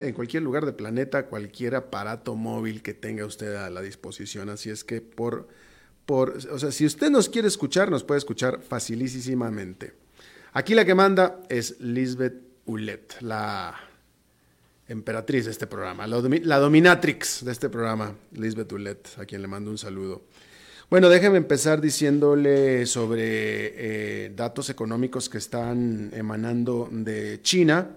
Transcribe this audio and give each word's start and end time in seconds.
en 0.00 0.14
cualquier 0.14 0.42
lugar 0.42 0.64
del 0.64 0.74
planeta, 0.74 1.26
cualquier 1.26 1.74
aparato 1.74 2.34
móvil 2.34 2.82
que 2.82 2.94
tenga 2.94 3.26
usted 3.26 3.54
a 3.54 3.68
la 3.68 3.82
disposición. 3.82 4.48
Así 4.48 4.70
es 4.70 4.82
que 4.82 5.02
por, 5.02 5.46
por, 6.06 6.38
o 6.50 6.58
sea, 6.58 6.72
si 6.72 6.86
usted 6.86 7.10
nos 7.10 7.28
quiere 7.28 7.48
escuchar, 7.48 7.90
nos 7.90 8.02
puede 8.02 8.18
escuchar 8.18 8.62
facilísimamente. 8.62 9.92
Aquí 10.54 10.74
la 10.74 10.86
que 10.86 10.94
manda 10.94 11.42
es 11.50 11.78
Lisbeth 11.80 12.40
Ulet, 12.64 13.20
la 13.20 13.78
emperatriz 14.88 15.44
de 15.44 15.50
este 15.50 15.66
programa, 15.66 16.06
la, 16.06 16.58
dominatrix 16.58 17.44
de 17.44 17.52
este 17.52 17.68
programa, 17.68 18.14
Lisbeth 18.32 18.72
Ulet, 18.72 19.06
a 19.18 19.26
quien 19.26 19.42
le 19.42 19.48
mando 19.48 19.70
un 19.70 19.78
saludo. 19.78 20.22
Bueno, 20.88 21.08
déjeme 21.10 21.36
empezar 21.36 21.80
diciéndole 21.80 22.86
sobre 22.86 24.24
eh, 24.24 24.32
datos 24.34 24.70
económicos 24.70 25.28
que 25.28 25.38
están 25.38 26.10
emanando 26.14 26.88
de 26.90 27.40
China 27.42 27.90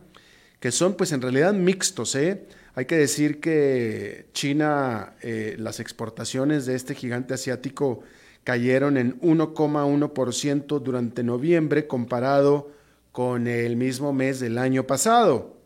que 0.63 0.71
son 0.71 0.93
pues 0.93 1.11
en 1.11 1.21
realidad 1.21 1.53
mixtos. 1.53 2.15
¿eh? 2.15 2.45
Hay 2.73 2.85
que 2.85 2.95
decir 2.95 3.41
que 3.41 4.27
China, 4.31 5.11
eh, 5.21 5.57
las 5.59 5.81
exportaciones 5.81 6.65
de 6.65 6.75
este 6.75 6.95
gigante 6.95 7.33
asiático 7.33 7.99
cayeron 8.45 8.95
en 8.95 9.19
1,1% 9.19 10.79
durante 10.79 11.21
noviembre 11.21 11.85
comparado 11.85 12.71
con 13.11 13.47
el 13.47 13.75
mismo 13.75 14.13
mes 14.13 14.39
del 14.39 14.57
año 14.57 14.87
pasado. 14.87 15.57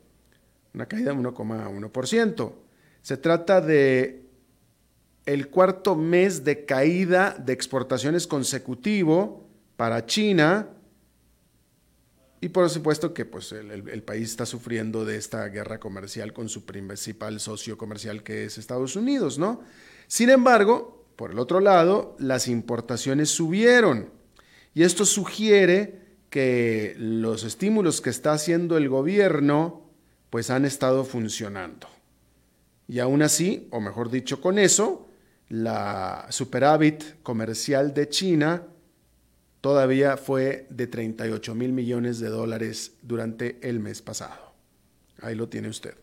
Una 0.74 0.88
caída 0.88 1.12
de 1.12 1.20
1,1%. 1.20 2.54
Se 3.04 3.18
trata 3.18 3.62
de 3.62 4.26
el 5.28 5.50
cuarto 5.50 5.96
mes 5.96 6.44
de 6.44 6.66
caída 6.66 7.36
de 7.38 7.54
exportaciones 7.54 8.26
consecutivo 8.26 9.48
para 9.76 10.08
China 10.08 10.70
y 12.40 12.50
por 12.50 12.70
supuesto 12.70 13.14
que 13.14 13.26
pues, 13.26 13.52
el, 13.52 14.04
país 14.04 14.30
está 14.30 14.46
sufriendo 14.46 15.06
de 15.06 15.18
esta 15.18 15.48
guerra 15.48 15.80
comercial 15.80 16.34
con 16.34 16.50
su 16.50 16.66
principal 16.66 17.40
socio 17.40 17.78
comercial 17.78 18.24
que 18.24 18.46
es 18.46 18.58
Estados 18.58 18.96
Unidos, 18.96 19.40
¿no? 19.40 19.62
Sin 20.08 20.30
embargo, 20.30 21.06
por 21.16 21.32
el 21.32 21.40
otro 21.40 21.60
lado, 21.60 22.16
las 22.20 22.48
importaciones 22.48 23.30
subieron 23.30 24.10
y 24.76 24.84
esto 24.84 25.04
sugiere 25.06 26.00
que 26.30 26.96
los 27.00 27.44
estímulos 27.44 28.02
que 28.02 28.12
está 28.12 28.34
haciendo 28.34 28.78
el 28.78 28.88
gobierno 28.88 29.90
pues 30.30 30.52
han 30.52 30.66
estado 30.66 31.04
funcionando. 31.06 31.88
Y 32.88 33.00
aún 33.00 33.24
así, 33.24 33.68
o 33.72 33.82
mejor 33.82 34.12
dicho 34.12 34.40
con 34.40 34.60
eso, 34.60 35.08
la 35.50 36.28
superávit 36.30 37.22
comercial 37.24 37.94
de 37.94 38.10
China 38.10 38.64
todavía 39.62 40.18
fue 40.18 40.68
de 40.70 40.88
38 40.88 41.56
mil 41.56 41.74
millones 41.74 42.20
de 42.20 42.30
dólares 42.30 42.94
durante 43.02 43.58
el 43.62 43.80
mes 43.80 44.02
pasado. 44.02 44.54
Ahí 45.22 45.36
lo 45.36 45.50
tiene 45.50 45.70
usted. 45.70 45.96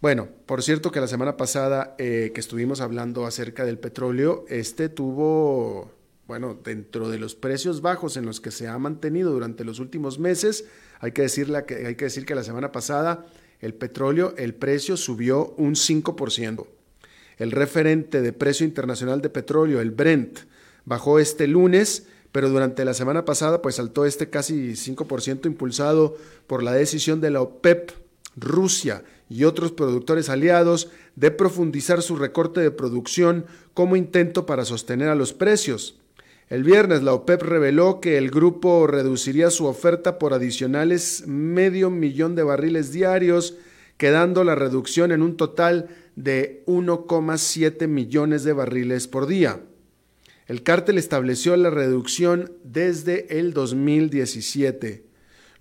Bueno, 0.00 0.28
por 0.46 0.62
cierto 0.62 0.90
que 0.90 1.00
la 1.00 1.06
semana 1.06 1.36
pasada 1.36 1.94
eh, 1.98 2.32
que 2.34 2.40
estuvimos 2.40 2.80
hablando 2.80 3.24
acerca 3.24 3.64
del 3.64 3.78
petróleo, 3.78 4.44
este 4.48 4.88
tuvo, 4.88 5.92
bueno, 6.26 6.58
dentro 6.62 7.08
de 7.08 7.18
los 7.18 7.34
precios 7.34 7.80
bajos 7.80 8.16
en 8.16 8.26
los 8.26 8.40
que 8.40 8.50
se 8.50 8.68
ha 8.68 8.76
mantenido 8.78 9.32
durante 9.32 9.64
los 9.64 9.78
últimos 9.78 10.18
meses, 10.18 10.66
hay 11.00 11.12
que, 11.12 11.22
decirle 11.22 11.64
que, 11.64 11.86
hay 11.86 11.94
que 11.94 12.04
decir 12.04 12.26
que 12.26 12.34
la 12.34 12.42
semana 12.42 12.70
pasada 12.70 13.24
el 13.60 13.72
petróleo, 13.72 14.34
el 14.36 14.54
precio 14.54 14.96
subió 14.98 15.54
un 15.56 15.74
5%. 15.74 16.66
El 17.38 17.50
referente 17.50 18.20
de 18.20 18.32
precio 18.32 18.66
internacional 18.66 19.22
de 19.22 19.30
petróleo, 19.30 19.80
el 19.80 19.90
Brent, 19.90 20.40
bajó 20.84 21.18
este 21.18 21.46
lunes 21.46 22.06
pero 22.34 22.50
durante 22.50 22.84
la 22.84 22.94
semana 22.94 23.24
pasada 23.24 23.62
pues 23.62 23.76
saltó 23.76 24.04
este 24.04 24.28
casi 24.28 24.72
5% 24.72 25.46
impulsado 25.46 26.16
por 26.48 26.64
la 26.64 26.72
decisión 26.72 27.20
de 27.20 27.30
la 27.30 27.40
OPEP, 27.40 27.92
Rusia 28.34 29.04
y 29.30 29.44
otros 29.44 29.70
productores 29.70 30.28
aliados 30.28 30.90
de 31.14 31.30
profundizar 31.30 32.02
su 32.02 32.16
recorte 32.16 32.58
de 32.58 32.72
producción 32.72 33.46
como 33.72 33.94
intento 33.94 34.46
para 34.46 34.64
sostener 34.64 35.10
a 35.10 35.14
los 35.14 35.32
precios. 35.32 36.00
El 36.48 36.64
viernes 36.64 37.04
la 37.04 37.12
OPEP 37.12 37.40
reveló 37.40 38.00
que 38.00 38.18
el 38.18 38.32
grupo 38.32 38.88
reduciría 38.88 39.50
su 39.50 39.66
oferta 39.66 40.18
por 40.18 40.34
adicionales 40.34 41.28
medio 41.28 41.88
millón 41.88 42.34
de 42.34 42.42
barriles 42.42 42.90
diarios, 42.90 43.58
quedando 43.96 44.42
la 44.42 44.56
reducción 44.56 45.12
en 45.12 45.22
un 45.22 45.36
total 45.36 45.88
de 46.16 46.64
1,7 46.66 47.86
millones 47.86 48.42
de 48.42 48.54
barriles 48.54 49.06
por 49.06 49.28
día. 49.28 49.60
El 50.46 50.62
cártel 50.62 50.98
estableció 50.98 51.56
la 51.56 51.70
reducción 51.70 52.52
desde 52.64 53.38
el 53.38 53.54
2017. 53.54 55.04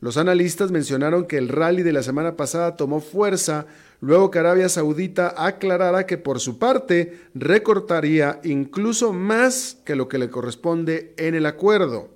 Los 0.01 0.17
analistas 0.17 0.71
mencionaron 0.71 1.25
que 1.25 1.37
el 1.37 1.47
rally 1.47 1.83
de 1.83 1.93
la 1.93 2.03
semana 2.03 2.35
pasada 2.35 2.75
tomó 2.75 2.99
fuerza 2.99 3.65
luego 4.01 4.29
que 4.29 4.39
Arabia 4.39 4.67
Saudita 4.67 5.33
aclarara 5.37 6.05
que 6.05 6.17
por 6.17 6.41
su 6.41 6.59
parte 6.59 7.21
recortaría 7.33 8.41
incluso 8.43 9.13
más 9.13 9.77
que 9.85 9.95
lo 9.95 10.09
que 10.09 10.17
le 10.17 10.29
corresponde 10.29 11.13
en 11.15 11.35
el 11.35 11.45
acuerdo. 11.45 12.09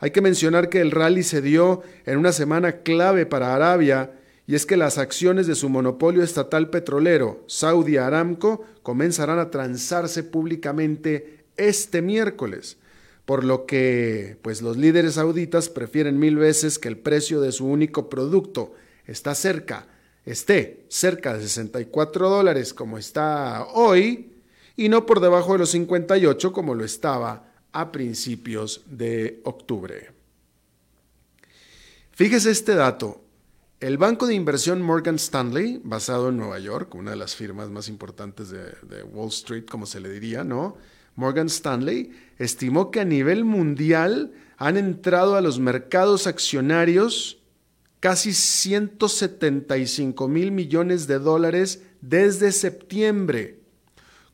Hay 0.00 0.10
que 0.10 0.20
mencionar 0.20 0.68
que 0.68 0.80
el 0.80 0.90
rally 0.90 1.22
se 1.22 1.40
dio 1.40 1.82
en 2.04 2.18
una 2.18 2.32
semana 2.32 2.78
clave 2.78 3.26
para 3.26 3.54
Arabia 3.54 4.10
y 4.48 4.56
es 4.56 4.66
que 4.66 4.76
las 4.76 4.98
acciones 4.98 5.46
de 5.46 5.54
su 5.54 5.68
monopolio 5.68 6.24
estatal 6.24 6.70
petrolero, 6.70 7.44
Saudi 7.46 7.98
Aramco, 7.98 8.64
comenzarán 8.82 9.38
a 9.38 9.50
transarse 9.50 10.24
públicamente 10.24 11.37
este 11.58 12.00
miércoles, 12.00 12.78
por 13.24 13.44
lo 13.44 13.66
que 13.66 14.38
pues 14.40 14.62
los 14.62 14.78
líderes 14.78 15.14
sauditas 15.14 15.68
prefieren 15.68 16.18
mil 16.18 16.36
veces 16.36 16.78
que 16.78 16.88
el 16.88 16.96
precio 16.96 17.42
de 17.42 17.52
su 17.52 17.66
único 17.66 18.08
producto 18.08 18.74
está 19.06 19.34
cerca, 19.34 19.86
esté 20.24 20.86
cerca 20.88 21.34
de 21.34 21.42
64 21.42 22.30
dólares 22.30 22.72
como 22.72 22.96
está 22.96 23.66
hoy 23.74 24.32
y 24.76 24.88
no 24.88 25.04
por 25.04 25.20
debajo 25.20 25.52
de 25.52 25.58
los 25.58 25.70
58 25.72 26.52
como 26.52 26.74
lo 26.74 26.84
estaba 26.84 27.52
a 27.72 27.92
principios 27.92 28.82
de 28.86 29.40
octubre. 29.44 30.12
Fíjese 32.12 32.50
este 32.50 32.74
dato. 32.74 33.20
El 33.80 33.96
banco 33.96 34.26
de 34.26 34.34
inversión 34.34 34.82
Morgan 34.82 35.16
Stanley, 35.16 35.80
basado 35.84 36.30
en 36.30 36.36
Nueva 36.36 36.58
York, 36.58 36.94
una 36.96 37.12
de 37.12 37.16
las 37.16 37.36
firmas 37.36 37.68
más 37.68 37.88
importantes 37.88 38.50
de, 38.50 38.72
de 38.82 39.04
Wall 39.04 39.28
Street, 39.28 39.66
como 39.70 39.86
se 39.86 40.00
le 40.00 40.08
diría, 40.08 40.42
¿no? 40.42 40.76
Morgan 41.18 41.48
Stanley, 41.48 42.12
estimó 42.38 42.92
que 42.92 43.00
a 43.00 43.04
nivel 43.04 43.44
mundial 43.44 44.30
han 44.56 44.76
entrado 44.76 45.34
a 45.34 45.40
los 45.40 45.58
mercados 45.58 46.28
accionarios 46.28 47.42
casi 47.98 48.32
175 48.32 50.28
mil 50.28 50.52
millones 50.52 51.08
de 51.08 51.18
dólares 51.18 51.82
desde 52.00 52.52
septiembre, 52.52 53.58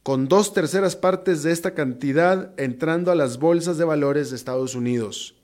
con 0.02 0.28
dos 0.28 0.52
terceras 0.52 0.94
partes 0.94 1.42
de 1.42 1.52
esta 1.52 1.72
cantidad 1.72 2.52
entrando 2.60 3.10
a 3.10 3.14
las 3.14 3.38
bolsas 3.38 3.78
de 3.78 3.86
valores 3.86 4.28
de 4.28 4.36
Estados 4.36 4.74
Unidos. 4.74 5.36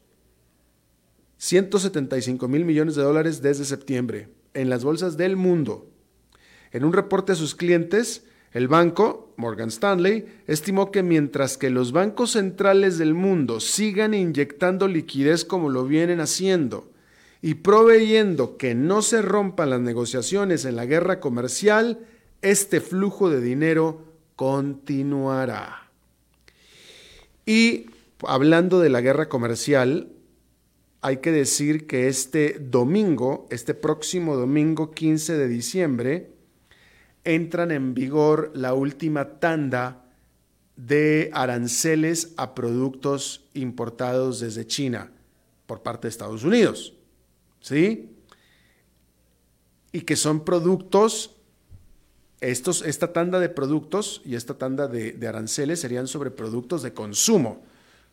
175 1.38 2.48
mil 2.48 2.66
millones 2.66 2.96
de 2.96 3.02
dólares 3.02 3.40
desde 3.40 3.64
septiembre 3.64 4.28
en 4.52 4.68
las 4.68 4.84
bolsas 4.84 5.16
del 5.16 5.36
mundo. 5.36 5.88
En 6.70 6.84
un 6.84 6.92
reporte 6.92 7.32
a 7.32 7.36
sus 7.36 7.54
clientes, 7.54 8.26
el 8.52 8.66
banco, 8.66 9.32
Morgan 9.36 9.68
Stanley, 9.68 10.26
estimó 10.46 10.90
que 10.90 11.02
mientras 11.02 11.56
que 11.56 11.70
los 11.70 11.92
bancos 11.92 12.32
centrales 12.32 12.98
del 12.98 13.14
mundo 13.14 13.60
sigan 13.60 14.12
inyectando 14.12 14.88
liquidez 14.88 15.44
como 15.44 15.68
lo 15.68 15.84
vienen 15.84 16.20
haciendo 16.20 16.90
y 17.42 17.54
proveyendo 17.54 18.56
que 18.56 18.74
no 18.74 19.02
se 19.02 19.22
rompan 19.22 19.70
las 19.70 19.80
negociaciones 19.80 20.64
en 20.64 20.76
la 20.76 20.84
guerra 20.84 21.20
comercial, 21.20 22.00
este 22.42 22.80
flujo 22.80 23.30
de 23.30 23.40
dinero 23.40 24.04
continuará. 24.34 25.90
Y 27.46 27.86
hablando 28.26 28.80
de 28.80 28.90
la 28.90 29.00
guerra 29.00 29.28
comercial, 29.28 30.12
hay 31.02 31.18
que 31.18 31.32
decir 31.32 31.86
que 31.86 32.08
este 32.08 32.58
domingo, 32.60 33.46
este 33.50 33.74
próximo 33.74 34.36
domingo 34.36 34.90
15 34.90 35.38
de 35.38 35.48
diciembre, 35.48 36.30
entran 37.24 37.70
en 37.70 37.94
vigor 37.94 38.50
la 38.54 38.74
última 38.74 39.38
tanda 39.40 40.04
de 40.76 41.30
aranceles 41.34 42.32
a 42.36 42.54
productos 42.54 43.44
importados 43.54 44.40
desde 44.40 44.66
China 44.66 45.10
por 45.66 45.82
parte 45.82 46.06
de 46.06 46.10
Estados 46.10 46.44
Unidos. 46.44 46.94
¿Sí? 47.60 48.10
Y 49.92 50.02
que 50.02 50.16
son 50.16 50.44
productos, 50.44 51.36
estos, 52.40 52.82
esta 52.82 53.12
tanda 53.12 53.38
de 53.40 53.50
productos 53.50 54.22
y 54.24 54.34
esta 54.34 54.54
tanda 54.54 54.86
de, 54.86 55.12
de 55.12 55.28
aranceles 55.28 55.80
serían 55.80 56.06
sobre 56.06 56.30
productos 56.30 56.82
de 56.82 56.94
consumo, 56.94 57.62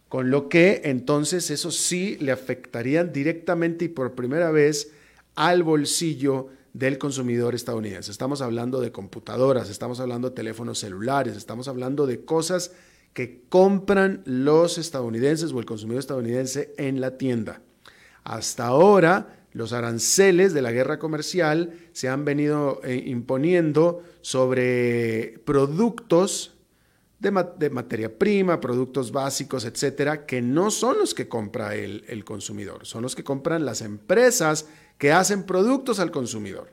con 0.09 0.30
lo 0.30 0.50
que 0.50 0.81
entonces 0.86 1.50
eso 1.50 1.71
sí 1.71 2.18
le 2.19 2.31
afectarían 2.31 3.13
directamente 3.13 3.86
y 3.86 3.89
por 3.89 4.15
primera 4.15 4.51
vez 4.51 4.92
al 5.36 5.63
bolsillo 5.63 6.50
del 6.73 6.97
consumidor 6.97 7.55
estadounidense. 7.55 8.11
Estamos 8.11 8.41
hablando 8.41 8.79
de 8.81 8.91
computadoras, 8.91 9.69
estamos 9.69 9.99
hablando 9.99 10.29
de 10.29 10.35
teléfonos 10.35 10.79
celulares, 10.79 11.35
estamos 11.35 11.67
hablando 11.67 12.05
de 12.05 12.23
cosas 12.25 12.71
que 13.13 13.43
compran 13.49 14.21
los 14.25 14.77
estadounidenses 14.77 15.51
o 15.51 15.59
el 15.59 15.65
consumidor 15.65 15.99
estadounidense 15.99 16.73
en 16.77 17.01
la 17.01 17.17
tienda. 17.17 17.61
Hasta 18.23 18.67
ahora 18.67 19.45
los 19.53 19.73
aranceles 19.73 20.53
de 20.53 20.61
la 20.61 20.71
guerra 20.71 20.99
comercial 20.99 21.73
se 21.93 22.09
han 22.09 22.25
venido 22.25 22.79
eh, 22.83 23.03
imponiendo 23.07 24.03
sobre 24.21 25.39
productos 25.45 26.57
de, 27.19 27.31
materia 27.71 28.19
prima, 28.19 28.61
productos 28.61 29.11
básicos, 29.11 29.65
etcétera, 29.65 30.27
que 30.27 30.41
no 30.41 30.69
son 30.69 30.99
los 30.99 31.15
que 31.15 31.27
compra 31.27 31.73
el, 31.73 32.05
el, 32.07 32.23
consumidor, 32.23 32.85
son 32.85 33.01
los 33.01 33.15
que 33.15 33.23
compran 33.23 33.65
las 33.65 33.81
empresas 33.81 34.67
que 34.97 35.11
hacen 35.11 35.44
productos 35.44 35.99
al 35.99 36.11
consumidor. 36.11 36.69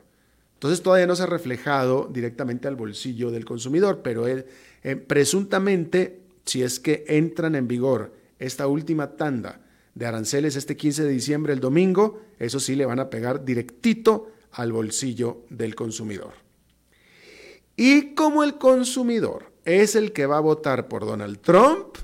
Entonces 0.55 0.81
todavía 0.81 1.07
no 1.07 1.15
se 1.15 1.23
ha 1.23 1.27
reflejado 1.27 2.09
directamente 2.11 2.67
al 2.67 2.75
bolsillo 2.75 3.29
del 3.29 3.45
consumidor, 3.45 4.01
pero 4.01 4.27
eh, 4.27 4.45
presuntamente, 4.95 6.21
si 6.45 6.63
es 6.63 6.79
que 6.79 7.05
entran 7.07 7.55
en 7.55 7.67
vigor 7.67 8.13
esta 8.39 8.67
última 8.67 9.15
tanda 9.15 9.61
de 9.93 10.05
aranceles 10.05 10.55
este 10.55 10.75
15 10.75 11.03
de 11.03 11.09
diciembre, 11.09 11.53
el 11.53 11.59
domingo, 11.59 12.21
eso 12.39 12.59
sí 12.59 12.75
le 12.75 12.85
van 12.85 12.99
a 12.99 13.09
pegar 13.09 13.45
directito 13.45 14.31
al 14.51 14.71
bolsillo 14.71 15.43
del 15.49 15.75
consumidor. 15.75 16.33
Y 17.75 18.13
como 18.13 18.43
el 18.43 18.57
consumidor 18.57 19.51
es 19.65 19.95
el 19.95 20.13
que 20.13 20.25
va 20.25 20.37
a 20.37 20.41
votar 20.41 20.87
por 20.87 21.05
Donald 21.05 21.39
Trump, 21.41 21.97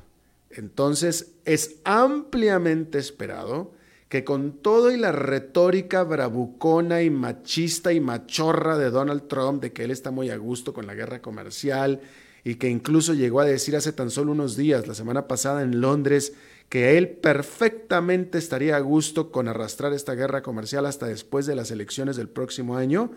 entonces 0.49 1.33
es 1.45 1.77
ampliamente 1.83 2.97
esperado 2.97 3.71
que 4.11 4.25
con 4.25 4.57
todo 4.61 4.91
y 4.91 4.97
la 4.97 5.13
retórica 5.13 6.03
bravucona 6.03 7.01
y 7.01 7.09
machista 7.09 7.93
y 7.93 8.01
machorra 8.01 8.77
de 8.77 8.89
Donald 8.89 9.29
Trump, 9.29 9.61
de 9.61 9.71
que 9.71 9.85
él 9.85 9.91
está 9.91 10.11
muy 10.11 10.29
a 10.29 10.35
gusto 10.35 10.73
con 10.73 10.85
la 10.85 10.95
guerra 10.95 11.21
comercial 11.21 12.01
y 12.43 12.55
que 12.55 12.67
incluso 12.67 13.13
llegó 13.13 13.39
a 13.39 13.45
decir 13.45 13.73
hace 13.73 13.93
tan 13.93 14.09
solo 14.09 14.33
unos 14.33 14.57
días, 14.57 14.85
la 14.85 14.95
semana 14.95 15.29
pasada 15.29 15.61
en 15.61 15.79
Londres, 15.79 16.33
que 16.67 16.97
él 16.97 17.07
perfectamente 17.07 18.37
estaría 18.37 18.75
a 18.75 18.81
gusto 18.81 19.31
con 19.31 19.47
arrastrar 19.47 19.93
esta 19.93 20.13
guerra 20.13 20.41
comercial 20.41 20.85
hasta 20.87 21.07
después 21.07 21.45
de 21.45 21.55
las 21.55 21.71
elecciones 21.71 22.17
del 22.17 22.27
próximo 22.27 22.75
año, 22.75 23.13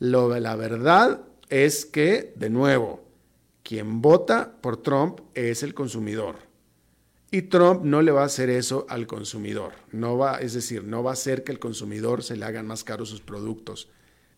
lo, 0.00 0.36
la 0.40 0.56
verdad 0.56 1.20
es 1.50 1.86
que, 1.86 2.32
de 2.34 2.50
nuevo, 2.50 3.04
quien 3.62 4.02
vota 4.02 4.56
por 4.60 4.82
Trump 4.82 5.20
es 5.34 5.62
el 5.62 5.72
consumidor. 5.72 6.51
Y 7.34 7.42
Trump 7.42 7.82
no 7.82 8.02
le 8.02 8.12
va 8.12 8.22
a 8.22 8.26
hacer 8.26 8.50
eso 8.50 8.84
al 8.90 9.06
consumidor. 9.06 9.72
No 9.90 10.18
va, 10.18 10.36
es 10.42 10.52
decir, 10.52 10.84
no 10.84 11.02
va 11.02 11.10
a 11.10 11.14
hacer 11.14 11.44
que 11.44 11.50
el 11.50 11.58
consumidor 11.58 12.22
se 12.22 12.36
le 12.36 12.44
hagan 12.44 12.66
más 12.66 12.84
caros 12.84 13.08
sus 13.08 13.22
productos, 13.22 13.88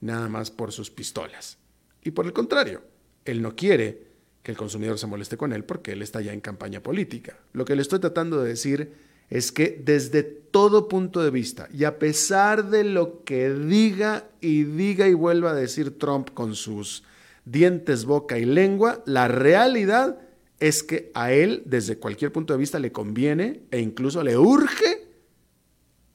nada 0.00 0.28
más 0.28 0.52
por 0.52 0.70
sus 0.70 0.90
pistolas. 0.90 1.58
Y 2.04 2.12
por 2.12 2.24
el 2.24 2.32
contrario, 2.32 2.82
él 3.24 3.42
no 3.42 3.56
quiere 3.56 4.06
que 4.44 4.52
el 4.52 4.56
consumidor 4.56 4.96
se 4.96 5.08
moleste 5.08 5.36
con 5.36 5.52
él 5.52 5.64
porque 5.64 5.90
él 5.90 6.02
está 6.02 6.20
ya 6.20 6.32
en 6.32 6.40
campaña 6.40 6.84
política. 6.84 7.36
Lo 7.52 7.64
que 7.64 7.74
le 7.74 7.82
estoy 7.82 7.98
tratando 7.98 8.40
de 8.40 8.50
decir 8.50 8.92
es 9.28 9.50
que 9.50 9.82
desde 9.84 10.22
todo 10.22 10.86
punto 10.86 11.20
de 11.20 11.32
vista, 11.32 11.68
y 11.72 11.82
a 11.82 11.98
pesar 11.98 12.70
de 12.70 12.84
lo 12.84 13.24
que 13.24 13.52
diga 13.52 14.28
y 14.40 14.62
diga 14.62 15.08
y 15.08 15.14
vuelva 15.14 15.50
a 15.50 15.54
decir 15.54 15.98
Trump 15.98 16.30
con 16.32 16.54
sus 16.54 17.02
dientes, 17.44 18.04
boca 18.04 18.38
y 18.38 18.44
lengua, 18.44 19.02
la 19.04 19.26
realidad 19.26 20.20
es 20.60 20.82
que 20.82 21.10
a 21.14 21.32
él, 21.32 21.62
desde 21.66 21.98
cualquier 21.98 22.32
punto 22.32 22.52
de 22.52 22.58
vista, 22.58 22.78
le 22.78 22.92
conviene 22.92 23.62
e 23.70 23.80
incluso 23.80 24.22
le 24.22 24.36
urge 24.36 25.08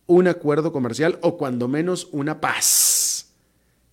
un 0.07 0.27
acuerdo 0.27 0.71
comercial 0.71 1.19
o 1.21 1.38
cuando 1.38 1.68
menos 1.68 2.07
una 2.12 2.41
paz 2.41 3.33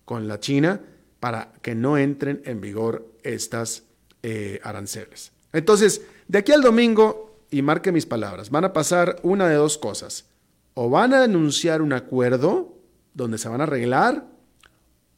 con 0.05 0.27
la 0.27 0.39
China 0.39 0.81
para 1.19 1.53
que 1.61 1.75
no 1.75 1.97
entren 1.97 2.41
en 2.45 2.61
vigor 2.61 3.13
estas 3.23 3.83
eh, 4.23 4.59
aranceles. 4.63 5.31
Entonces, 5.53 6.01
de 6.27 6.39
aquí 6.39 6.51
al 6.51 6.61
domingo, 6.61 7.27
y 7.49 7.61
marque 7.61 7.91
mis 7.91 8.05
palabras, 8.05 8.49
van 8.49 8.65
a 8.65 8.73
pasar 8.73 9.19
una 9.23 9.47
de 9.47 9.55
dos 9.55 9.77
cosas. 9.77 10.25
O 10.73 10.89
van 10.89 11.13
a 11.13 11.23
anunciar 11.23 11.81
un 11.81 11.93
acuerdo 11.93 12.77
donde 13.13 13.37
se 13.37 13.49
van 13.49 13.61
a 13.61 13.63
arreglar, 13.63 14.27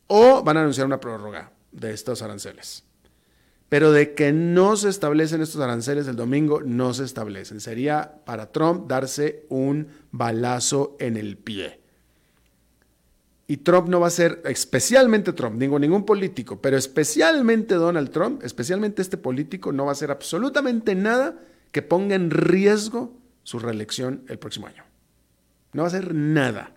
o 0.08 0.44
van 0.44 0.58
a 0.58 0.62
anunciar 0.62 0.86
una 0.86 1.00
prórroga 1.00 1.52
de 1.72 1.94
estos 1.94 2.22
aranceles. 2.22 2.84
Pero 3.70 3.92
de 3.92 4.16
que 4.16 4.34
no 4.34 4.76
se 4.76 4.90
establecen 4.90 5.42
estos 5.42 5.62
aranceles 5.62 6.08
el 6.08 6.16
domingo, 6.16 6.62
no 6.62 6.94
se 6.94 7.04
establecen. 7.04 7.60
Sería 7.60 8.22
para 8.26 8.52
Trump 8.52 8.88
darse 8.88 9.46
un 9.50 9.88
balazo 10.12 10.98
en 11.00 11.18
el 11.18 11.38
pie. 11.38 11.80
Y 13.46 13.58
Trump 13.58 13.88
no 13.88 14.00
va 14.00 14.08
a 14.08 14.12
ser, 14.12 14.42
especialmente 14.46 15.34
Trump, 15.34 15.60
digo 15.60 15.80
ningún 15.80 16.06
político, 16.06 16.62
pero 16.62 16.78
especialmente 16.78 17.76
Donald 17.76 18.12
Trump, 18.12 18.44
especialmente 18.44 19.02
este 19.02 19.18
político, 19.18 19.72
no 19.72 19.86
va 19.86 19.92
a 19.92 19.94
hacer 19.94 20.12
absolutamente 20.12 20.94
nada 20.94 21.40
que 21.72 21.82
ponga 21.82 22.16
en 22.16 22.30
riesgo 22.30 23.12
su 23.44 23.58
reelección 23.58 24.24
el 24.28 24.38
próximo 24.38 24.68
año. 24.68 24.84
No 25.74 25.82
va 25.82 25.88
a 25.88 25.90
hacer 25.90 26.14
nada. 26.14 26.74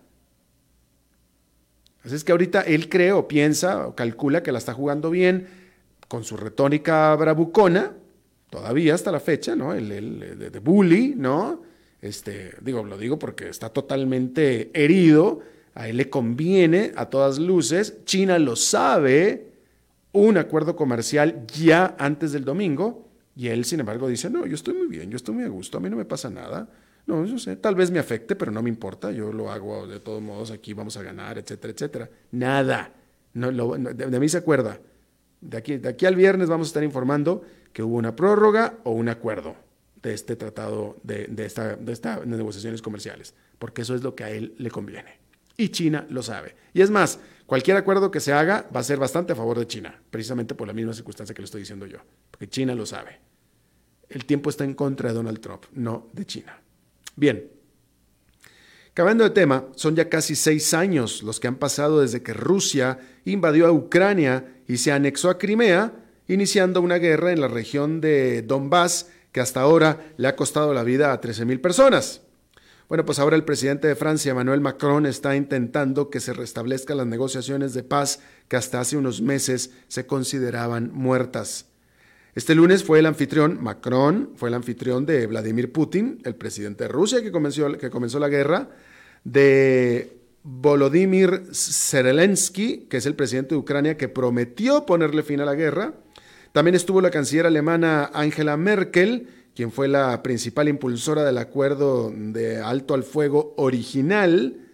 Así 2.03 2.15
es 2.15 2.23
que 2.23 2.31
ahorita 2.31 2.61
él 2.61 2.89
cree 2.89 3.11
o 3.11 3.27
piensa 3.27 3.87
o 3.87 3.95
calcula 3.95 4.43
que 4.43 4.51
la 4.51 4.57
está 4.57 4.73
jugando 4.73 5.09
bien 5.09 5.47
con 6.13 6.23
su 6.23 6.37
retórica 6.37 7.15
bravucona, 7.15 7.91
todavía 8.51 8.93
hasta 8.93 9.11
la 9.11 9.19
fecha, 9.19 9.55
¿no? 9.55 9.73
El, 9.73 9.89
de, 9.89 10.51
de 10.51 10.59
bully, 10.59 11.15
¿no? 11.17 11.63
Este, 12.03 12.53
digo, 12.61 12.83
lo 12.83 12.99
digo 12.99 13.17
porque 13.17 13.49
está 13.49 13.69
totalmente 13.69 14.69
herido 14.75 15.41
a 15.73 15.87
él 15.87 15.97
le 15.97 16.07
conviene 16.11 16.91
a 16.95 17.07
todas 17.07 17.39
luces, 17.39 18.05
China 18.05 18.37
lo 18.37 18.55
sabe, 18.55 19.53
un 20.11 20.37
acuerdo 20.37 20.75
comercial 20.75 21.47
ya 21.47 21.95
antes 21.97 22.31
del 22.31 22.45
domingo, 22.45 23.07
y 23.35 23.47
él, 23.47 23.65
sin 23.65 23.79
embargo, 23.79 24.07
dice, 24.07 24.29
no, 24.29 24.45
yo 24.45 24.53
estoy 24.53 24.75
muy 24.75 24.85
bien, 24.85 25.09
yo 25.09 25.17
estoy 25.17 25.33
muy 25.33 25.45
a 25.45 25.47
gusto, 25.47 25.79
a 25.79 25.81
mí 25.81 25.89
no 25.89 25.97
me 25.97 26.05
pasa 26.05 26.29
nada. 26.29 26.69
No, 27.07 27.25
yo 27.25 27.39
sé, 27.39 27.55
tal 27.55 27.73
vez 27.73 27.89
me 27.89 27.97
afecte, 27.97 28.35
pero 28.35 28.51
no 28.51 28.61
me 28.61 28.69
importa, 28.69 29.11
yo 29.11 29.33
lo 29.33 29.51
hago 29.51 29.87
de 29.87 29.99
todos 29.99 30.21
modos, 30.21 30.51
aquí 30.51 30.73
vamos 30.73 30.95
a 30.95 31.01
ganar, 31.01 31.39
etcétera, 31.39 31.73
etcétera. 31.73 32.09
Nada, 32.31 32.93
no, 33.33 33.75
de, 33.75 34.19
mí 34.19 34.29
se 34.29 34.37
acuerda. 34.37 34.79
De 35.43 35.57
aquí, 35.57 35.77
de 35.77 35.89
aquí 35.89 36.05
al 36.05 36.15
viernes 36.15 36.49
vamos 36.49 36.67
a 36.67 36.69
estar 36.69 36.83
informando 36.83 37.43
que 37.73 37.83
hubo 37.83 37.97
una 37.97 38.15
prórroga 38.15 38.79
o 38.83 38.91
un 38.91 39.09
acuerdo 39.09 39.55
de 40.01 40.13
este 40.13 40.35
tratado, 40.35 40.97
de, 41.03 41.27
de, 41.27 41.45
esta, 41.45 41.75
de 41.75 41.91
estas 41.91 42.25
negociaciones 42.25 42.81
comerciales, 42.81 43.33
porque 43.59 43.81
eso 43.81 43.95
es 43.95 44.03
lo 44.03 44.15
que 44.15 44.23
a 44.23 44.29
él 44.29 44.55
le 44.57 44.69
conviene. 44.69 45.19
Y 45.57 45.69
China 45.69 46.05
lo 46.09 46.23
sabe. 46.23 46.55
Y 46.73 46.81
es 46.81 46.89
más, 46.89 47.19
cualquier 47.45 47.77
acuerdo 47.77 48.11
que 48.11 48.19
se 48.19 48.33
haga 48.33 48.67
va 48.75 48.79
a 48.79 48.83
ser 48.83 48.97
bastante 48.97 49.33
a 49.33 49.35
favor 49.35 49.59
de 49.59 49.67
China, 49.67 49.99
precisamente 50.09 50.55
por 50.55 50.67
la 50.67 50.73
misma 50.73 50.93
circunstancia 50.93 51.33
que 51.33 51.41
le 51.41 51.45
estoy 51.45 51.61
diciendo 51.61 51.85
yo, 51.85 51.99
porque 52.31 52.47
China 52.47 52.75
lo 52.75 52.85
sabe. 52.85 53.19
El 54.09 54.25
tiempo 54.25 54.49
está 54.49 54.63
en 54.63 54.73
contra 54.73 55.09
de 55.09 55.15
Donald 55.15 55.39
Trump, 55.39 55.65
no 55.73 56.09
de 56.13 56.25
China. 56.25 56.59
Bien, 57.15 57.49
Cambiando 58.93 59.23
de 59.23 59.31
tema, 59.31 59.65
son 59.75 59.95
ya 59.95 60.07
casi 60.07 60.35
seis 60.35 60.71
años 60.75 61.23
los 61.23 61.39
que 61.39 61.47
han 61.47 61.55
pasado 61.55 62.01
desde 62.01 62.21
que 62.21 62.31
Rusia 62.31 62.99
invadió 63.25 63.65
a 63.65 63.71
Ucrania 63.71 64.52
y 64.67 64.77
se 64.77 64.91
anexó 64.91 65.29
a 65.29 65.37
Crimea, 65.37 65.93
iniciando 66.27 66.81
una 66.81 66.97
guerra 66.97 67.31
en 67.31 67.41
la 67.41 67.47
región 67.47 68.01
de 68.01 68.41
Donbass 68.41 69.09
que 69.31 69.41
hasta 69.41 69.61
ahora 69.61 69.99
le 70.17 70.27
ha 70.27 70.35
costado 70.35 70.73
la 70.73 70.83
vida 70.83 71.11
a 71.11 71.19
13.000 71.19 71.59
personas. 71.59 72.21
Bueno, 72.87 73.05
pues 73.05 73.17
ahora 73.17 73.35
el 73.35 73.43
presidente 73.43 73.87
de 73.87 73.95
Francia, 73.95 74.31
Emmanuel 74.31 74.61
Macron, 74.61 75.05
está 75.05 75.35
intentando 75.35 76.09
que 76.09 76.19
se 76.19 76.33
restablezcan 76.33 76.97
las 76.97 77.07
negociaciones 77.07 77.73
de 77.73 77.83
paz 77.83 78.19
que 78.47 78.55
hasta 78.55 78.79
hace 78.79 78.97
unos 78.97 79.21
meses 79.21 79.71
se 79.87 80.05
consideraban 80.05 80.91
muertas. 80.93 81.65
Este 82.35 82.55
lunes 82.55 82.83
fue 82.83 82.99
el 82.99 83.05
anfitrión, 83.05 83.63
Macron, 83.63 84.31
fue 84.35 84.49
el 84.49 84.55
anfitrión 84.55 85.05
de 85.05 85.27
Vladimir 85.27 85.71
Putin, 85.71 86.19
el 86.23 86.35
presidente 86.35 86.83
de 86.83 86.87
Rusia 86.89 87.21
que 87.21 87.31
comenzó, 87.31 87.77
que 87.77 87.89
comenzó 87.89 88.19
la 88.19 88.29
guerra, 88.29 88.69
de 89.23 90.22
Volodymyr 90.43 91.43
Zelensky, 91.53 92.87
que 92.89 92.97
es 92.97 93.05
el 93.05 93.15
presidente 93.15 93.55
de 93.55 93.59
Ucrania 93.59 93.97
que 93.97 94.09
prometió 94.09 94.85
ponerle 94.85 95.23
fin 95.23 95.39
a 95.39 95.45
la 95.45 95.55
guerra. 95.55 95.93
También 96.51 96.75
estuvo 96.75 97.01
la 97.01 97.11
canciller 97.11 97.45
alemana 97.45 98.11
Angela 98.13 98.57
Merkel, 98.57 99.29
quien 99.55 99.71
fue 99.71 99.87
la 99.87 100.21
principal 100.21 100.67
impulsora 100.67 101.23
del 101.23 101.37
acuerdo 101.37 102.11
de 102.13 102.59
alto 102.59 102.93
al 102.93 103.03
fuego 103.03 103.53
original. 103.57 104.67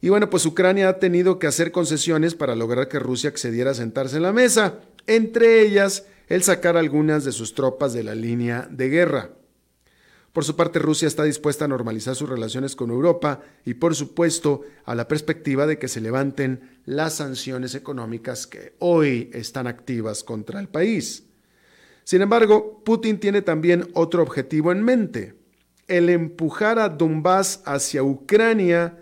Y 0.00 0.08
bueno, 0.08 0.28
pues 0.28 0.44
Ucrania 0.46 0.88
ha 0.88 0.98
tenido 0.98 1.38
que 1.38 1.46
hacer 1.46 1.72
concesiones 1.72 2.34
para 2.34 2.56
lograr 2.56 2.88
que 2.88 2.98
Rusia 2.98 3.30
accediera 3.30 3.70
a 3.70 3.74
sentarse 3.74 4.16
en 4.16 4.22
la 4.22 4.32
mesa, 4.32 4.80
entre 5.06 5.62
ellas 5.62 6.06
el 6.28 6.42
sacar 6.42 6.76
algunas 6.76 7.24
de 7.24 7.32
sus 7.32 7.54
tropas 7.54 7.92
de 7.92 8.02
la 8.02 8.14
línea 8.14 8.66
de 8.70 8.88
guerra. 8.88 9.30
Por 10.32 10.44
su 10.44 10.54
parte, 10.54 10.78
Rusia 10.78 11.08
está 11.08 11.24
dispuesta 11.24 11.64
a 11.64 11.68
normalizar 11.68 12.14
sus 12.14 12.28
relaciones 12.28 12.76
con 12.76 12.90
Europa 12.90 13.40
y, 13.64 13.74
por 13.74 13.96
supuesto, 13.96 14.62
a 14.84 14.94
la 14.94 15.08
perspectiva 15.08 15.66
de 15.66 15.78
que 15.78 15.88
se 15.88 16.00
levanten 16.00 16.78
las 16.84 17.14
sanciones 17.14 17.74
económicas 17.74 18.46
que 18.46 18.74
hoy 18.78 19.30
están 19.32 19.66
activas 19.66 20.22
contra 20.22 20.60
el 20.60 20.68
país. 20.68 21.24
Sin 22.04 22.22
embargo, 22.22 22.80
Putin 22.84 23.18
tiene 23.18 23.42
también 23.42 23.88
otro 23.94 24.22
objetivo 24.22 24.70
en 24.70 24.84
mente, 24.84 25.34
el 25.88 26.08
empujar 26.08 26.78
a 26.78 26.88
Donbass 26.88 27.62
hacia 27.64 28.04
Ucrania, 28.04 28.98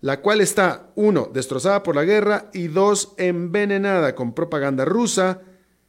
la 0.00 0.20
cual 0.20 0.40
está, 0.40 0.90
uno, 0.96 1.30
destrozada 1.32 1.84
por 1.84 1.94
la 1.94 2.04
guerra 2.04 2.50
y 2.52 2.66
dos, 2.66 3.14
envenenada 3.18 4.16
con 4.16 4.34
propaganda 4.34 4.84
rusa, 4.84 5.42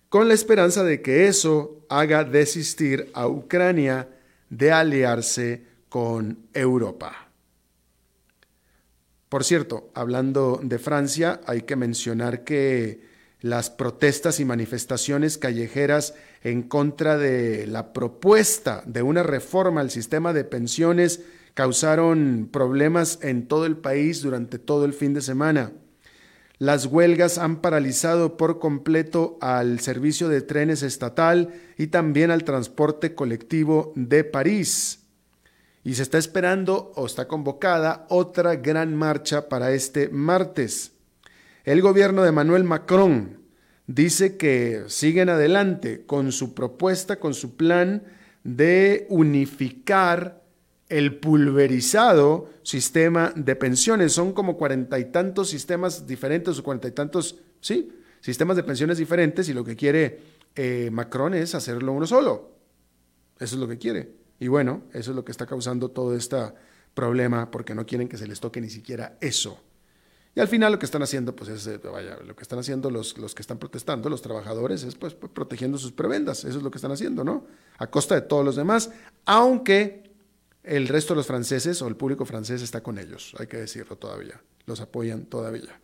con 0.10 0.28
la 0.28 0.36
esperanza 0.36 0.84
de 0.84 1.02
que 1.02 1.28
eso 1.28 1.84
haga 1.90 2.24
desistir 2.24 3.10
a 3.16 3.28
Ucrania 3.28 4.08
de 4.57 4.72
aliarse 4.72 5.63
con 5.89 6.48
Europa. 6.53 7.29
Por 9.29 9.43
cierto, 9.43 9.89
hablando 9.95 10.60
de 10.62 10.77
Francia, 10.77 11.41
hay 11.48 11.63
que 11.63 11.75
mencionar 11.75 12.43
que 12.43 13.01
las 13.41 13.69
protestas 13.69 14.39
y 14.39 14.45
manifestaciones 14.45 15.38
callejeras 15.38 16.13
en 16.43 16.62
contra 16.62 17.17
de 17.17 17.67
la 17.67 17.93
propuesta 17.93 18.83
de 18.86 19.01
una 19.01 19.24
reforma 19.24 19.81
al 19.81 19.89
sistema 19.89 20.33
de 20.33 20.43
pensiones 20.43 21.22
causaron 21.55 22.48
problemas 22.51 23.19
en 23.22 23.48
todo 23.48 23.65
el 23.65 23.77
país 23.77 24.22
durante 24.22 24.60
todo 24.60 24.86
el 24.86 24.93
fin 24.93 25.13
de 25.13 25.22
semana. 25.22 25.74
Las 26.60 26.86
huelgas 26.86 27.38
han 27.38 27.62
paralizado 27.62 28.38
por 28.38 28.60
completo 28.60 29.38
al 29.41 29.79
servicio 29.79 30.29
de 30.29 30.41
trenes 30.41 30.83
estatal 30.83 31.53
y 31.77 31.88
también 31.88 32.31
al 32.31 32.43
transporte 32.43 33.15
colectivo 33.15 33.91
de 33.95 34.24
París. 34.24 35.00
Y 35.83 35.95
se 35.95 36.03
está 36.03 36.17
esperando 36.17 36.93
o 36.95 37.05
está 37.05 37.27
convocada 37.27 38.05
otra 38.10 38.55
gran 38.55 38.95
marcha 38.95 39.50
para 39.50 39.72
este 39.72 40.10
martes. 40.10 40.91
El 41.65 41.81
gobierno 41.81 42.24
de 42.24 42.31
Manuel 42.31 42.63
Macron 42.63 43.39
dice 43.88 44.38
que 44.38 44.83
siguen 44.88 45.29
adelante 45.29 46.05
con 46.05 46.31
su 46.31 46.53
propuesta, 46.53 47.19
con 47.19 47.33
su 47.33 47.57
plan 47.57 48.03
de 48.43 49.07
unificar 49.10 50.43
el 50.94 51.16
pulverizado 51.18 52.52
sistema 52.62 53.34
de 53.36 53.56
pensiones. 53.56 54.14
Son 54.14 54.32
como 54.32 54.58
cuarenta 54.58 55.00
y 55.00 55.06
tantos 55.06 55.50
sistemas 55.50 56.06
diferentes 56.06 56.60
o 56.60 56.64
cuarenta 56.64 56.88
y 56.88 56.92
tantos, 56.92 57.40
sí, 57.62 57.92
sistemas 58.22 58.56
de 58.56 58.64
pensiones 58.64 59.00
diferentes 59.00 59.50
y 59.50 59.54
lo 59.54 59.64
que 59.64 59.76
quiere 59.76 60.20
eh, 60.56 60.90
Macron 60.92 61.34
es 61.34 61.56
hacerlo 61.56 61.94
uno 61.94 62.06
solo. 62.06 62.52
Eso 63.40 63.56
es 63.56 63.60
lo 63.60 63.68
que 63.68 63.80
quiere. 63.80 64.12
Y 64.40 64.50
bueno, 64.50 64.84
eso 64.94 65.10
es 65.10 65.16
lo 65.16 65.26
que 65.26 65.32
está 65.32 65.48
causando 65.48 65.90
todo 65.90 66.16
este 66.16 66.38
problema 66.94 67.50
porque 67.50 67.74
no 67.74 67.88
quieren 67.88 68.08
que 68.08 68.18
se 68.18 68.28
les 68.28 68.40
toque 68.40 68.62
ni 68.62 68.70
siquiera 68.70 69.18
eso. 69.20 69.60
Y 70.36 70.40
al 70.40 70.48
final 70.48 70.72
lo 70.72 70.80
que 70.80 70.86
están 70.86 71.02
haciendo, 71.02 71.36
pues 71.36 71.50
es, 71.50 71.66
eh, 71.68 71.78
vaya, 71.78 72.18
lo 72.26 72.36
que 72.36 72.44
están 72.44 72.60
haciendo 72.60 72.92
los, 72.92 73.18
los 73.18 73.34
que 73.34 73.42
están 73.42 73.58
protestando, 73.58 74.10
los 74.10 74.22
trabajadores, 74.22 74.84
es 74.84 74.96
pues 74.96 75.16
protegiendo 75.16 75.78
sus 75.78 75.92
prebendas. 75.92 76.44
Eso 76.44 76.58
es 76.58 76.64
lo 76.64 76.70
que 76.70 76.78
están 76.78 76.92
haciendo, 76.92 77.24
¿no? 77.24 77.46
A 77.78 77.88
costa 77.88 78.16
de 78.16 78.22
todos 78.22 78.44
los 78.46 78.56
demás, 78.56 78.92
aunque 79.26 80.02
el 80.63 80.88
resto 80.88 81.13
de 81.13 81.17
los 81.17 81.27
franceses 81.27 81.82
o 81.82 81.88
el 81.88 81.96
público 81.96 82.25
francés 82.25 82.62
está 82.62 82.82
con 82.82 82.98
ellos, 82.98 83.36
hay 83.38 83.48
que 83.48 83.58
decirlo 83.58 83.98
todavía. 83.98 84.41
Los 84.65 84.79
apoyan 84.79 85.25
todavía. 85.25 85.79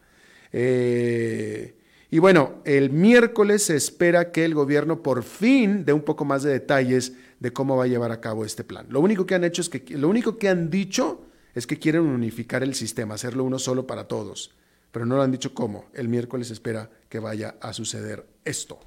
Eh, 0.52 1.76
y 2.12 2.20
bueno, 2.20 2.62
el 2.66 2.90
miércoles 2.90 3.64
se 3.64 3.76
espera 3.76 4.32
que 4.32 4.46
el 4.46 4.56
gobierno 4.56 5.04
por 5.04 5.24
fin 5.24 5.86
dé 5.86 5.94
un 5.94 6.02
poco 6.02 6.26
más 6.26 6.44
de 6.44 6.52
detalles 6.52 7.14
de 7.40 7.54
cómo 7.54 7.78
va 7.78 7.84
a 7.84 7.88
llevar 7.88 8.12
a 8.12 8.22
cabo 8.22 8.46
este 8.46 8.64
plan. 8.64 8.88
Lo 8.90 9.00
único 9.00 9.26
que 9.26 9.36
han 9.36 9.44
hecho 9.44 9.62
es 9.62 9.70
que, 9.70 9.98
lo 9.98 10.10
único 10.10 10.38
que 10.38 10.50
han 10.50 10.70
dicho 10.70 11.26
es 11.54 11.68
que 11.68 11.78
quieren 11.78 12.02
unificar 12.02 12.64
el 12.64 12.74
sistema, 12.74 13.16
hacerlo 13.16 13.44
uno 13.44 13.60
solo 13.60 13.86
para 13.86 14.08
todos, 14.08 14.56
pero 14.92 15.06
no 15.06 15.18
lo 15.18 15.22
han 15.22 15.32
dicho 15.32 15.54
cómo. 15.54 15.86
El 15.94 16.08
miércoles 16.08 16.48
se 16.48 16.54
espera 16.54 16.90
que 17.10 17.20
vaya 17.20 17.56
a 17.62 17.74
suceder 17.74 18.26
esto. 18.44 18.80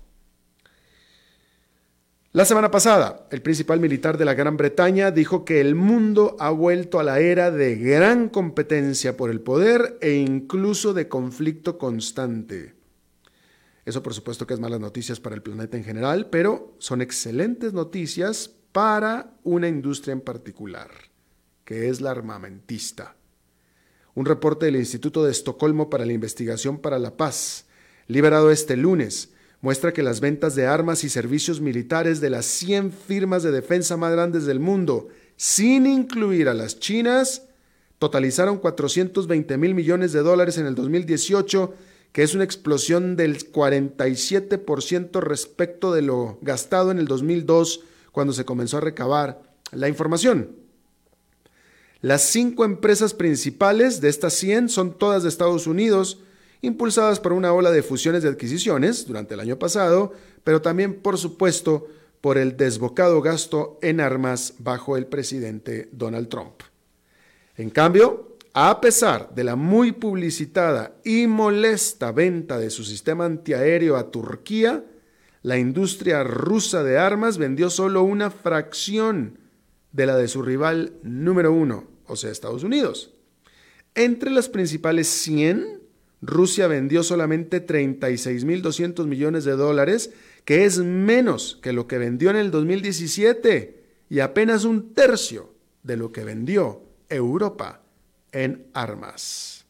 La 2.34 2.46
semana 2.46 2.70
pasada, 2.70 3.26
el 3.30 3.42
principal 3.42 3.78
militar 3.78 4.16
de 4.16 4.24
la 4.24 4.32
Gran 4.32 4.56
Bretaña 4.56 5.10
dijo 5.10 5.44
que 5.44 5.60
el 5.60 5.74
mundo 5.74 6.34
ha 6.40 6.48
vuelto 6.48 6.98
a 6.98 7.04
la 7.04 7.20
era 7.20 7.50
de 7.50 7.76
gran 7.76 8.30
competencia 8.30 9.18
por 9.18 9.28
el 9.28 9.42
poder 9.42 9.98
e 10.00 10.14
incluso 10.14 10.94
de 10.94 11.08
conflicto 11.08 11.76
constante. 11.76 12.74
Eso 13.84 14.02
por 14.02 14.14
supuesto 14.14 14.46
que 14.46 14.54
es 14.54 14.60
malas 14.60 14.80
noticias 14.80 15.20
para 15.20 15.34
el 15.34 15.42
planeta 15.42 15.76
en 15.76 15.84
general, 15.84 16.30
pero 16.30 16.74
son 16.78 17.02
excelentes 17.02 17.74
noticias 17.74 18.50
para 18.72 19.34
una 19.42 19.68
industria 19.68 20.12
en 20.12 20.22
particular, 20.22 20.88
que 21.66 21.90
es 21.90 22.00
la 22.00 22.12
armamentista. 22.12 23.14
Un 24.14 24.24
reporte 24.24 24.64
del 24.64 24.76
Instituto 24.76 25.22
de 25.22 25.32
Estocolmo 25.32 25.90
para 25.90 26.06
la 26.06 26.14
Investigación 26.14 26.78
para 26.78 26.98
la 26.98 27.14
Paz, 27.14 27.66
liberado 28.06 28.50
este 28.50 28.78
lunes, 28.78 29.34
muestra 29.62 29.94
que 29.94 30.02
las 30.02 30.20
ventas 30.20 30.54
de 30.54 30.66
armas 30.66 31.04
y 31.04 31.08
servicios 31.08 31.62
militares 31.62 32.20
de 32.20 32.28
las 32.28 32.44
100 32.44 32.92
firmas 32.92 33.42
de 33.42 33.52
defensa 33.52 33.96
más 33.96 34.12
grandes 34.12 34.44
del 34.44 34.60
mundo, 34.60 35.08
sin 35.36 35.86
incluir 35.86 36.50
a 36.50 36.54
las 36.54 36.78
chinas, 36.78 37.44
totalizaron 37.98 38.58
420 38.58 39.56
mil 39.56 39.74
millones 39.74 40.12
de 40.12 40.20
dólares 40.20 40.58
en 40.58 40.66
el 40.66 40.74
2018 40.74 41.72
que 42.12 42.22
es 42.22 42.34
una 42.34 42.44
explosión 42.44 43.16
del 43.16 43.50
47% 43.50 45.20
respecto 45.20 45.92
de 45.92 46.02
lo 46.02 46.38
gastado 46.42 46.90
en 46.90 46.98
el 46.98 47.06
2002 47.06 47.80
cuando 48.12 48.34
se 48.34 48.44
comenzó 48.44 48.76
a 48.76 48.82
recabar 48.82 49.42
la 49.72 49.88
información. 49.88 50.56
Las 52.02 52.22
cinco 52.22 52.64
empresas 52.64 53.14
principales 53.14 54.00
de 54.00 54.10
estas 54.10 54.34
100 54.34 54.68
son 54.68 54.98
todas 54.98 55.22
de 55.22 55.30
Estados 55.30 55.66
Unidos, 55.66 56.18
impulsadas 56.62 57.20
por 57.20 57.32
una 57.32 57.52
ola 57.52 57.70
de 57.70 57.82
fusiones 57.82 58.22
de 58.22 58.30
adquisiciones 58.30 59.06
durante 59.06 59.34
el 59.34 59.40
año 59.40 59.58
pasado, 59.58 60.12
pero 60.44 60.62
también, 60.62 60.94
por 60.94 61.18
supuesto, 61.18 61.86
por 62.20 62.38
el 62.38 62.56
desbocado 62.56 63.20
gasto 63.20 63.78
en 63.82 64.00
armas 64.00 64.54
bajo 64.58 64.96
el 64.96 65.06
presidente 65.06 65.88
Donald 65.92 66.28
Trump. 66.28 66.62
En 67.56 67.68
cambio, 67.68 68.38
a 68.54 68.80
pesar 68.80 69.34
de 69.34 69.44
la 69.44 69.56
muy 69.56 69.92
publicitada 69.92 70.94
y 71.04 71.26
molesta 71.26 72.12
venta 72.12 72.58
de 72.58 72.70
su 72.70 72.84
sistema 72.84 73.24
antiaéreo 73.24 73.96
a 73.96 74.10
Turquía, 74.10 74.84
la 75.42 75.58
industria 75.58 76.22
rusa 76.22 76.84
de 76.84 76.98
armas 76.98 77.38
vendió 77.38 77.70
solo 77.70 78.04
una 78.04 78.30
fracción 78.30 79.38
de 79.90 80.06
la 80.06 80.16
de 80.16 80.28
su 80.28 80.42
rival 80.42 80.94
número 81.02 81.52
uno, 81.52 81.88
o 82.06 82.14
sea, 82.14 82.30
Estados 82.30 82.62
Unidos. 82.62 83.14
Entre 83.94 84.30
las 84.30 84.48
principales 84.48 85.08
100, 85.08 85.81
Rusia 86.22 86.68
vendió 86.68 87.02
solamente 87.02 87.66
36.200 87.66 89.06
millones 89.06 89.44
de 89.44 89.52
dólares, 89.52 90.12
que 90.44 90.64
es 90.64 90.78
menos 90.78 91.58
que 91.60 91.72
lo 91.72 91.88
que 91.88 91.98
vendió 91.98 92.30
en 92.30 92.36
el 92.36 92.50
2017 92.52 93.82
y 94.08 94.20
apenas 94.20 94.64
un 94.64 94.94
tercio 94.94 95.52
de 95.82 95.96
lo 95.96 96.12
que 96.12 96.24
vendió 96.24 96.82
Europa 97.08 97.82
en 98.30 98.66
armas. 98.72 99.66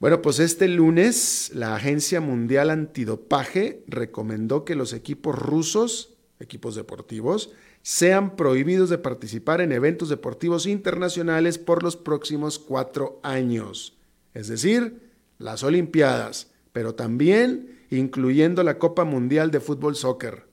Bueno, 0.00 0.20
pues 0.20 0.40
este 0.40 0.66
lunes 0.66 1.52
la 1.54 1.76
Agencia 1.76 2.20
Mundial 2.20 2.70
Antidopaje 2.70 3.84
recomendó 3.86 4.64
que 4.64 4.74
los 4.74 4.92
equipos 4.92 5.38
rusos, 5.38 6.14
equipos 6.40 6.74
deportivos, 6.74 7.52
sean 7.82 8.34
prohibidos 8.34 8.90
de 8.90 8.98
participar 8.98 9.60
en 9.60 9.70
eventos 9.70 10.08
deportivos 10.08 10.66
internacionales 10.66 11.58
por 11.58 11.84
los 11.84 11.96
próximos 11.96 12.58
cuatro 12.58 13.20
años, 13.22 13.96
es 14.34 14.48
decir, 14.48 15.10
las 15.38 15.62
Olimpiadas, 15.62 16.50
pero 16.72 16.94
también 16.94 17.80
incluyendo 17.90 18.62
la 18.62 18.78
Copa 18.78 19.04
Mundial 19.04 19.50
de 19.50 19.60
Fútbol 19.60 19.96
Soccer. 19.96 20.46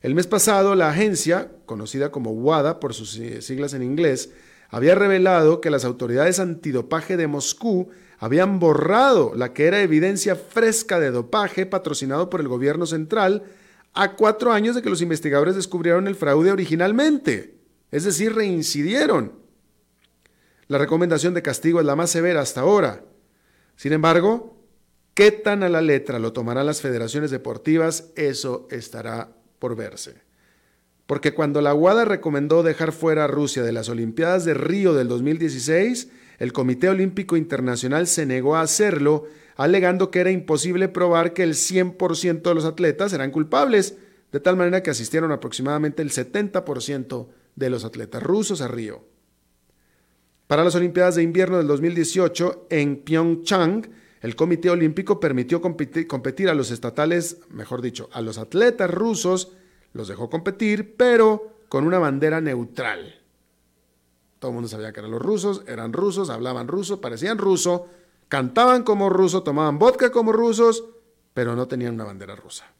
El 0.00 0.14
mes 0.14 0.28
pasado, 0.28 0.74
la 0.76 0.90
agencia, 0.90 1.50
conocida 1.66 2.12
como 2.12 2.30
WADA 2.30 2.78
por 2.78 2.94
sus 2.94 3.20
siglas 3.40 3.74
en 3.74 3.82
inglés, 3.82 4.30
había 4.70 4.94
revelado 4.94 5.60
que 5.60 5.70
las 5.70 5.84
autoridades 5.84 6.38
antidopaje 6.38 7.16
de 7.16 7.26
Moscú 7.26 7.88
habían 8.18 8.60
borrado 8.60 9.32
la 9.34 9.52
que 9.52 9.66
era 9.66 9.80
evidencia 9.80 10.36
fresca 10.36 11.00
de 11.00 11.10
dopaje 11.10 11.66
patrocinado 11.66 12.30
por 12.30 12.40
el 12.40 12.48
gobierno 12.48 12.86
central 12.86 13.44
a 13.94 14.14
cuatro 14.14 14.52
años 14.52 14.76
de 14.76 14.82
que 14.82 14.90
los 14.90 15.02
investigadores 15.02 15.56
descubrieron 15.56 16.06
el 16.06 16.14
fraude 16.14 16.52
originalmente, 16.52 17.54
es 17.90 18.04
decir, 18.04 18.34
reincidieron. 18.34 19.32
La 20.68 20.78
recomendación 20.78 21.34
de 21.34 21.42
castigo 21.42 21.80
es 21.80 21.86
la 21.86 21.96
más 21.96 22.10
severa 22.10 22.40
hasta 22.40 22.60
ahora. 22.60 23.02
Sin 23.76 23.92
embargo, 23.92 24.56
qué 25.14 25.32
tan 25.32 25.62
a 25.62 25.68
la 25.68 25.80
letra 25.80 26.18
lo 26.18 26.32
tomarán 26.32 26.66
las 26.66 26.80
federaciones 26.80 27.30
deportivas, 27.30 28.10
eso 28.14 28.68
estará 28.70 29.30
por 29.58 29.74
verse 29.74 30.28
porque 31.08 31.32
cuando 31.32 31.62
la 31.62 31.74
UADA 31.74 32.04
recomendó 32.04 32.62
dejar 32.62 32.92
fuera 32.92 33.24
a 33.24 33.28
Rusia 33.28 33.62
de 33.62 33.72
las 33.72 33.88
Olimpiadas 33.88 34.44
de 34.44 34.52
Río 34.52 34.92
del 34.92 35.08
2016, 35.08 36.10
el 36.38 36.52
Comité 36.52 36.90
Olímpico 36.90 37.38
Internacional 37.38 38.06
se 38.06 38.26
negó 38.26 38.56
a 38.56 38.60
hacerlo, 38.60 39.24
alegando 39.56 40.10
que 40.10 40.20
era 40.20 40.30
imposible 40.30 40.86
probar 40.86 41.32
que 41.32 41.44
el 41.44 41.54
100% 41.54 42.42
de 42.42 42.54
los 42.54 42.66
atletas 42.66 43.14
eran 43.14 43.30
culpables, 43.30 43.96
de 44.32 44.40
tal 44.40 44.58
manera 44.58 44.82
que 44.82 44.90
asistieron 44.90 45.32
aproximadamente 45.32 46.02
el 46.02 46.10
70% 46.10 47.28
de 47.56 47.70
los 47.70 47.86
atletas 47.86 48.22
rusos 48.22 48.60
a 48.60 48.68
Río. 48.68 49.02
Para 50.48 50.64
las 50.64 50.74
Olimpiadas 50.74 51.14
de 51.16 51.22
Invierno 51.22 51.58
del 51.58 51.66
2018, 51.66 52.68
en 52.70 53.02
Pyeongchang, 53.02 53.86
el 54.22 54.34
Comité 54.34 54.70
Olímpico 54.70 55.20
permitió 55.20 55.60
competir, 55.60 56.48
a 56.48 56.54
los 56.54 56.70
estatales, 56.70 57.40
mejor 57.50 57.82
dicho, 57.82 58.08
a 58.12 58.22
los 58.22 58.38
atletas 58.38 58.90
rusos 58.90 59.52
los 59.92 60.08
dejó 60.08 60.30
competir, 60.30 60.96
pero 60.96 61.58
con 61.68 61.84
una 61.84 61.98
bandera 61.98 62.40
neutral. 62.40 63.20
Todo 64.38 64.52
el 64.52 64.54
mundo 64.54 64.68
sabía 64.70 64.90
que 64.90 65.00
eran 65.00 65.10
los 65.10 65.20
rusos, 65.20 65.64
eran 65.66 65.92
rusos, 65.92 66.30
hablaban 66.30 66.66
ruso, 66.66 66.98
parecían 66.98 67.36
ruso, 67.36 67.86
cantaban 68.28 68.84
como 68.84 69.10
ruso, 69.10 69.42
tomaban 69.42 69.78
vodka 69.78 70.10
como 70.10 70.32
rusos, 70.32 70.82
pero 71.34 71.56
no 71.56 71.68
tenían 71.68 71.92
una 71.92 72.04
bandera 72.04 72.34
rusa, 72.34 72.72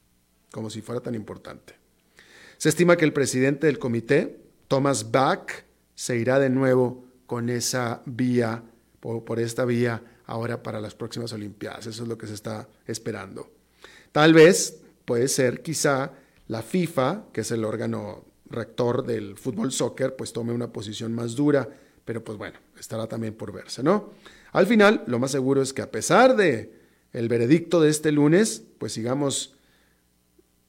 como 0.52 0.70
si 0.70 0.80
fuera 0.80 1.02
tan 1.02 1.14
importante. 1.14 1.75
Se 2.56 2.70
estima 2.70 2.96
que 2.96 3.04
el 3.04 3.12
presidente 3.12 3.66
del 3.66 3.78
comité, 3.78 4.40
Thomas 4.68 5.10
Bach, 5.10 5.50
se 5.94 6.16
irá 6.16 6.38
de 6.38 6.48
nuevo 6.48 7.08
con 7.28 7.50
esa 7.50 8.02
vía, 8.06 8.64
por, 9.00 9.38
esta 9.38 9.66
vía 9.66 10.02
ahora 10.25 10.62
para 10.62 10.80
las 10.80 10.94
próximas 10.94 11.32
Olimpiadas. 11.35 11.87
Eso 11.87 12.02
es 12.02 12.08
lo 12.08 12.16
que 12.16 12.26
se 12.26 12.32
está 12.32 12.66
esperando. 12.87 13.52
Tal 14.12 14.32
vez, 14.32 14.80
puede 15.04 15.28
ser, 15.28 15.62
quizá, 15.62 16.12
la 16.47 16.62
FIFA, 16.62 17.26
que 17.30 17.42
es 17.42 17.50
el 17.50 17.66
órgano 17.66 18.25
rector 18.49 19.04
del 19.04 19.37
fútbol 19.37 19.73
soccer, 19.73 20.16
pues 20.16 20.32
tome 20.32 20.54
una 20.54 20.73
posición 20.73 21.12
más 21.12 21.37
dura, 21.37 21.68
pero 22.06 22.25
pues 22.25 22.38
bueno, 22.38 22.58
estará 22.80 23.06
también 23.06 23.35
por 23.35 23.52
verse, 23.52 23.82
¿no? 23.82 24.14
Al 24.52 24.66
final, 24.66 25.04
lo 25.06 25.18
más 25.18 25.30
seguro 25.30 25.61
es 25.61 25.75
que 25.75 25.82
a 25.82 25.90
pesar 25.90 26.35
de 26.35 26.73
el 27.12 27.28
veredicto 27.28 27.78
de 27.82 27.90
este 27.90 28.11
lunes, 28.11 28.64
pues 28.78 28.94
sigamos 28.94 29.54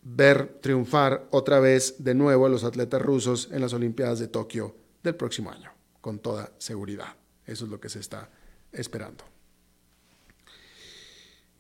ver 0.03 0.59
triunfar 0.61 1.25
otra 1.31 1.61
vez 1.61 2.03
de 2.03 2.15
nuevo 2.15 2.45
a 2.45 2.49
los 2.49 2.65
atletas 2.65 3.01
rusos 3.01 3.47
en 3.53 3.61
las 3.61 3.71
Olimpiadas 3.71 4.19
de 4.19 4.27
Tokio 4.27 4.75
del 5.03 5.15
próximo 5.15 5.51
año, 5.51 5.71
con 6.09 6.17
toda 6.17 6.51
seguridad. 6.57 7.13
Eso 7.45 7.65
es 7.65 7.69
lo 7.69 7.79
que 7.79 7.87
se 7.87 7.99
está 7.99 8.31
esperando. 8.71 9.23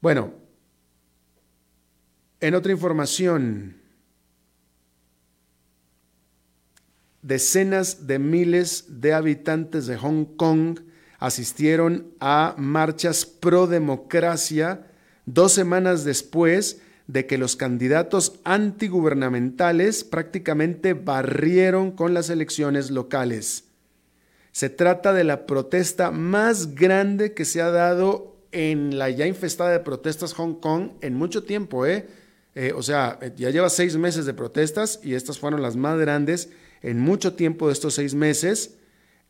Bueno, 0.01 0.33
en 2.39 2.55
otra 2.55 2.71
información, 2.71 3.77
decenas 7.21 8.07
de 8.07 8.17
miles 8.17 8.85
de 8.87 9.13
habitantes 9.13 9.85
de 9.85 9.97
Hong 9.97 10.25
Kong 10.35 10.79
asistieron 11.19 12.11
a 12.19 12.55
marchas 12.57 13.27
pro 13.27 13.67
democracia 13.67 14.87
dos 15.27 15.51
semanas 15.51 16.05
después 16.05 16.81
de 17.05 17.27
que 17.27 17.37
los 17.37 17.55
candidatos 17.55 18.39
antigubernamentales 18.45 20.03
prácticamente 20.03 20.95
barrieron 20.95 21.91
con 21.91 22.15
las 22.15 22.31
elecciones 22.31 22.89
locales. 22.89 23.68
Se 24.51 24.69
trata 24.69 25.13
de 25.13 25.23
la 25.23 25.45
protesta 25.45 26.11
más 26.11 26.75
grande 26.75 27.33
que 27.33 27.45
se 27.45 27.61
ha 27.61 27.69
dado 27.69 28.37
en 28.51 28.97
la 28.97 29.09
ya 29.09 29.27
infestada 29.27 29.71
de 29.71 29.79
protestas 29.79 30.33
Hong 30.33 30.55
Kong 30.55 30.91
en 31.01 31.15
mucho 31.15 31.43
tiempo, 31.43 31.85
¿eh? 31.85 32.07
eh 32.55 32.73
o 32.75 32.81
sea, 32.81 33.19
ya 33.35 33.49
lleva 33.51 33.69
seis 33.69 33.95
meses 33.95 34.25
de 34.25 34.33
protestas 34.33 34.99
y 35.03 35.13
estas 35.13 35.39
fueron 35.39 35.61
las 35.61 35.75
más 35.75 35.99
grandes 35.99 36.49
en 36.81 36.99
mucho 36.99 37.33
tiempo 37.33 37.67
de 37.67 37.73
estos 37.73 37.95
seis 37.95 38.15
meses, 38.15 38.77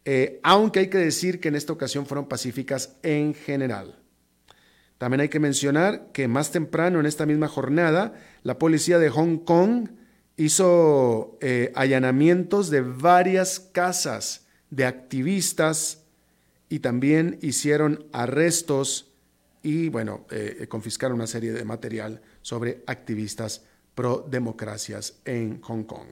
eh, 0.05 0.39
aunque 0.43 0.79
hay 0.79 0.87
que 0.87 0.97
decir 0.97 1.39
que 1.39 1.49
en 1.49 1.55
esta 1.55 1.73
ocasión 1.73 2.05
fueron 2.05 2.27
pacíficas 2.27 2.95
en 3.03 3.33
general. 3.33 3.99
También 4.97 5.21
hay 5.21 5.29
que 5.29 5.39
mencionar 5.39 6.11
que 6.11 6.27
más 6.27 6.51
temprano 6.51 6.99
en 6.99 7.05
esta 7.05 7.25
misma 7.25 7.47
jornada, 7.47 8.13
la 8.43 8.59
policía 8.59 8.99
de 8.99 9.09
Hong 9.09 9.37
Kong 9.37 9.89
hizo 10.35 11.37
eh, 11.41 11.71
allanamientos 11.75 12.69
de 12.69 12.81
varias 12.81 13.59
casas 13.59 14.47
de 14.69 14.85
activistas 14.85 16.03
y 16.69 16.79
también 16.79 17.39
hicieron 17.41 18.05
arrestos 18.11 19.11
y, 19.63 19.89
bueno, 19.89 20.25
eh, 20.31 20.67
confiscaron 20.69 21.15
una 21.15 21.27
serie 21.27 21.51
de 21.51 21.65
material 21.65 22.21
sobre 22.41 22.83
activistas 22.87 23.63
pro 23.95 24.25
democracias 24.29 25.19
en 25.25 25.61
Hong 25.61 25.83
Kong. 25.83 26.07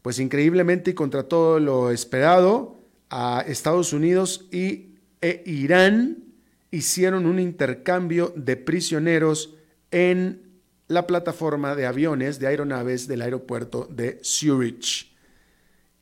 Pues 0.00 0.18
increíblemente 0.18 0.92
y 0.92 0.94
contra 0.94 1.24
todo 1.24 1.58
lo 1.58 1.90
esperado, 1.90 2.76
a 3.10 3.44
Estados 3.46 3.92
Unidos 3.92 4.46
y, 4.50 4.96
e 5.20 5.42
Irán 5.46 6.24
hicieron 6.70 7.26
un 7.26 7.38
intercambio 7.38 8.32
de 8.36 8.56
prisioneros 8.56 9.54
en 9.90 10.60
la 10.88 11.06
plataforma 11.06 11.74
de 11.74 11.86
aviones, 11.86 12.38
de 12.38 12.46
aeronaves 12.46 13.06
del 13.06 13.22
aeropuerto 13.22 13.88
de 13.90 14.20
Zurich. 14.22 15.15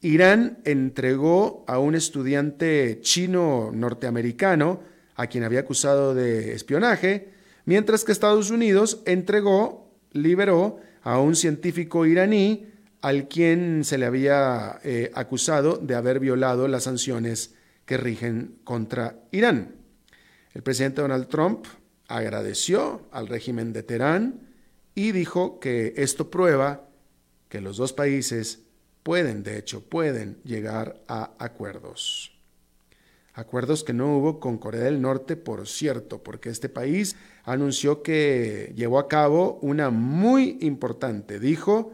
Irán 0.04 0.58
entregó 0.66 1.64
a 1.66 1.78
un 1.78 1.94
estudiante 1.94 2.98
chino 3.00 3.70
norteamericano, 3.72 4.82
a 5.14 5.28
quien 5.28 5.44
había 5.44 5.60
acusado 5.60 6.14
de 6.14 6.52
espionaje, 6.52 7.30
mientras 7.64 8.04
que 8.04 8.12
Estados 8.12 8.50
Unidos 8.50 9.00
entregó, 9.06 9.90
liberó 10.12 10.78
a 11.02 11.18
un 11.20 11.34
científico 11.34 12.04
iraní 12.04 12.66
al 13.00 13.28
quien 13.28 13.82
se 13.82 13.96
le 13.96 14.04
había 14.04 14.78
eh, 14.84 15.10
acusado 15.14 15.78
de 15.78 15.94
haber 15.94 16.20
violado 16.20 16.68
las 16.68 16.82
sanciones 16.82 17.54
que 17.86 17.96
rigen 17.96 18.56
contra 18.62 19.16
Irán. 19.30 19.76
El 20.52 20.62
presidente 20.62 21.00
Donald 21.00 21.28
Trump 21.28 21.64
agradeció 22.08 23.08
al 23.10 23.26
régimen 23.26 23.72
de 23.72 23.82
Teherán 23.82 24.50
y 24.94 25.12
dijo 25.12 25.60
que 25.60 25.94
esto 25.96 26.30
prueba 26.30 26.90
que 27.48 27.62
los 27.62 27.78
dos 27.78 27.94
países 27.94 28.63
pueden, 29.04 29.44
de 29.44 29.58
hecho, 29.58 29.82
pueden 29.82 30.38
llegar 30.42 31.00
a 31.06 31.34
acuerdos. 31.38 32.32
Acuerdos 33.34 33.84
que 33.84 33.92
no 33.92 34.16
hubo 34.16 34.40
con 34.40 34.58
Corea 34.58 34.82
del 34.82 35.00
Norte, 35.00 35.36
por 35.36 35.68
cierto, 35.68 36.22
porque 36.22 36.48
este 36.48 36.68
país 36.68 37.16
anunció 37.44 38.02
que 38.02 38.72
llevó 38.74 38.98
a 38.98 39.08
cabo 39.08 39.58
una 39.60 39.90
muy 39.90 40.58
importante, 40.60 41.38
dijo, 41.38 41.92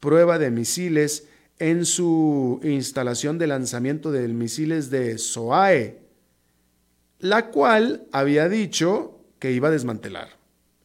prueba 0.00 0.38
de 0.38 0.50
misiles 0.50 1.28
en 1.58 1.84
su 1.84 2.60
instalación 2.62 3.38
de 3.38 3.46
lanzamiento 3.46 4.10
de 4.10 4.28
misiles 4.28 4.90
de 4.90 5.18
SOAE, 5.18 5.98
la 7.18 7.50
cual 7.50 8.06
había 8.12 8.48
dicho 8.48 9.20
que 9.38 9.52
iba 9.52 9.68
a 9.68 9.72
desmantelar 9.72 10.30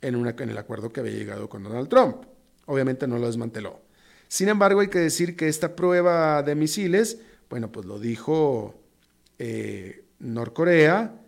en, 0.01 0.15
una, 0.15 0.35
en 0.37 0.49
el 0.49 0.57
acuerdo 0.57 0.91
que 0.91 0.99
había 0.99 1.13
llegado 1.13 1.49
con 1.49 1.63
Donald 1.63 1.89
Trump. 1.89 2.25
Obviamente 2.65 3.07
no 3.07 3.17
lo 3.17 3.27
desmanteló. 3.27 3.82
Sin 4.33 4.49
embargo, 4.49 4.79
hay 4.79 4.87
que 4.87 4.97
decir 4.97 5.35
que 5.35 5.47
esta 5.47 5.75
prueba 5.75 6.41
de 6.41 6.55
misiles, 6.55 7.19
bueno, 7.51 7.71
pues 7.71 7.85
lo 7.85 7.99
dijo 7.99 8.73
eh, 9.37 10.05
Norcorea, 10.17 11.21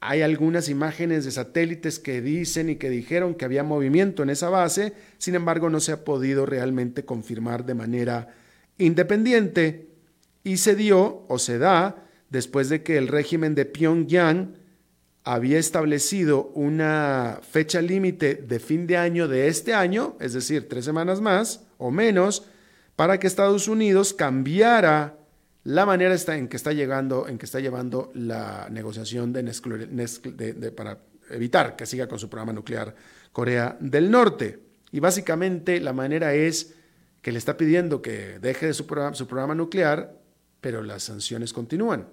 hay 0.00 0.20
algunas 0.20 0.68
imágenes 0.68 1.24
de 1.24 1.30
satélites 1.30 1.98
que 1.98 2.20
dicen 2.20 2.68
y 2.68 2.76
que 2.76 2.90
dijeron 2.90 3.36
que 3.36 3.46
había 3.46 3.62
movimiento 3.62 4.22
en 4.22 4.28
esa 4.28 4.50
base, 4.50 4.92
sin 5.16 5.34
embargo 5.34 5.70
no 5.70 5.80
se 5.80 5.92
ha 5.92 6.04
podido 6.04 6.44
realmente 6.44 7.06
confirmar 7.06 7.64
de 7.64 7.72
manera 7.72 8.34
independiente. 8.76 9.88
Y 10.44 10.58
se 10.58 10.74
dio 10.74 11.24
o 11.28 11.38
se 11.38 11.56
da 11.56 12.04
después 12.28 12.68
de 12.68 12.82
que 12.82 12.98
el 12.98 13.08
régimen 13.08 13.54
de 13.54 13.64
Pyongyang 13.64 14.56
había 15.24 15.58
establecido 15.58 16.48
una 16.48 17.40
fecha 17.40 17.80
límite 17.80 18.34
de 18.34 18.60
fin 18.60 18.86
de 18.86 18.98
año 18.98 19.26
de 19.26 19.48
este 19.48 19.72
año, 19.72 20.18
es 20.20 20.34
decir, 20.34 20.68
tres 20.68 20.84
semanas 20.84 21.22
más 21.22 21.65
o 21.78 21.90
menos, 21.90 22.46
para 22.96 23.18
que 23.18 23.26
Estados 23.26 23.68
Unidos 23.68 24.14
cambiara 24.14 25.16
la 25.64 25.84
manera 25.84 26.14
en 26.28 26.46
que 26.46 26.56
está 26.56 26.72
llegando, 26.72 27.26
en 27.26 27.38
que 27.38 27.46
está 27.46 27.58
llevando 27.58 28.12
la 28.14 28.68
negociación 28.70 29.32
de, 29.32 30.72
para 30.76 31.00
evitar 31.30 31.74
que 31.74 31.86
siga 31.86 32.06
con 32.06 32.20
su 32.20 32.28
programa 32.28 32.52
nuclear 32.52 32.94
Corea 33.32 33.76
del 33.80 34.10
Norte. 34.10 34.60
Y 34.92 35.00
básicamente 35.00 35.80
la 35.80 35.92
manera 35.92 36.34
es 36.34 36.74
que 37.20 37.32
le 37.32 37.38
está 37.38 37.56
pidiendo 37.56 38.00
que 38.00 38.38
deje 38.38 38.66
de 38.66 38.74
su 38.74 38.86
programa, 38.86 39.16
su 39.16 39.26
programa 39.26 39.56
nuclear, 39.56 40.16
pero 40.60 40.84
las 40.84 41.02
sanciones 41.02 41.52
continúan. 41.52 42.06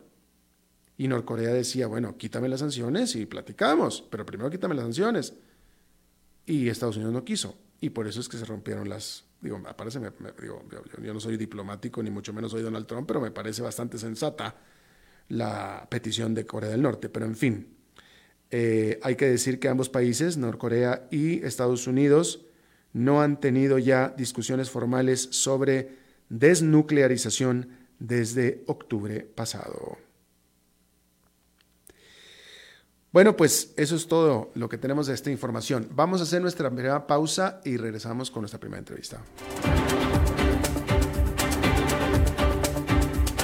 Y 0.98 1.08
Norcorea 1.08 1.54
decía, 1.54 1.86
bueno, 1.86 2.18
quítame 2.18 2.50
las 2.50 2.62
sanciones 2.62 3.16
y 3.16 3.28
platicamos, 3.28 4.04
pero 4.10 4.26
primero 4.26 4.50
quítame 4.50 4.74
las 4.74 4.86
sanciones. 4.86 5.34
Y 6.48 6.70
Estados 6.70 6.96
Unidos 6.96 7.14
no 7.14 7.24
quiso. 7.24 7.56
Y 7.84 7.90
por 7.90 8.08
eso 8.08 8.22
es 8.22 8.30
que 8.30 8.38
se 8.38 8.46
rompieron 8.46 8.88
las, 8.88 9.26
digo, 9.42 9.60
me 9.60 9.74
parece, 9.74 10.00
digo, 10.42 10.64
yo, 11.02 11.14
no 11.14 11.20
soy 11.20 11.36
diplomático 11.36 12.02
ni 12.02 12.10
mucho 12.10 12.32
menos 12.32 12.52
soy 12.52 12.62
Donald 12.62 12.88
Trump, 12.88 13.06
pero 13.06 13.20
me 13.20 13.30
parece 13.30 13.62
bastante 13.62 13.98
sensata 13.98 14.56
la 15.28 15.86
petición 15.92 16.34
de 16.34 16.46
Corea 16.46 16.70
del 16.70 16.82
Norte. 16.82 17.10
Pero 17.10 17.26
en 17.26 17.36
fin, 17.36 17.76
eh, 18.52 19.02
hay 19.04 19.18
que 19.18 19.26
decir 19.26 19.60
que 19.60 19.68
ambos 19.68 19.90
países, 19.90 20.38
Norcorea 20.38 21.10
y 21.12 21.46
Estados 21.46 21.86
Unidos, 21.86 22.46
no 22.94 23.22
han 23.22 23.42
tenido 23.42 23.78
ya 23.80 24.14
discusiones 24.16 24.70
formales 24.70 25.28
sobre 25.32 25.98
desnuclearización 26.30 27.68
desde 28.00 28.64
octubre 28.68 29.20
pasado. 29.36 29.98
Bueno, 33.14 33.38
pues 33.38 33.76
eso 33.78 33.96
es 33.96 34.08
todo 34.08 34.50
lo 34.56 34.68
que 34.68 34.80
tenemos 34.80 35.06
de 35.06 35.14
esta 35.14 35.30
información. 35.30 35.88
Vamos 35.92 36.20
a 36.20 36.24
hacer 36.24 36.42
nuestra 36.42 36.72
primera 36.72 37.06
pausa 37.06 37.62
y 37.64 37.78
regresamos 37.78 38.32
con 38.32 38.42
nuestra 38.42 38.60
primera 38.60 38.80
entrevista. 38.80 39.22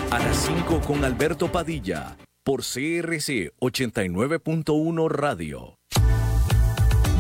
A 0.10 0.18
las 0.18 0.38
5 0.38 0.82
con 0.82 1.06
Alberto 1.06 1.52
Padilla 1.52 2.18
por 2.44 2.62
CRC 2.62 3.54
89.1 3.60 5.08
Radio. 5.08 5.79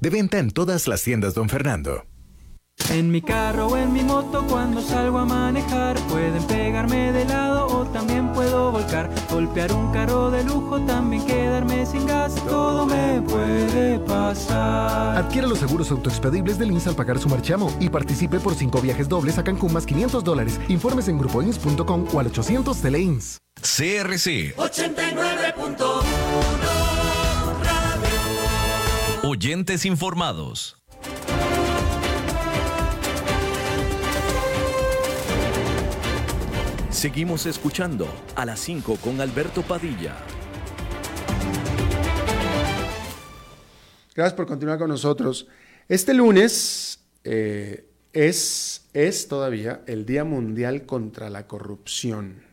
De 0.00 0.10
venta 0.10 0.38
en 0.38 0.50
todas 0.50 0.88
las 0.88 1.02
tiendas, 1.02 1.34
don 1.34 1.48
Fernando. 1.48 2.04
En 2.90 3.10
mi 3.10 3.22
carro 3.22 3.68
o 3.68 3.76
en 3.76 3.92
mi 3.92 4.02
moto 4.02 4.44
cuando 4.48 4.82
salgo 4.82 5.18
a 5.18 5.24
manejar 5.24 5.96
pueden 6.08 6.42
pegarme 6.44 7.12
de 7.12 7.24
lado 7.24 7.66
o 7.66 7.86
también 7.86 8.32
puedo 8.32 8.72
volcar, 8.72 9.08
golpear 9.30 9.72
un 9.72 9.92
carro 9.92 10.30
de 10.30 10.44
lujo, 10.44 10.80
también 10.80 11.24
quedarme 11.26 11.86
sin 11.86 12.06
gas, 12.06 12.34
todo 12.46 12.86
me 12.86 13.22
puede 13.22 13.98
pasar. 14.00 15.16
Adquiere 15.16 15.46
los 15.46 15.58
seguros 15.58 15.90
autoexpedibles 15.90 16.58
del 16.58 16.72
INS 16.72 16.88
al 16.88 16.96
pagar 16.96 17.18
su 17.18 17.28
marchamo 17.28 17.74
y 17.78 17.88
participe 17.88 18.40
por 18.40 18.54
cinco 18.54 18.80
viajes 18.80 19.08
dobles 19.08 19.38
a 19.38 19.44
Cancún 19.44 19.72
más 19.72 19.86
500 19.86 20.24
dólares. 20.24 20.60
Informes 20.68 21.08
en 21.08 21.18
grupoins.com 21.18 22.08
o 22.12 22.20
al 22.20 22.26
800 22.26 22.76
Teleins. 22.78 23.38
CRC 23.60 24.56
89.1 24.56 26.81
Oyentes 29.34 29.86
informados. 29.86 30.76
Seguimos 36.90 37.46
escuchando 37.46 38.06
a 38.36 38.44
las 38.44 38.60
5 38.60 38.96
con 38.96 39.22
Alberto 39.22 39.62
Padilla. 39.62 40.18
Gracias 44.14 44.34
por 44.34 44.46
continuar 44.46 44.78
con 44.78 44.90
nosotros. 44.90 45.48
Este 45.88 46.12
lunes 46.12 47.02
eh, 47.24 47.86
es, 48.12 48.86
es 48.92 49.28
todavía 49.28 49.80
el 49.86 50.04
Día 50.04 50.24
Mundial 50.24 50.84
contra 50.84 51.30
la 51.30 51.46
Corrupción. 51.46 52.51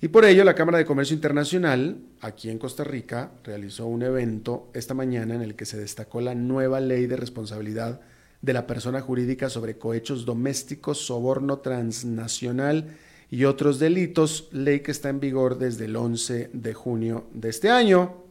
Y 0.00 0.08
por 0.08 0.24
ello 0.24 0.44
la 0.44 0.54
Cámara 0.54 0.78
de 0.78 0.84
Comercio 0.84 1.14
Internacional, 1.14 1.98
aquí 2.20 2.50
en 2.50 2.58
Costa 2.58 2.84
Rica, 2.84 3.32
realizó 3.42 3.86
un 3.86 4.02
evento 4.02 4.70
esta 4.72 4.94
mañana 4.94 5.34
en 5.34 5.42
el 5.42 5.56
que 5.56 5.66
se 5.66 5.76
destacó 5.76 6.20
la 6.20 6.36
nueva 6.36 6.78
ley 6.78 7.08
de 7.08 7.16
responsabilidad 7.16 8.00
de 8.40 8.52
la 8.52 8.68
persona 8.68 9.00
jurídica 9.00 9.50
sobre 9.50 9.76
cohechos 9.76 10.24
domésticos, 10.24 11.04
soborno 11.04 11.58
transnacional 11.58 12.96
y 13.28 13.44
otros 13.44 13.80
delitos, 13.80 14.48
ley 14.52 14.80
que 14.80 14.92
está 14.92 15.08
en 15.08 15.18
vigor 15.18 15.58
desde 15.58 15.86
el 15.86 15.96
11 15.96 16.50
de 16.52 16.74
junio 16.74 17.26
de 17.32 17.48
este 17.48 17.68
año. 17.68 18.22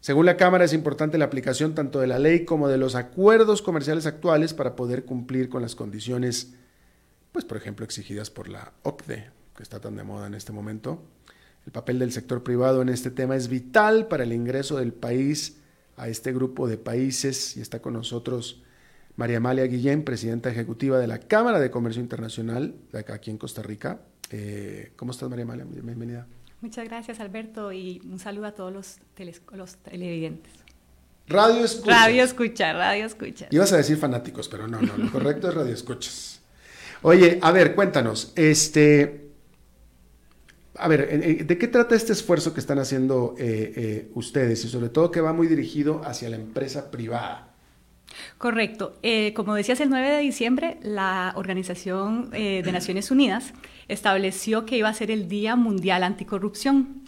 Según 0.00 0.26
la 0.26 0.36
Cámara 0.36 0.66
es 0.66 0.74
importante 0.74 1.16
la 1.16 1.24
aplicación 1.24 1.74
tanto 1.74 2.00
de 2.00 2.06
la 2.06 2.18
ley 2.18 2.44
como 2.44 2.68
de 2.68 2.76
los 2.76 2.96
acuerdos 2.96 3.62
comerciales 3.62 4.04
actuales 4.04 4.52
para 4.52 4.76
poder 4.76 5.06
cumplir 5.06 5.48
con 5.48 5.62
las 5.62 5.74
condiciones, 5.74 6.52
pues 7.32 7.46
por 7.46 7.56
ejemplo, 7.56 7.86
exigidas 7.86 8.28
por 8.28 8.48
la 8.48 8.74
OCDE 8.82 9.41
que 9.62 9.64
está 9.64 9.78
tan 9.78 9.94
de 9.94 10.02
moda 10.02 10.26
en 10.26 10.34
este 10.34 10.50
momento. 10.50 11.00
El 11.66 11.70
papel 11.70 12.00
del 12.00 12.10
sector 12.10 12.42
privado 12.42 12.82
en 12.82 12.88
este 12.88 13.12
tema 13.12 13.36
es 13.36 13.46
vital 13.46 14.08
para 14.08 14.24
el 14.24 14.32
ingreso 14.32 14.76
del 14.76 14.92
país 14.92 15.60
a 15.96 16.08
este 16.08 16.32
grupo 16.32 16.66
de 16.66 16.78
países 16.78 17.56
y 17.56 17.60
está 17.60 17.80
con 17.80 17.92
nosotros 17.92 18.60
María 19.14 19.36
Amalia 19.36 19.64
Guillén, 19.66 20.02
presidenta 20.02 20.50
ejecutiva 20.50 20.98
de 20.98 21.06
la 21.06 21.20
Cámara 21.20 21.60
de 21.60 21.70
Comercio 21.70 22.02
Internacional 22.02 22.74
de 22.90 22.98
acá 22.98 23.14
aquí 23.14 23.30
en 23.30 23.38
Costa 23.38 23.62
Rica. 23.62 24.00
Eh, 24.32 24.90
¿Cómo 24.96 25.12
estás 25.12 25.30
María 25.30 25.44
Amalia? 25.44 25.64
Bienvenida. 25.64 26.26
Muchas 26.60 26.88
gracias 26.88 27.20
Alberto 27.20 27.72
y 27.72 28.02
un 28.04 28.18
saludo 28.18 28.46
a 28.46 28.52
todos 28.56 28.72
los, 28.72 28.98
los 29.52 29.76
televidentes. 29.76 30.54
Radio 31.28 31.64
escucha. 31.64 32.04
Radio 32.04 32.24
escucha, 32.24 32.72
radio 32.72 33.06
escucha. 33.06 33.46
Ibas 33.52 33.72
a 33.72 33.76
decir 33.76 33.96
fanáticos, 33.96 34.48
pero 34.48 34.66
no, 34.66 34.82
no, 34.82 34.96
lo 34.96 35.12
correcto 35.12 35.50
es 35.50 35.54
radio 35.54 35.72
escuchas. 35.72 36.40
Oye, 37.02 37.38
a 37.42 37.50
ver, 37.50 37.74
cuéntanos, 37.74 38.32
este, 38.36 39.21
a 40.82 40.88
ver, 40.88 41.46
¿de 41.46 41.58
qué 41.58 41.68
trata 41.68 41.94
este 41.94 42.12
esfuerzo 42.12 42.52
que 42.52 42.60
están 42.60 42.80
haciendo 42.80 43.36
eh, 43.38 43.72
eh, 43.76 44.10
ustedes 44.14 44.64
y 44.64 44.68
sobre 44.68 44.88
todo 44.88 45.12
que 45.12 45.20
va 45.20 45.32
muy 45.32 45.46
dirigido 45.46 46.02
hacia 46.04 46.28
la 46.28 46.36
empresa 46.36 46.90
privada? 46.90 47.54
Correcto. 48.36 48.98
Eh, 49.02 49.32
como 49.34 49.54
decías, 49.54 49.80
el 49.80 49.90
9 49.90 50.10
de 50.10 50.18
diciembre 50.18 50.78
la 50.82 51.32
Organización 51.36 52.30
de 52.30 52.62
Naciones 52.72 53.12
Unidas 53.12 53.54
estableció 53.86 54.66
que 54.66 54.76
iba 54.76 54.88
a 54.88 54.94
ser 54.94 55.12
el 55.12 55.28
Día 55.28 55.54
Mundial 55.54 56.02
Anticorrupción. 56.02 57.04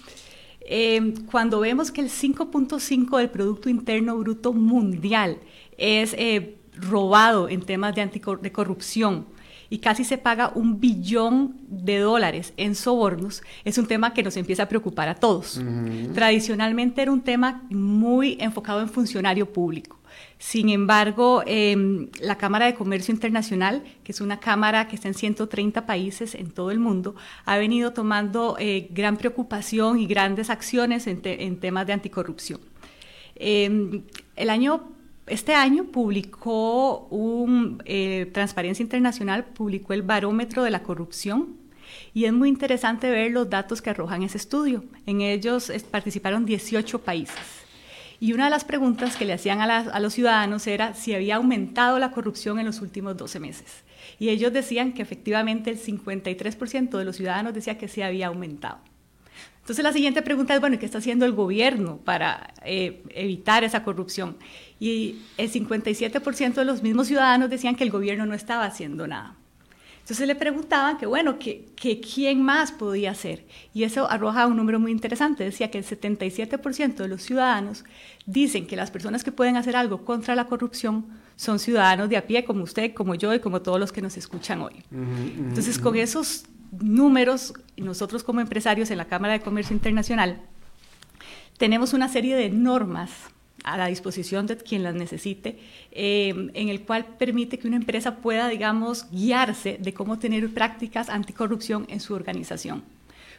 cuando 1.31 1.59
vemos 1.59 1.91
que 1.91 2.01
el 2.01 2.11
5.5 2.11 3.19
del 3.19 3.31
Producto 3.31 3.69
Interno 3.69 4.17
Bruto 4.17 4.53
Mundial 4.53 5.39
es 5.77 6.17
robado 6.77 7.49
en 7.49 7.61
temas 7.63 7.95
de, 7.97 8.07
de 8.41 8.53
corrupción, 8.53 9.27
y 9.71 9.79
casi 9.79 10.05
se 10.05 10.19
paga 10.19 10.53
un 10.55 10.81
billón 10.81 11.57
de 11.69 11.99
dólares 11.99 12.53
en 12.57 12.75
sobornos, 12.75 13.43
es 13.65 13.79
un 13.79 13.87
tema 13.87 14.15
que 14.15 14.23
nos 14.23 14.37
empieza 14.37 14.65
a 14.65 14.69
preocupar 14.69 15.09
a 15.09 15.15
todos. 15.15 15.61
Tradicionalmente 16.15 17.03
era 17.03 17.13
un 17.13 17.23
tema 17.23 17.63
muy 17.71 18.37
enfocado 18.41 18.81
en 18.81 18.89
funcionario 18.89 19.53
público. 19.53 19.99
Sin 20.39 20.69
embargo, 20.69 21.43
em, 21.47 22.09
la 22.21 22.37
Cámara 22.37 22.67
de 22.67 22.75
Comercio 22.75 23.13
Internacional, 23.13 23.83
que 24.03 24.13
es 24.13 24.21
una 24.21 24.41
cámara 24.41 24.89
que 24.89 24.97
está 24.97 25.09
en 25.09 25.15
130 25.15 25.87
países 25.87 26.35
en 26.35 26.51
todo 26.51 26.71
el 26.71 26.79
mundo, 26.79 27.15
ha 27.45 27.57
venido 27.57 27.93
tomando 27.93 28.57
eh, 28.59 28.89
gran 28.91 29.17
preocupación 29.17 29.99
y 29.99 30.07
grandes 30.07 30.51
acciones 30.51 31.07
en, 31.07 31.21
temas 31.59 31.87
de 31.87 31.93
anticorrupción. 31.93 32.61
Em, 33.37 34.03
el 34.37 34.51
año 34.51 34.94
este 35.27 35.55
año 35.55 35.85
publicó 35.85 37.07
un, 37.09 37.83
eh, 37.87 38.31
Transparencia 38.33 38.83
Internacional, 38.83 39.45
publicó 39.45 39.93
el 39.95 40.03
barómetro 40.03 40.63
de 40.63 40.71
la 40.71 40.83
corrupción 40.83 41.57
y 42.13 42.27
es 42.27 42.33
muy 42.33 42.49
interesante 42.49 43.11
ver 43.11 43.31
los 43.31 43.49
datos 43.49 43.81
que 43.81 43.91
arrojan 43.91 44.23
ese 44.23 44.39
estudio. 44.39 44.85
En 45.07 45.21
ellos 45.21 45.73
participaron 45.91 46.45
18 46.45 47.01
países. 47.01 47.65
Y 48.21 48.33
una 48.33 48.45
de 48.45 48.51
las 48.51 48.65
preguntas 48.65 49.17
que 49.17 49.25
le 49.25 49.33
hacían 49.33 49.61
a, 49.61 49.79
a, 49.79 50.01
los 50.01 50.15
ciudadanos 50.15 50.67
era 50.67 50.95
si 50.95 51.15
había 51.15 51.37
aumentado 51.37 51.99
la 51.99 52.11
corrupción 52.11 52.59
en 52.59 52.67
los 52.67 52.81
últimos 52.81 53.17
12 53.17 53.41
meses. 53.41 53.85
Y 54.19 54.29
ellos 54.29 54.53
decían 54.53 54.93
que 54.93 55.03
efectivamente 55.03 55.71
el 55.71 55.79
53% 55.79 56.97
de 56.97 57.05
los 57.05 57.17
ciudadanos 57.17 57.55
decía 57.55 57.77
que 57.77 57.89
sí 57.89 58.03
había 58.03 58.29
aumentado. 58.29 58.79
Entonces 59.65 59.83
la 59.83 59.95
siguiente 59.95 60.21
pregunta 60.21 60.55
es, 60.55 60.61
bueno, 60.61 60.79
¿qué 60.79 60.85
está 60.85 60.99
haciendo 60.99 61.25
el 61.25 61.33
gobierno 61.33 61.97
para 61.97 62.53
eh, 62.67 63.03
evitar 63.15 63.65
esa 63.65 63.83
corrupción? 63.83 64.37
Y 64.81 65.23
el 65.39 65.51
57% 65.51 66.55
de 66.55 66.65
los 66.65 66.83
mismos 66.83 67.07
ciudadanos 67.07 67.51
decían 67.51 67.77
que 67.77 67.85
el 67.85 67.91
gobierno 67.91 68.27
no 68.27 68.35
estaba 68.35 68.65
haciendo 68.65 69.07
nada. 69.07 69.37
Entonces 70.05 70.27
le 70.27 70.35
preguntaban 70.35 70.99
que, 70.99 71.07
bueno, 71.07 71.39
que, 71.39 71.65
que, 71.77 71.99
quién 71.99 72.43
más 72.43 72.73
podía 72.73 73.13
hacer. 73.13 73.47
Y 73.73 73.85
eso 73.85 74.11
arroja 74.11 74.47
un 74.47 74.59
número 74.59 74.79
muy 74.79 74.93
interesante. 74.93 75.45
Decía 75.45 75.71
que 75.71 75.79
el 75.79 75.85
77% 75.85 76.97
de 76.97 77.09
los 77.09 77.23
ciudadanos 77.23 77.85
dicen 78.27 78.67
que 78.67 78.77
las 78.77 78.91
personas 78.91 79.25
que 79.25 79.33
pueden 79.33 79.57
hacer 79.57 79.77
algo 79.77 80.05
contra 80.05 80.35
la 80.35 80.45
corrupción 80.45 81.07
son 81.37 81.59
ciudadanos 81.59 82.11
de 82.11 82.19
a 82.19 82.27
pie, 82.27 82.45
como 82.45 82.65
usted, 82.65 82.93
como 82.93 83.15
yo 83.15 83.33
y 83.33 83.41
como 83.41 83.63
todos 83.63 83.81
los 83.81 83.93
que 83.93 84.03
nos 84.03 84.19
escuchan 84.19 84.61
hoy. 84.61 84.85
Entonces, 84.93 85.79
con 85.79 85.97
esos 85.97 86.45
números, 86.71 87.55
nosotros 87.79 88.23
como 88.23 88.41
empresarios 88.41 88.91
en 88.91 88.99
la 88.99 89.07
Cámara 89.07 89.33
de 89.33 89.41
Comercio 89.41 89.75
Internacional, 89.75 90.43
tenemos 91.57 91.95
una 91.95 92.09
serie 92.09 92.37
de 92.37 92.51
normas 92.51 93.11
a 93.65 93.79
la 93.79 93.87
disposición 93.87 94.47
de 94.47 94.57
quien 94.59 94.83
las 94.83 94.95
necesite, 94.95 95.59
eh, 95.91 96.51
en 96.55 96.69
el 96.69 96.83
cual 96.83 97.07
permite 97.19 97.59
que 97.59 97.67
una 97.67 97.77
empresa 97.77 98.17
pueda, 98.17 98.49
digamos, 98.49 99.11
guiarse 99.11 99.79
de 99.81 99.95
cómo 99.95 100.19
tener 100.19 100.53
prácticas 100.53 101.09
anticorrupción 101.09 101.87
en 101.89 102.01
su 102.01 102.15
organización. 102.15 102.85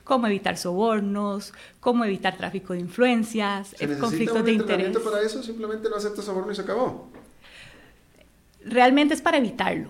Cómo 0.03 0.27
evitar 0.27 0.57
sobornos, 0.57 1.53
cómo 1.79 2.05
evitar 2.05 2.37
tráfico 2.37 2.73
de 2.73 2.79
influencias, 2.79 3.75
conflictos 3.99 4.43
de 4.43 4.53
interés. 4.53 4.97
para 4.97 5.21
eso? 5.21 5.41
¿Simplemente 5.41 5.89
no 5.89 5.95
acepta 5.95 6.21
soborno 6.21 6.51
y 6.51 6.55
se 6.55 6.61
acabó? 6.61 7.09
Realmente 8.63 9.13
es 9.13 9.21
para 9.21 9.37
evitarlo. 9.37 9.89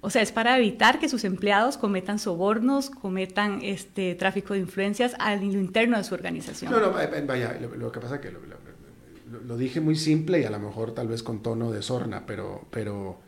O 0.00 0.10
sea, 0.10 0.22
es 0.22 0.30
para 0.30 0.56
evitar 0.58 0.98
que 1.00 1.08
sus 1.08 1.24
empleados 1.24 1.78
cometan 1.78 2.18
sobornos, 2.18 2.90
cometan 2.90 3.60
este 3.62 4.14
tráfico 4.14 4.54
de 4.54 4.60
influencias 4.60 5.16
al 5.18 5.42
interno 5.42 5.96
de 5.96 6.04
su 6.04 6.14
organización. 6.14 6.70
No, 6.70 6.78
no, 6.78 6.92
vaya, 6.92 7.58
lo, 7.60 7.90
que 7.90 8.00
pasa 8.00 8.16
es 8.16 8.20
que 8.20 8.30
lo, 8.30 8.38
dije 9.56 9.80
muy 9.80 9.96
simple 9.96 10.40
y 10.40 10.44
a 10.44 10.50
lo 10.50 10.58
mejor 10.58 10.92
tal 10.92 11.08
vez 11.08 11.22
con 11.22 11.42
tono 11.42 11.70
de 11.70 11.82
sorna, 11.82 12.24
pero, 12.26 12.66
pero 12.70 13.18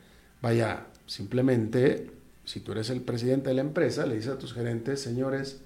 vaya, 0.41 0.87
simplemente, 1.07 2.11
si 2.45 2.61
tú 2.61 2.73
eres 2.73 2.91
el 2.91 3.01
presidente 3.01 3.49
de 3.51 3.55
la 3.55 3.63
empresa, 3.63 4.07
le 4.07 4.17
dices 4.17 4.33
a 4.33 4.39
tus 4.39 4.55
gerentes, 4.55 5.01
señores, 5.01 5.61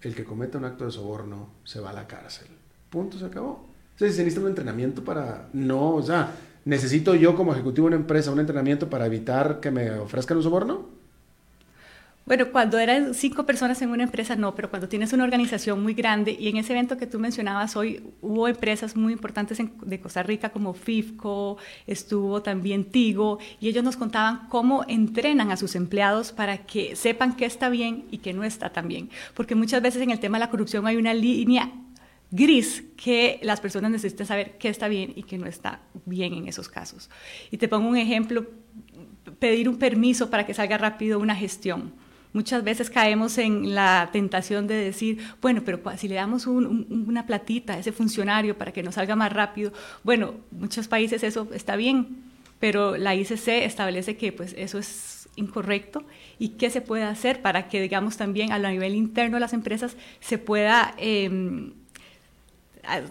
el 0.00 0.14
que 0.14 0.24
cometa 0.24 0.58
un 0.58 0.64
acto 0.64 0.84
de 0.84 0.90
soborno 0.90 1.50
se 1.64 1.80
va 1.80 1.90
a 1.90 1.94
la 1.94 2.06
cárcel. 2.06 2.48
Punto, 2.90 3.18
se 3.18 3.26
acabó. 3.26 3.66
¿se 3.96 4.06
necesita 4.06 4.40
un 4.40 4.48
entrenamiento 4.48 5.04
para...? 5.04 5.48
No, 5.52 5.94
o 5.94 6.02
sea, 6.02 6.34
¿necesito 6.64 7.14
yo 7.14 7.36
como 7.36 7.52
ejecutivo 7.52 7.88
de 7.88 7.94
una 7.94 8.02
empresa 8.02 8.32
un 8.32 8.40
entrenamiento 8.40 8.90
para 8.90 9.06
evitar 9.06 9.60
que 9.60 9.70
me 9.70 9.90
ofrezcan 9.92 10.36
un 10.38 10.42
soborno? 10.42 11.01
Bueno, 12.24 12.52
cuando 12.52 12.78
eran 12.78 13.14
cinco 13.14 13.44
personas 13.44 13.82
en 13.82 13.90
una 13.90 14.04
empresa, 14.04 14.36
no, 14.36 14.54
pero 14.54 14.70
cuando 14.70 14.88
tienes 14.88 15.12
una 15.12 15.24
organización 15.24 15.82
muy 15.82 15.92
grande 15.92 16.36
y 16.38 16.48
en 16.48 16.56
ese 16.56 16.72
evento 16.72 16.96
que 16.96 17.08
tú 17.08 17.18
mencionabas 17.18 17.74
hoy 17.74 18.00
hubo 18.20 18.46
empresas 18.46 18.94
muy 18.94 19.12
importantes 19.12 19.58
de 19.58 20.00
Costa 20.00 20.22
Rica 20.22 20.50
como 20.50 20.72
FIFCO, 20.72 21.58
estuvo 21.84 22.40
también 22.40 22.84
Tigo 22.84 23.40
y 23.58 23.68
ellos 23.68 23.82
nos 23.82 23.96
contaban 23.96 24.46
cómo 24.48 24.84
entrenan 24.86 25.50
a 25.50 25.56
sus 25.56 25.74
empleados 25.74 26.30
para 26.30 26.58
que 26.58 26.94
sepan 26.94 27.34
qué 27.34 27.44
está 27.44 27.68
bien 27.68 28.04
y 28.12 28.18
qué 28.18 28.32
no 28.32 28.44
está 28.44 28.70
tan 28.70 28.86
bien. 28.86 29.10
Porque 29.34 29.56
muchas 29.56 29.82
veces 29.82 30.00
en 30.00 30.12
el 30.12 30.20
tema 30.20 30.38
de 30.38 30.44
la 30.44 30.50
corrupción 30.50 30.86
hay 30.86 30.96
una 30.96 31.14
línea 31.14 31.72
gris 32.30 32.84
que 32.96 33.40
las 33.42 33.60
personas 33.60 33.90
necesitan 33.90 34.28
saber 34.28 34.58
qué 34.58 34.68
está 34.68 34.86
bien 34.86 35.12
y 35.16 35.24
qué 35.24 35.38
no 35.38 35.46
está 35.46 35.80
bien 36.06 36.34
en 36.34 36.46
esos 36.46 36.68
casos. 36.68 37.10
Y 37.50 37.58
te 37.58 37.66
pongo 37.66 37.88
un 37.88 37.96
ejemplo, 37.96 38.46
pedir 39.40 39.68
un 39.68 39.76
permiso 39.76 40.30
para 40.30 40.46
que 40.46 40.54
salga 40.54 40.78
rápido 40.78 41.18
una 41.18 41.34
gestión 41.34 42.00
Muchas 42.32 42.64
veces 42.64 42.88
caemos 42.88 43.36
en 43.38 43.74
la 43.74 44.08
tentación 44.12 44.66
de 44.66 44.74
decir, 44.74 45.18
bueno, 45.40 45.62
pero 45.64 45.80
si 45.96 46.08
le 46.08 46.14
damos 46.14 46.46
una 46.46 47.26
platita 47.26 47.74
a 47.74 47.78
ese 47.78 47.92
funcionario 47.92 48.56
para 48.56 48.72
que 48.72 48.82
nos 48.82 48.94
salga 48.94 49.16
más 49.16 49.32
rápido, 49.32 49.72
bueno, 50.02 50.34
muchos 50.50 50.88
países 50.88 51.22
eso 51.22 51.48
está 51.52 51.76
bien, 51.76 52.08
pero 52.58 52.96
la 52.96 53.14
ICC 53.14 53.48
establece 53.64 54.16
que 54.16 54.32
pues 54.32 54.54
eso 54.56 54.78
es 54.78 55.28
incorrecto. 55.36 56.04
Y 56.38 56.50
qué 56.50 56.70
se 56.70 56.80
puede 56.80 57.04
hacer 57.04 57.42
para 57.42 57.68
que, 57.68 57.80
digamos, 57.80 58.16
también 58.16 58.52
a 58.52 58.58
nivel 58.58 58.94
interno 58.94 59.36
de 59.36 59.40
las 59.40 59.52
empresas 59.52 59.96
se 60.20 60.38
pueda, 60.38 60.94
em, 60.98 61.72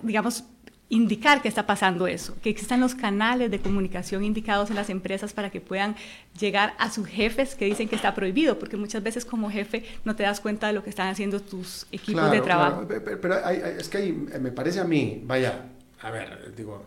digamos, 0.03 0.45
indicar 0.91 1.41
que 1.41 1.47
está 1.47 1.65
pasando 1.65 2.05
eso, 2.05 2.35
que 2.43 2.49
existan 2.49 2.81
los 2.81 2.95
canales 2.95 3.49
de 3.49 3.59
comunicación 3.59 4.25
indicados 4.25 4.69
en 4.69 4.75
las 4.75 4.89
empresas 4.89 5.31
para 5.31 5.49
que 5.49 5.61
puedan 5.61 5.95
llegar 6.37 6.73
a 6.77 6.91
sus 6.91 7.07
jefes 7.07 7.55
que 7.55 7.63
dicen 7.63 7.87
que 7.87 7.95
está 7.95 8.13
prohibido, 8.13 8.59
porque 8.59 8.75
muchas 8.75 9.01
veces 9.01 9.23
como 9.23 9.49
jefe 9.49 9.85
no 10.03 10.17
te 10.17 10.23
das 10.23 10.41
cuenta 10.41 10.67
de 10.67 10.73
lo 10.73 10.83
que 10.83 10.89
están 10.89 11.07
haciendo 11.07 11.39
tus 11.39 11.87
equipos 11.93 12.29
de 12.29 12.41
trabajo. 12.41 12.85
Pero, 12.87 13.35
es 13.47 13.87
que 13.87 14.11
me 14.11 14.51
parece 14.51 14.81
a 14.81 14.83
mí, 14.83 15.23
vaya, 15.25 15.69
a 16.01 16.11
ver, 16.11 16.53
digo, 16.57 16.83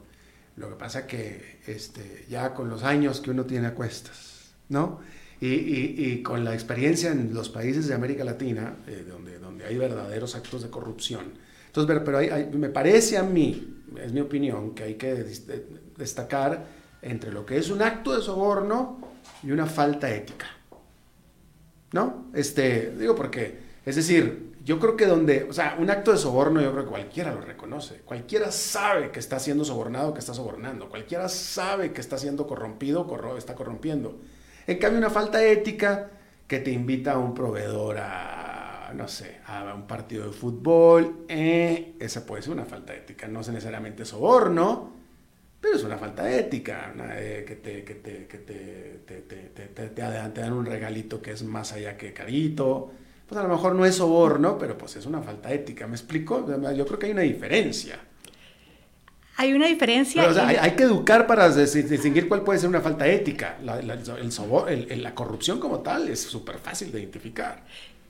lo 0.57 0.69
que 0.69 0.77
pasa 0.77 1.07
que 1.07 1.61
este, 1.67 2.27
ya 2.29 2.53
con 2.53 2.69
los 2.69 2.83
años 2.83 3.21
que 3.21 3.31
uno 3.31 3.47
tiene 3.47 3.69
a 3.69 3.75
cuestas, 3.75 4.53
¿no? 4.69 5.01
Y, 5.41 5.49
y, 5.49 6.23
con 6.23 6.45
la 6.45 6.55
experiencia 6.55 7.11
en 7.11 7.35
los 7.35 7.49
países 7.49 7.89
de 7.89 7.95
América 7.95 8.23
Latina, 8.25 8.77
eh, 8.87 9.05
donde, 9.07 9.39
donde 9.39 9.65
hay 9.65 9.77
verdaderos 9.77 10.35
actos 10.37 10.63
de 10.63 10.71
corrupción, 10.71 11.33
entonces, 11.77 12.03
pero, 12.05 12.21
me 12.57 12.69
parece 12.69 13.19
a 13.19 13.25
mí, 13.25 13.83
es 14.01 14.13
mi 14.13 14.21
opinión, 14.21 14.77
que 14.77 14.85
hay 14.85 14.95
que 14.95 15.27
destacar 15.97 16.65
entre 17.03 17.33
lo 17.33 17.45
que 17.45 17.59
es 17.59 17.69
un 17.69 17.83
acto 17.83 18.15
de 18.15 18.23
soborno 18.23 19.01
y 19.43 19.51
una 19.51 19.67
falta 19.67 20.09
ética. 20.09 20.47
¿No? 21.93 22.27
Este, 22.33 22.93
digo 22.97 23.17
porque, 23.17 23.59
es 23.85 23.97
decir, 23.97 24.55
yo 24.65 24.79
creo 24.79 24.97
que 24.97 25.07
donde, 25.07 25.49
o 25.51 25.53
sea, 25.53 25.77
un 25.79 25.91
acto 25.91 26.13
de 26.13 26.19
soborno 26.19 26.61
yo 26.61 26.71
creo 26.71 26.85
que 26.85 26.91
cualquiera 26.91 27.35
lo 27.35 27.41
reconoce, 27.41 28.03
cualquiera 28.05 28.53
sabe 28.53 29.11
que 29.11 29.19
está 29.19 29.41
siendo 29.41 29.65
sobornado, 29.65 30.15
que 30.15 30.21
está 30.21 30.33
sobornando, 30.33 30.89
cualquiera 30.89 31.29
sabe 31.29 31.93
que 31.93 32.01
está 32.01 32.19
siendo 32.19 32.47
corrompido, 32.47 33.09
corro, 33.09 33.37
está 33.37 33.57
corrompiendo. 33.57 34.21
En 34.69 34.79
cambio, 34.79 34.99
una 34.99 35.11
falta 35.11 35.45
ética 35.45 36.11
que 36.47 36.61
te 36.61 36.71
invita 36.71 37.13
a 37.13 37.19
un 37.19 37.35
proveedor 37.35 37.99
a 37.99 38.44
no 38.95 39.09
sé, 39.09 39.41
a 39.47 39.75
un 39.75 39.87
partido 39.87 40.27
de 40.27 40.33
fútbol, 40.33 41.25
eh, 41.29 41.95
esa 41.99 42.25
puede 42.25 42.43
ser 42.43 42.53
una 42.53 42.65
falta 42.65 42.95
ética, 42.95 43.29
no 43.29 43.41
es 43.41 43.49
necesariamente 43.49 44.05
soborno, 44.05 44.93
pero 45.61 45.77
es 45.77 45.85
una 45.85 45.97
falta 45.97 46.31
ética, 46.31 46.93
que, 47.47 47.57
te, 47.57 47.85
que, 47.85 47.95
te, 47.95 48.27
que 48.27 48.39
te, 48.39 49.89
te, 49.89 50.41
dan 50.41 50.53
un 50.53 50.67
regalito 50.67 51.23
que 51.23 51.33
es 51.33 51.43
más 51.43 51.73
allá 51.73 51.97
que 51.97 52.13
carito, 52.13 52.93
pues 53.27 53.39
a 53.41 53.43
lo 53.43 53.49
mejor 53.49 53.75
no 53.75 53.87
es 53.87 53.97
soborno, 53.97 54.59
pero 54.59 54.77
pues 54.77 54.97
es 54.97 55.07
una 55.07 55.23
falta 55.23 55.53
ética, 55.53 55.87
¿me 55.87 55.95
explico? 55.95 56.47
Yo 56.75 56.87
creo 56.87 56.99
que 56.99 57.07
hay 57.07 57.13
una 57.13 57.23
diferencia. 57.23 57.99
Hay 59.37 59.53
una 59.53 59.67
diferencia. 59.67 60.23
hay, 60.63 60.73
que 60.73 60.85
educar 60.85 61.27
para 61.27 61.49
distinguir 61.49 62.29
cuál 62.29 62.43
puede 62.43 62.61
ser 62.61 62.69
una 62.69 62.81
falta 62.81 63.09
ética. 63.09 63.59
La, 63.65 63.81
el, 63.81 65.03
la 65.03 65.15
corrupción 65.15 65.59
como 65.59 65.81
tal 65.81 66.09
es 66.09 66.21
súper 66.21 66.59
fácil 66.59 66.93
de 66.93 67.01
identificar. 67.01 67.65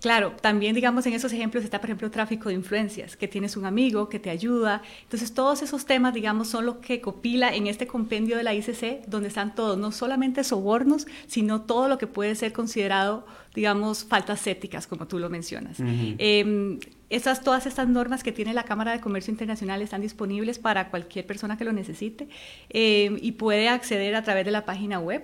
Claro, 0.05 0.33
también 0.38 0.75
digamos 0.75 1.07
en 1.07 1.14
esos 1.14 1.33
ejemplos 1.33 1.64
está 1.64 1.81
por 1.81 1.88
ejemplo 1.88 2.11
tráfico 2.11 2.51
de 2.51 2.55
influencias, 2.55 3.17
que 3.17 3.27
tienes 3.27 3.57
un 3.57 3.64
amigo 3.64 4.11
que 4.11 4.19
te 4.19 4.29
ayuda. 4.29 4.83
Entonces 5.05 5.33
todos 5.33 5.62
esos 5.62 5.87
temas 5.87 6.12
digamos 6.12 6.49
son 6.49 6.67
lo 6.67 6.83
que 6.83 7.01
copila 7.01 7.55
en 7.55 7.69
este 7.69 7.87
compendio 7.87 8.37
de 8.37 8.43
la 8.43 8.53
ICC, 8.53 9.07
donde 9.07 9.29
están 9.29 9.55
todos, 9.55 9.79
no 9.79 9.93
solamente 9.93 10.45
sobornos, 10.45 11.07
sino 11.27 11.62
todo 11.62 11.88
lo 11.88 11.97
que 11.97 12.07
puede 12.07 12.35
ser 12.35 12.53
considerado 12.53 13.25
digamos 13.55 14.05
faltas 14.05 14.47
éticas, 14.47 14.87
como 14.87 15.07
tú 15.07 15.19
lo 15.19 15.31
mencionas. 15.31 15.79
Em, 15.81 16.81
esas, 17.09 17.40
todas 17.43 17.64
estas 17.64 17.88
normas 17.88 18.23
que 18.23 18.33
tiene 18.33 18.53
la 18.53 18.64
Cámara 18.64 18.93
de 18.93 19.01
Comercio 19.01 19.31
Internacional 19.31 19.81
están 19.81 20.03
disponibles 20.03 20.59
para 20.59 20.90
cualquier 20.90 21.25
persona 21.25 21.57
que 21.57 21.64
lo 21.64 21.73
necesite 21.73 22.29
em, 22.69 23.17
y 23.23 23.33
puede 23.33 23.71
acceder 23.71 24.17
a 24.17 24.23
través 24.23 24.45
de 24.45 24.51
la 24.51 24.67
página 24.67 24.99
web. 24.99 25.23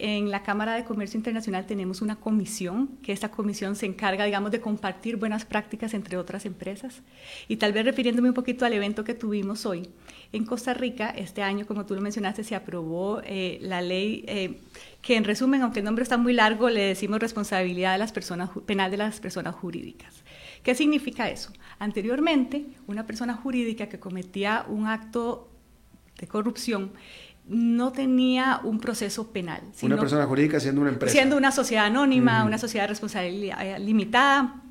En 0.00 0.30
la 0.30 0.44
Cámara 0.44 0.74
de 0.74 0.84
Comercio 0.84 1.18
Internacional 1.18 1.66
tenemos 1.66 2.02
una 2.02 2.16
comisión, 2.16 2.98
que 3.02 3.10
esta 3.10 3.32
comisión 3.32 3.74
se 3.74 3.86
encarga, 3.86 4.24
digamos, 4.24 4.52
de 4.52 4.60
compartir 4.60 5.16
buenas 5.16 5.44
prácticas 5.44 5.92
entre 5.92 6.16
otras 6.16 6.46
empresas. 6.46 7.02
Y 7.48 7.56
tal 7.56 7.72
vez 7.72 7.84
refiriéndome 7.84 8.28
un 8.28 8.34
poquito 8.34 8.64
al 8.64 8.72
evento 8.72 9.02
que 9.02 9.14
tuvimos 9.14 9.66
hoy, 9.66 9.88
en 10.32 10.44
Costa 10.44 10.72
Rica, 10.72 11.10
este 11.10 11.42
año, 11.42 11.66
como 11.66 11.84
tú 11.84 11.96
lo 11.96 12.00
mencionaste, 12.00 12.44
se 12.44 12.54
aprobó 12.54 13.22
eh, 13.24 13.58
la 13.60 13.82
ley 13.82 14.24
eh, 14.28 14.60
que, 15.02 15.16
en 15.16 15.24
resumen, 15.24 15.62
aunque 15.62 15.80
el 15.80 15.84
nombre 15.84 16.04
está 16.04 16.16
muy 16.16 16.32
largo, 16.32 16.70
le 16.70 16.82
decimos 16.82 17.18
responsabilidad 17.18 17.92
de 17.92 17.98
las 17.98 18.12
personas, 18.12 18.50
penal 18.66 18.92
de 18.92 18.98
las 18.98 19.18
personas 19.18 19.56
jurídicas. 19.56 20.22
¿Qué 20.62 20.76
significa 20.76 21.28
eso? 21.28 21.52
Anteriormente, 21.80 22.66
una 22.86 23.04
persona 23.04 23.34
jurídica 23.34 23.88
que 23.88 23.98
cometía 23.98 24.64
un 24.68 24.86
acto 24.86 25.50
de 26.18 26.26
corrupción 26.26 26.92
no 27.48 27.92
tenía 27.92 28.60
un 28.62 28.78
proceso 28.78 29.32
penal. 29.32 29.62
una 29.82 29.96
persona 29.96 30.26
jurídica 30.26 30.60
siendo 30.60 30.80
una 30.80 30.90
empresa. 30.90 31.12
Siendo 31.12 31.36
una 31.36 31.50
sociedad 31.50 31.86
anónima, 31.86 32.44
una 32.44 32.58
sociedad 32.58 32.84
de 32.84 32.88
responsabilidad 32.88 33.66
eh, 33.66 33.78
limitada, 33.78 34.62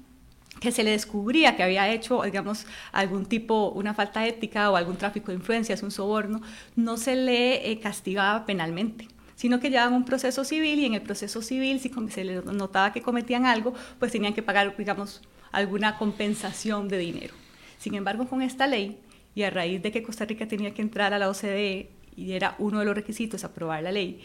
que 0.59 0.71
se 0.71 0.83
le 0.83 0.91
descubría 0.91 1.55
que 1.55 1.63
había 1.63 1.91
hecho, 1.91 2.23
digamos, 2.23 2.65
algún 2.91 3.25
tipo, 3.25 3.69
una 3.69 3.93
falta 3.93 4.25
ética 4.25 4.71
o 4.71 4.75
algún 4.75 4.95
tráfico 4.95 5.31
de 5.31 5.37
influencias, 5.37 5.83
un 5.83 5.91
soborno, 5.91 6.41
no 6.75 6.97
se 6.97 7.15
le 7.15 7.71
eh, 7.71 7.79
castigaba 7.79 8.45
penalmente 8.45 9.07
sino 9.35 9.59
que 9.59 9.69
llevaban 9.69 9.93
un 9.93 10.03
proceso 10.03 10.43
civil 10.43 10.79
y 10.79 10.85
en 10.85 10.95
el 10.95 11.03
proceso 11.03 11.43
civil, 11.43 11.79
si 11.79 11.91
se 12.09 12.23
les 12.23 12.43
notaba 12.43 12.91
que 12.91 13.03
cometían 13.03 13.45
algo, 13.45 13.71
pues 13.99 14.11
tenían 14.11 14.33
que 14.33 14.41
pagar, 14.41 14.75
digamos, 14.75 15.21
alguna 15.51 15.99
compensación 15.99 16.87
de 16.87 16.97
dinero. 16.97 17.35
Sin 17.77 17.93
embargo, 17.93 18.27
con 18.27 18.41
esta 18.41 18.65
ley, 18.65 18.99
y 19.35 19.43
a 19.43 19.51
raíz 19.51 19.83
de 19.83 19.91
que 19.91 20.01
Costa 20.01 20.25
Rica 20.25 20.47
tenía 20.47 20.73
que 20.73 20.81
entrar 20.81 21.13
a 21.13 21.19
la 21.19 21.29
OCDE 21.29 21.91
y 22.17 22.33
era 22.33 22.55
uno 22.59 22.79
de 22.79 22.85
los 22.85 22.95
requisitos 22.95 23.45
aprobar 23.45 23.83
la 23.83 23.91
ley, 23.91 24.19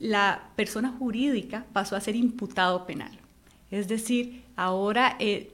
la 0.00 0.50
persona 0.56 0.90
jurídica 0.98 1.66
pasó 1.72 1.94
a 1.94 2.00
ser 2.00 2.16
imputado 2.16 2.86
penal. 2.86 3.18
Es 3.70 3.86
decir, 3.86 4.42
ahora 4.56 5.16
eh, 5.20 5.52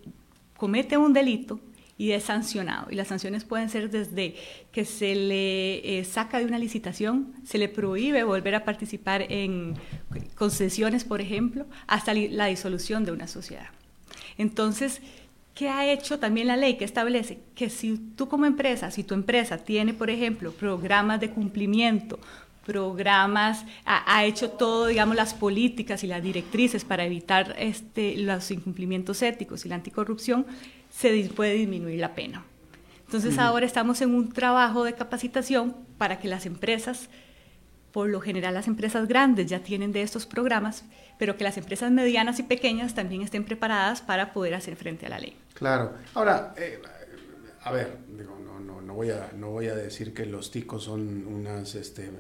comete 0.57 0.97
un 0.97 1.13
delito 1.13 1.61
y 1.99 2.13
es 2.13 2.25
sancionado. 2.25 2.91
Y 2.91 2.95
las 2.95 3.09
sanciones 3.09 3.45
pueden 3.45 3.69
ser 3.69 3.91
desde 3.91 4.37
que 4.73 4.85
se 4.85 5.15
le 5.15 5.99
eh, 5.99 6.05
saca 6.05 6.39
de 6.39 6.45
una 6.45 6.59
licitación, 6.59 7.35
se 7.45 7.59
le 7.59 7.69
prohíbe 7.69 8.23
volver 8.25 8.55
a 8.55 8.65
participar 8.65 9.27
en 9.31 9.75
concesiones, 10.35 11.05
por 11.05 11.21
ejemplo, 11.21 11.67
hasta 11.87 12.15
la 12.15 12.47
disolución 12.47 13.05
de 13.05 13.13
una 13.13 13.27
sociedad. 13.27 13.69
Entonces, 14.39 15.01
¿Qué 15.57 15.71
ha 15.71 15.91
hecho 15.91 16.19
también 16.19 16.49
la 16.49 16.57
ley 16.59 16.77
que 16.77 16.85
establece 16.85 17.39
que 17.55 17.71
si 17.71 17.97
tú 17.97 18.29
como 18.29 18.45
empresa, 18.45 18.91
si 18.91 19.05
tu 19.05 19.15
empresa 19.15 19.57
tiene, 19.57 19.95
por 19.95 20.11
ejemplo, 20.11 20.53
programas 20.53 21.19
de 21.19 21.31
cumplimiento, 21.31 22.19
programas, 22.67 23.65
ha, 23.87 24.27
hecho 24.27 24.51
todo, 24.51 24.89
digamos, 24.89 25.17
las 25.17 25.33
políticas 25.33 26.05
y 26.05 26.09
las 26.09 26.23
directrices 26.23 26.85
para 26.85 27.07
evitar 27.07 27.57
este, 27.59 28.19
los 28.19 28.51
incumplimientos 28.51 29.23
éticos 29.23 29.65
y 29.65 29.71
la 29.71 29.77
anticorrupción, 29.77 30.45
se 30.91 31.31
puede 31.35 31.55
disminuir 31.55 32.01
la 32.01 32.15
pena. 32.15 32.45
Entonces 33.07 33.39
ahora 33.39 33.65
estamos 33.65 34.03
en 34.03 34.15
un 34.15 34.33
trabajo 34.35 34.85
de 34.85 34.93
capacitación 34.93 35.75
para 35.97 36.19
que 36.19 36.29
las 36.29 36.45
empresas 36.45 37.09
por 37.97 38.11
lo 38.11 38.21
general 38.21 38.53
las 38.53 38.69
empresas 38.69 39.09
grandes 39.09 39.47
ya 39.47 39.61
tienen 39.61 39.91
de 39.91 40.03
estos 40.03 40.27
programas, 40.27 40.85
pero 41.19 41.39
que 41.39 41.45
las 41.45 41.57
empresas 41.57 41.91
medianas 41.91 42.39
y 42.39 42.43
pequeñas 42.43 42.95
también 42.95 43.23
estén 43.23 43.43
preparadas 43.43 44.03
para 44.03 44.35
poder 44.35 44.53
hacer 44.53 44.77
frente 44.77 45.07
a 45.07 45.09
la 45.09 45.19
ley. 45.19 45.35
Claro. 45.55 45.95
Ahora, 46.13 46.53
eh, 46.59 46.79
a 47.63 47.73
ver, 47.73 47.97
digo, 48.07 48.39
no, 48.45 48.61
no, 48.61 48.83
no, 48.83 48.93
voy 48.93 49.13
a, 49.13 49.31
no 49.35 49.49
voy 49.49 49.69
a 49.69 49.75
decir 49.75 50.13
que 50.13 50.27
los 50.27 50.51
ticos 50.51 50.85
son 50.85 51.27
unas 51.27 51.75
este, 51.75 52.11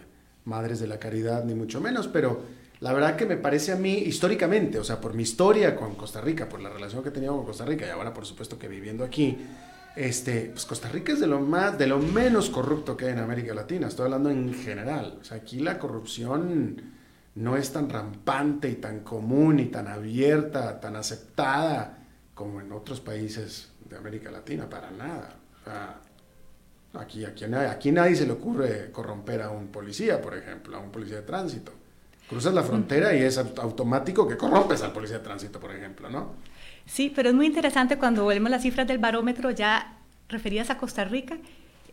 madres 0.46 0.80
de 0.80 0.86
la 0.86 0.98
caridad, 0.98 1.44
ni 1.44 1.52
mucho 1.52 1.78
menos, 1.78 2.08
pero 2.08 2.40
la 2.80 2.94
verdad 2.94 3.14
que 3.14 3.26
me 3.26 3.36
parece 3.36 3.72
a 3.72 3.76
mí, 3.76 3.98
históricamente, 3.98 4.78
o 4.78 4.84
sea, 4.84 4.98
por 4.98 5.12
mi 5.12 5.24
historia 5.24 5.76
con 5.76 5.94
Costa 5.94 6.22
Rica, 6.22 6.48
por 6.48 6.62
la 6.62 6.70
relación 6.70 7.02
que 7.02 7.10
he 7.10 7.12
tenido 7.12 7.36
con 7.36 7.44
Costa 7.44 7.66
Rica 7.66 7.86
y 7.86 7.90
ahora, 7.90 8.14
por 8.14 8.24
supuesto, 8.24 8.58
que 8.58 8.66
viviendo 8.66 9.04
aquí, 9.04 9.36
este, 9.96 10.50
pues 10.52 10.66
Costa 10.66 10.88
Rica 10.90 11.14
es 11.14 11.20
de 11.20 11.26
lo 11.26 11.40
más, 11.40 11.78
de 11.78 11.86
lo 11.86 11.98
menos 11.98 12.50
corrupto 12.50 12.96
que 12.96 13.06
hay 13.06 13.12
en 13.12 13.18
América 13.18 13.54
Latina. 13.54 13.88
Estoy 13.88 14.04
hablando 14.04 14.30
en 14.30 14.52
general. 14.52 15.18
O 15.20 15.24
sea, 15.24 15.38
aquí 15.38 15.60
la 15.60 15.78
corrupción 15.78 16.82
no 17.34 17.56
es 17.56 17.72
tan 17.72 17.88
rampante 17.88 18.68
y 18.68 18.74
tan 18.74 19.00
común 19.00 19.58
y 19.58 19.66
tan 19.66 19.88
abierta, 19.88 20.78
tan 20.80 20.96
aceptada 20.96 21.98
como 22.34 22.60
en 22.60 22.72
otros 22.72 23.00
países 23.00 23.70
de 23.88 23.96
América 23.96 24.30
Latina, 24.30 24.68
para 24.68 24.90
nada. 24.90 25.34
O 25.62 25.64
sea, 25.64 26.00
aquí, 27.00 27.24
aquí, 27.24 27.44
aquí 27.44 27.90
nadie 27.90 28.16
se 28.16 28.26
le 28.26 28.32
ocurre 28.32 28.92
corromper 28.92 29.40
a 29.40 29.50
un 29.50 29.68
policía, 29.68 30.20
por 30.20 30.36
ejemplo, 30.36 30.76
a 30.76 30.80
un 30.80 30.90
policía 30.90 31.16
de 31.16 31.22
tránsito. 31.22 31.72
Cruzas 32.28 32.52
la 32.52 32.62
frontera 32.62 33.14
y 33.14 33.22
es 33.22 33.38
automático 33.38 34.28
que 34.28 34.36
corrompes 34.36 34.82
al 34.82 34.92
policía 34.92 35.18
de 35.18 35.24
tránsito, 35.24 35.58
por 35.58 35.72
ejemplo, 35.72 36.10
¿no? 36.10 36.34
Sí, 36.86 37.12
pero 37.14 37.28
es 37.28 37.34
muy 37.34 37.46
interesante 37.46 37.98
cuando 37.98 38.24
vemos 38.26 38.50
las 38.50 38.62
cifras 38.62 38.86
del 38.86 38.98
barómetro 38.98 39.50
ya 39.50 39.98
referidas 40.28 40.70
a 40.70 40.78
Costa 40.78 41.04
Rica. 41.04 41.36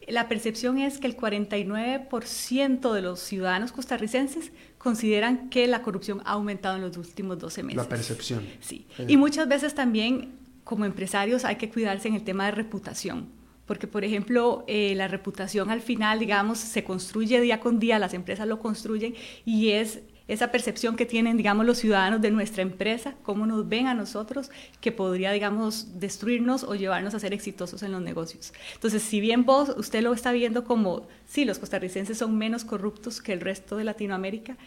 La 0.07 0.27
percepción 0.27 0.77
es 0.77 0.97
que 0.97 1.07
el 1.07 1.17
49% 1.17 2.93
de 2.93 3.01
los 3.01 3.19
ciudadanos 3.19 3.71
costarricenses 3.71 4.51
consideran 4.77 5.49
que 5.49 5.65
la 5.67 5.81
corrupción 5.81 6.21
ha 6.25 6.31
aumentado 6.31 6.75
en 6.75 6.81
los 6.81 6.97
últimos 6.97 7.39
12 7.39 7.63
meses. 7.63 7.77
La 7.77 7.89
percepción. 7.89 8.45
Sí. 8.59 8.85
Y 9.07 9.17
muchas 9.17 9.47
veces 9.47 9.73
también 9.75 10.33
como 10.63 10.85
empresarios 10.85 11.45
hay 11.45 11.55
que 11.55 11.69
cuidarse 11.69 12.07
en 12.07 12.15
el 12.15 12.23
tema 12.23 12.45
de 12.45 12.51
reputación. 12.51 13.29
Porque, 13.65 13.87
por 13.87 14.03
ejemplo, 14.03 14.65
eh, 14.67 14.93
la 14.95 15.07
reputación 15.07 15.69
al 15.69 15.81
final, 15.81 16.19
digamos, 16.19 16.59
se 16.59 16.83
construye 16.83 17.39
día 17.39 17.61
con 17.61 17.79
día, 17.79 17.97
las 17.97 18.13
empresas 18.13 18.45
lo 18.45 18.59
construyen 18.59 19.15
y 19.45 19.69
es 19.69 20.01
esa 20.27 20.51
percepción 20.51 20.95
que 20.95 21.05
tienen, 21.05 21.35
digamos, 21.35 21.65
los 21.65 21.77
ciudadanos 21.77 22.21
de 22.21 22.31
nuestra 22.31 22.61
empresa, 22.61 23.15
cómo 23.23 23.45
nos 23.45 23.67
ven 23.67 23.87
a 23.87 23.93
nosotros, 23.93 24.51
que 24.79 24.91
podría, 24.91 25.31
digamos, 25.31 25.99
destruirnos 25.99 26.63
o 26.63 26.75
llevarnos 26.75 27.13
a 27.13 27.19
ser 27.19 27.33
exitosos 27.33 27.83
en 27.83 27.91
los 27.91 28.01
negocios. 28.01 28.53
Entonces, 28.73 29.03
si 29.03 29.19
bien 29.19 29.43
vos, 29.45 29.73
usted 29.77 30.01
lo 30.01 30.13
está 30.13 30.31
viendo 30.31 30.63
como, 30.63 31.07
sí, 31.27 31.43
los 31.43 31.59
costarricenses 31.59 32.17
son 32.17 32.37
menos 32.37 32.63
corruptos 32.63 33.21
que 33.21 33.33
el 33.33 33.41
resto 33.41 33.75
de 33.75 33.83
Latinoamérica, 33.83 34.57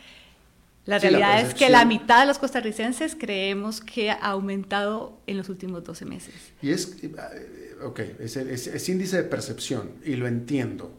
la 0.85 1.01
realidad 1.01 1.41
es 1.41 1.55
que 1.55 1.69
la 1.69 1.85
mitad 1.85 2.21
de 2.21 2.27
los 2.27 2.39
costarricenses 2.39 3.17
creemos 3.19 3.81
que 3.81 4.11
ha 4.11 4.15
aumentado 4.15 5.19
en 5.27 5.37
los 5.37 5.49
últimos 5.49 5.83
12 5.83 6.05
meses. 6.05 6.35
Y 6.63 6.71
es, 6.71 6.97
ok, 7.83 8.01
es, 8.21 8.37
es 8.37 8.89
índice 8.89 9.17
de 9.17 9.23
percepción, 9.25 9.91
y 10.05 10.15
lo 10.15 10.29
entiendo. 10.29 10.97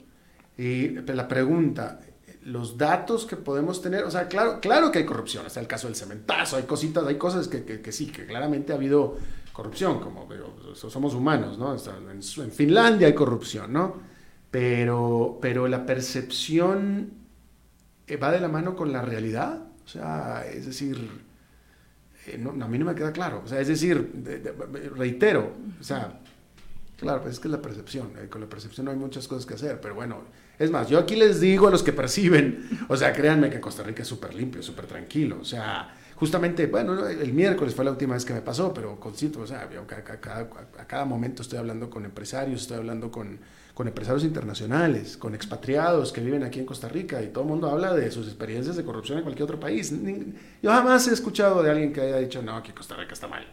Y 0.58 0.90
la 0.90 1.28
pregunta, 1.30 2.02
los 2.48 2.78
datos 2.78 3.26
que 3.26 3.36
podemos 3.36 3.82
tener, 3.82 4.06
o 4.06 4.12
sea, 4.12 4.30
claro, 4.30 4.62
claro 4.62 4.90
que 4.90 5.00
hay 5.00 5.06
corrupción, 5.06 5.46
está 5.46 5.60
el 5.60 5.68
caso 5.68 5.88
del 5.88 5.98
cementazo, 5.98 6.56
hay 6.56 6.64
cositas, 6.64 7.06
hay 7.06 7.18
cosas 7.18 7.50
que, 7.50 7.66
que, 7.66 7.92
sí, 7.92 8.08
que 8.08 8.26
claramente 8.26 8.72
ha 8.72 8.78
habido 8.78 9.18
corrupción, 9.52 10.00
como 10.00 10.26
digo, 10.32 10.56
somos 10.74 11.14
humanos, 11.14 11.58
¿no? 11.58 11.76
En, 11.76 12.22
en, 12.22 12.52
Finlandia 12.54 13.08
hay 13.08 13.14
corrupción, 13.14 13.74
¿no? 13.74 13.98
Pero, 14.50 15.40
pero 15.42 15.68
la 15.68 15.86
percepción 15.86 17.12
eh, 18.08 18.16
va 18.16 18.32
de 18.32 18.40
la 18.40 18.48
mano 18.48 18.78
con 18.78 18.94
la 18.94 19.02
realidad, 19.02 19.64
o 19.84 19.88
sea, 19.90 20.46
es 20.50 20.68
decir, 20.68 20.98
eh, 22.28 22.38
no, 22.38 22.52
a 22.52 22.68
mí 22.70 22.80
no 22.80 22.86
me 22.86 22.96
queda 22.96 23.12
claro, 23.12 23.42
o 23.44 23.48
sea, 23.48 23.60
es 23.60 23.68
decir, 23.68 24.10
reitero, 24.96 25.52
o 25.82 25.84
sea, 25.84 26.22
claro, 26.96 27.24
pues 27.24 27.34
es 27.34 27.40
que 27.42 27.50
es 27.50 27.52
la 27.52 27.62
percepción, 27.62 28.14
eh, 28.18 28.30
con 28.30 28.40
la 28.40 28.48
percepción 28.48 28.86
no 28.86 28.92
hay 28.92 28.98
muchas 28.98 29.28
cosas 29.28 29.46
que 29.46 29.56
hacer, 29.56 29.82
pero 29.82 29.96
bueno, 29.96 30.22
es 30.60 30.72
más, 30.72 30.90
yo 30.90 30.98
aquí 30.98 31.16
les 31.16 31.40
digo 31.40 31.68
a 31.68 31.72
los 31.72 31.84
que 31.84 31.94
perciben, 31.94 32.68
o 32.88 32.98
sea, 32.98 33.14
créanme 33.14 33.50
que 33.50 33.60
Costa 33.60 33.84
Rica 33.84 34.02
es 34.02 34.08
súper 34.08 34.34
limpio, 34.34 34.64
súper 34.64 34.86
tranquilo, 34.88 35.38
o 35.40 35.46
sea, 35.46 35.96
justamente, 36.16 36.66
bueno, 36.66 37.08
el 37.08 37.32
miércoles 37.32 37.76
fue 37.76 37.86
la 37.86 37.92
última 37.92 38.16
vez 38.16 38.26
que 38.26 38.34
me 38.34 38.42
pasó, 38.42 38.74
pero 38.74 39.00
concito, 39.00 39.42
o 39.42 39.48
sea, 39.48 39.70
a, 39.70 40.86
cada, 40.88 41.06
momento 41.06 41.44
estoy 41.44 41.60
hablando 41.60 41.90
con 41.90 42.06
empresarios, 42.06 42.62
estoy 42.62 42.78
hablando 42.78 43.12
con, 43.12 43.40
con, 43.76 43.88
empresarios 43.88 44.24
internacionales, 44.24 45.16
con 45.16 45.36
expatriados 45.36 46.12
que 46.12 46.22
viven 46.22 46.44
aquí 46.44 46.60
en 46.60 46.66
Costa 46.66 46.90
Rica 46.90 47.22
y 47.22 47.28
todo 47.28 47.44
el 47.44 47.50
mundo 47.50 47.70
habla 47.70 47.94
de 47.94 48.10
sus 48.10 48.26
experiencias 48.26 48.76
de 48.76 48.84
corrupción 48.84 49.20
en 49.20 49.24
cualquier 49.26 49.44
otro 49.44 49.60
país. 49.60 49.94
Yo 50.64 50.72
jamás 50.72 51.08
he 51.08 51.14
escuchado 51.14 51.62
de 51.62 51.70
alguien 51.70 51.94
que 51.94 52.02
haya 52.02 52.18
dicho, 52.18 52.42
no, 52.42 52.64
que 52.64 52.74
Costa 52.74 52.96
Rica 52.96 53.14
está 53.14 53.28
mal. 53.28 53.46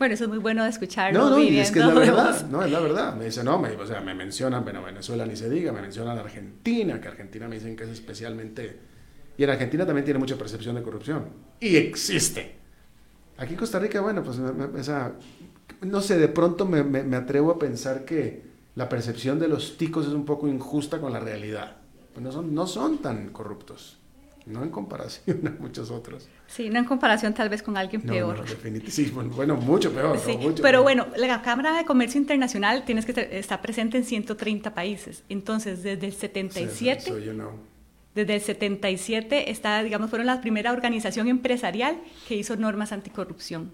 Bueno, 0.00 0.14
eso 0.14 0.24
es 0.24 0.30
muy 0.30 0.38
bueno 0.38 0.64
de 0.64 0.70
escucharlo. 0.70 1.20
No, 1.20 1.28
no, 1.28 1.38
y 1.38 1.58
es 1.58 1.70
que 1.70 1.78
es 1.78 1.84
la 1.84 1.92
verdad, 1.92 2.46
no, 2.48 2.64
es 2.64 2.70
la 2.70 2.80
verdad. 2.80 3.14
Me 3.14 3.26
dice, 3.26 3.44
no, 3.44 3.58
me, 3.58 3.68
o 3.72 3.86
sea, 3.86 4.00
me 4.00 4.14
mencionan, 4.14 4.64
bueno, 4.64 4.82
Venezuela 4.82 5.26
ni 5.26 5.36
se 5.36 5.50
diga, 5.50 5.72
me 5.72 5.82
mencionan 5.82 6.16
Argentina, 6.16 6.98
que 6.98 7.08
Argentina 7.08 7.46
me 7.46 7.56
dicen 7.56 7.76
que 7.76 7.84
es 7.84 7.90
especialmente... 7.90 8.78
Y 9.36 9.44
en 9.44 9.50
Argentina 9.50 9.84
también 9.84 10.06
tiene 10.06 10.18
mucha 10.18 10.38
percepción 10.38 10.74
de 10.76 10.82
corrupción. 10.82 11.26
Y 11.60 11.76
existe. 11.76 12.56
Aquí 13.36 13.52
en 13.52 13.58
Costa 13.58 13.78
Rica, 13.78 14.00
bueno, 14.00 14.22
pues, 14.22 14.38
no 15.82 16.00
sé, 16.00 16.16
de 16.16 16.28
pronto 16.28 16.64
me, 16.64 16.82
me, 16.82 17.16
atrevo 17.16 17.50
a 17.50 17.58
pensar 17.58 18.06
que 18.06 18.42
la 18.76 18.88
percepción 18.88 19.38
de 19.38 19.48
los 19.48 19.76
ticos 19.76 20.06
es 20.06 20.14
un 20.14 20.24
poco 20.24 20.48
injusta 20.48 20.98
con 20.98 21.12
la 21.12 21.20
realidad. 21.20 21.76
Pues 22.14 22.24
no, 22.24 22.32
son, 22.32 22.54
no 22.54 22.66
son 22.66 23.02
tan 23.02 23.28
corruptos 23.28 23.99
no 24.46 24.62
en 24.62 24.70
comparación 24.70 25.46
a 25.46 25.62
muchos 25.62 25.90
otros. 25.90 26.28
Sí, 26.46 26.70
no 26.70 26.78
en 26.78 26.84
comparación 26.84 27.34
tal 27.34 27.48
vez 27.48 27.62
con 27.62 27.76
alguien 27.76 28.02
peor. 28.02 28.36
No, 28.36 28.42
definitivamente, 28.42 28.90
sí, 28.90 29.10
bueno, 29.10 29.56
mucho 29.56 29.92
peor. 29.92 30.18
Sí, 30.18 30.38
pero 30.60 30.82
bueno, 30.82 31.06
la 31.16 31.42
Cámara 31.42 31.76
de 31.76 31.84
Comercio 31.84 32.20
Internacional 32.20 32.84
tienes 32.84 33.06
que 33.06 33.38
estar 33.38 33.60
presente 33.60 33.98
en 33.98 34.04
130 34.04 34.74
países. 34.74 35.24
Entonces, 35.28 35.82
desde 35.82 36.06
el 36.06 36.12
77... 36.12 37.00
Sí, 37.00 37.12
Desde 38.14 38.34
el 38.34 38.40
77 38.40 39.50
está, 39.50 39.82
digamos, 39.82 40.10
fueron 40.10 40.26
la 40.26 40.40
primera 40.40 40.72
organización 40.72 41.28
empresarial 41.28 42.00
que 42.26 42.34
hizo 42.34 42.56
normas 42.56 42.92
anticorrupción 42.92 43.70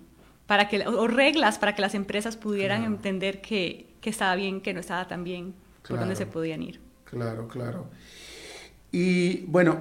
para 0.47 0.69
que, 0.69 0.87
o 0.87 1.07
reglas 1.09 1.59
para 1.59 1.75
que 1.75 1.83
las 1.83 1.95
empresas 1.95 2.37
pudieran 2.37 2.85
entender 2.85 3.41
que, 3.41 3.87
que, 4.01 4.11
estaba 4.11 4.35
bien, 4.37 4.61
que 4.61 4.73
no 4.73 4.81
estaba 4.81 5.09
tan 5.09 5.25
bien, 5.25 5.55
por 5.87 5.99
dónde 5.99 6.17
se 6.17 6.27
podían 6.27 6.63
ir. 6.63 6.81
Claro, 7.05 7.49
claro. 7.49 7.87
Y 8.93 9.45
bueno, 9.47 9.81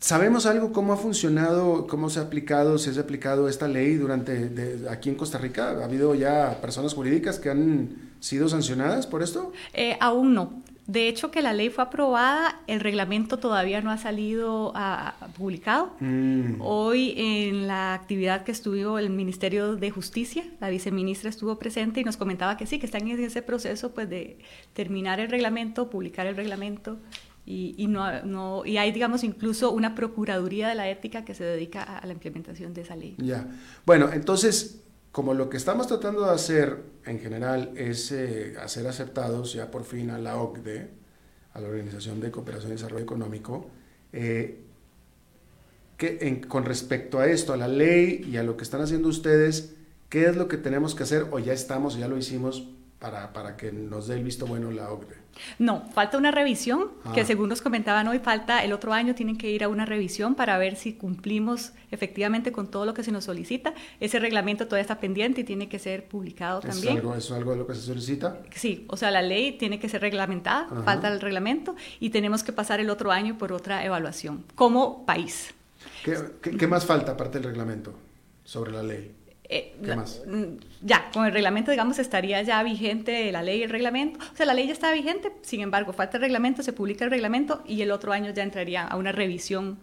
¿Sabemos 0.00 0.46
algo 0.46 0.72
cómo 0.72 0.94
ha 0.94 0.96
funcionado, 0.96 1.86
cómo 1.86 2.08
se 2.08 2.20
ha 2.20 2.22
aplicado, 2.22 2.78
si 2.78 2.90
se 2.90 2.98
ha 2.98 3.02
aplicado 3.02 3.50
esta 3.50 3.68
ley 3.68 3.96
durante 3.96 4.88
aquí 4.90 5.10
en 5.10 5.14
Costa 5.14 5.36
Rica? 5.36 5.72
¿Ha 5.72 5.84
habido 5.84 6.14
ya 6.14 6.58
personas 6.62 6.94
jurídicas 6.94 7.38
que 7.38 7.50
han 7.50 8.10
sido 8.18 8.48
sancionadas 8.48 9.06
por 9.06 9.22
esto? 9.22 9.52
Eh, 9.74 9.98
aún 10.00 10.32
no. 10.32 10.62
De 10.86 11.06
hecho, 11.06 11.30
que 11.30 11.42
la 11.42 11.52
ley 11.52 11.68
fue 11.68 11.84
aprobada, 11.84 12.62
el 12.66 12.80
reglamento 12.80 13.38
todavía 13.38 13.80
no 13.82 13.90
ha 13.90 13.98
salido 13.98 14.72
a, 14.74 15.14
publicado. 15.36 15.92
Mm. 16.00 16.60
Hoy 16.60 17.14
en 17.16 17.66
la 17.68 17.92
actividad 17.92 18.42
que 18.42 18.52
estuvo 18.52 18.98
el 18.98 19.10
Ministerio 19.10 19.76
de 19.76 19.90
Justicia, 19.90 20.44
la 20.60 20.70
viceministra 20.70 21.28
estuvo 21.28 21.58
presente 21.58 22.00
y 22.00 22.04
nos 22.04 22.16
comentaba 22.16 22.56
que 22.56 22.66
sí, 22.66 22.80
que 22.80 22.86
están 22.86 23.06
en 23.06 23.22
ese 23.22 23.42
proceso 23.42 23.92
pues, 23.92 24.08
de 24.08 24.38
terminar 24.72 25.20
el 25.20 25.30
reglamento, 25.30 25.90
publicar 25.90 26.26
el 26.26 26.36
reglamento 26.36 26.96
y, 27.50 27.86
no, 27.88 28.22
no, 28.22 28.64
y 28.64 28.76
hay, 28.76 28.92
digamos, 28.92 29.24
incluso 29.24 29.72
una 29.72 29.94
Procuraduría 29.94 30.68
de 30.68 30.76
la 30.76 30.88
Ética 30.88 31.24
que 31.24 31.34
se 31.34 31.42
dedica 31.42 31.82
a, 31.82 32.06
la 32.06 32.12
implementación 32.12 32.72
de 32.72 32.82
esa 32.82 32.94
ley. 32.94 33.16
Ya. 33.18 33.46
Bueno, 33.84 34.10
entonces, 34.12 34.82
como 35.10 35.34
lo 35.34 35.50
que 35.50 35.56
estamos 35.56 35.88
tratando 35.88 36.24
de 36.24 36.30
hacer 36.30 36.78
en 37.04 37.18
general 37.18 37.72
es 37.76 38.12
eh, 38.12 38.54
hacer 38.62 38.86
aceptados 38.86 39.52
ya 39.52 39.70
por 39.70 39.84
fin 39.84 40.10
a 40.10 40.18
la 40.18 40.36
OCDE, 40.36 40.90
a 41.52 41.60
la 41.60 41.68
Organización 41.68 42.20
de 42.20 42.30
Cooperación 42.30 42.70
y 42.70 42.74
Desarrollo 42.76 43.02
Económico, 43.02 43.68
eh, 44.12 44.60
que 45.96 46.40
con 46.48 46.64
respecto 46.64 47.18
a 47.18 47.26
esto, 47.26 47.52
a 47.52 47.56
la 47.56 47.68
ley 47.68 48.26
y 48.30 48.36
a 48.36 48.42
lo 48.42 48.56
que 48.56 48.62
están 48.62 48.80
haciendo 48.80 49.08
ustedes, 49.08 49.74
¿qué 50.08 50.26
es 50.26 50.36
lo 50.36 50.46
que 50.46 50.56
tenemos 50.56 50.94
que 50.94 51.02
hacer 51.02 51.26
o 51.30 51.40
ya 51.40 51.52
estamos, 51.52 51.98
ya 51.98 52.06
lo 52.06 52.16
hicimos 52.16 52.68
para, 53.00 53.32
para 53.32 53.56
que 53.56 53.72
nos 53.72 54.06
dé 54.06 54.14
el 54.16 54.22
visto 54.22 54.46
bueno 54.46 54.70
la 54.70 54.90
OCDE? 54.92 55.16
No, 55.58 55.88
falta 55.94 56.18
una 56.18 56.30
revisión, 56.30 56.90
que 57.14 57.22
ah. 57.22 57.24
según 57.24 57.48
nos 57.48 57.62
comentaban 57.62 58.06
hoy, 58.08 58.18
falta 58.18 58.62
el 58.62 58.74
otro 58.74 58.92
año, 58.92 59.14
tienen 59.14 59.38
que 59.38 59.50
ir 59.50 59.64
a 59.64 59.68
una 59.68 59.86
revisión 59.86 60.34
para 60.34 60.58
ver 60.58 60.76
si 60.76 60.92
cumplimos 60.92 61.72
efectivamente 61.90 62.52
con 62.52 62.70
todo 62.70 62.84
lo 62.84 62.92
que 62.92 63.02
se 63.02 63.10
nos 63.10 63.24
solicita. 63.24 63.72
Ese 64.00 64.18
reglamento 64.18 64.66
todavía 64.66 64.82
está 64.82 65.00
pendiente 65.00 65.40
y 65.40 65.44
tiene 65.44 65.68
que 65.68 65.78
ser 65.78 66.04
publicado 66.08 66.60
también. 66.60 66.98
Algo, 66.98 67.14
¿Es 67.14 67.30
algo 67.30 67.52
de 67.52 67.56
lo 67.56 67.66
que 67.66 67.74
se 67.74 67.80
solicita? 67.80 68.42
Sí, 68.54 68.84
o 68.88 68.98
sea, 68.98 69.10
la 69.10 69.22
ley 69.22 69.52
tiene 69.52 69.78
que 69.78 69.88
ser 69.88 70.02
reglamentada, 70.02 70.68
falta 70.84 71.08
el 71.08 71.20
reglamento 71.20 71.76
y 72.00 72.10
tenemos 72.10 72.44
que 72.44 72.52
pasar 72.52 72.80
el 72.80 72.90
otro 72.90 73.12
año 73.12 73.38
por 73.38 73.52
otra 73.52 73.82
evaluación 73.84 74.44
como 74.54 75.06
país. 75.06 75.54
qué 76.02 76.66
más 76.66 76.84
falta 76.84 77.12
aparte 77.12 77.38
del 77.38 77.48
reglamento 77.48 77.94
sobre 78.44 78.72
la 78.72 78.82
ley? 78.82 79.12
Eh, 79.52 79.74
mm, 80.26 80.86
ya, 80.86 81.10
con 81.12 81.26
el 81.26 81.32
reglamento, 81.32 81.72
digamos, 81.72 81.98
estaría 81.98 82.40
ya 82.42 82.62
vigente 82.62 83.32
la 83.32 83.42
ley 83.42 83.58
y 83.58 83.62
el 83.64 83.70
reglamento. 83.70 84.20
O 84.32 84.36
sea, 84.36 84.46
la 84.46 84.54
ley 84.54 84.68
ya 84.68 84.72
está 84.72 84.92
vigente, 84.92 85.32
sin 85.42 85.60
embargo, 85.60 85.92
falta 85.92 86.18
el 86.18 86.22
reglamento, 86.22 86.62
se 86.62 86.72
publica 86.72 87.04
el 87.04 87.10
reglamento 87.10 87.62
y 87.66 87.82
el 87.82 87.90
otro 87.90 88.12
año 88.12 88.32
ya 88.32 88.44
entraría 88.44 88.84
a 88.86 88.96
una 88.96 89.10
revisión 89.10 89.78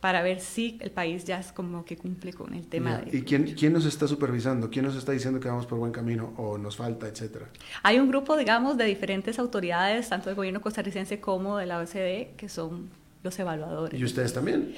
para 0.00 0.22
ver 0.22 0.40
si 0.40 0.76
el 0.80 0.90
país 0.90 1.24
ya 1.24 1.38
es 1.38 1.52
como 1.52 1.84
que 1.84 1.96
cumple 1.96 2.32
con 2.32 2.52
el 2.54 2.66
tema. 2.66 2.98
de, 2.98 3.16
¿Y 3.16 3.22
quién, 3.22 3.54
quién 3.54 3.72
nos 3.72 3.84
está 3.84 4.08
supervisando? 4.08 4.68
¿Quién 4.68 4.84
nos 4.84 4.96
está 4.96 5.12
diciendo 5.12 5.38
que 5.38 5.46
vamos 5.46 5.66
por 5.66 5.78
buen 5.78 5.92
camino 5.92 6.34
o 6.36 6.58
nos 6.58 6.76
falta, 6.76 7.06
etcétera? 7.06 7.46
Hay 7.84 8.00
un 8.00 8.08
grupo, 8.08 8.36
digamos, 8.36 8.76
de 8.76 8.86
diferentes 8.86 9.38
autoridades, 9.38 10.08
tanto 10.08 10.30
del 10.30 10.34
gobierno 10.34 10.60
costarricense 10.60 11.20
como 11.20 11.58
de 11.58 11.66
la 11.66 11.78
OCDE, 11.78 12.34
que 12.36 12.48
son 12.48 12.90
los 13.22 13.38
evaluadores. 13.38 14.00
¿Y 14.00 14.02
ustedes 14.02 14.32
también? 14.32 14.74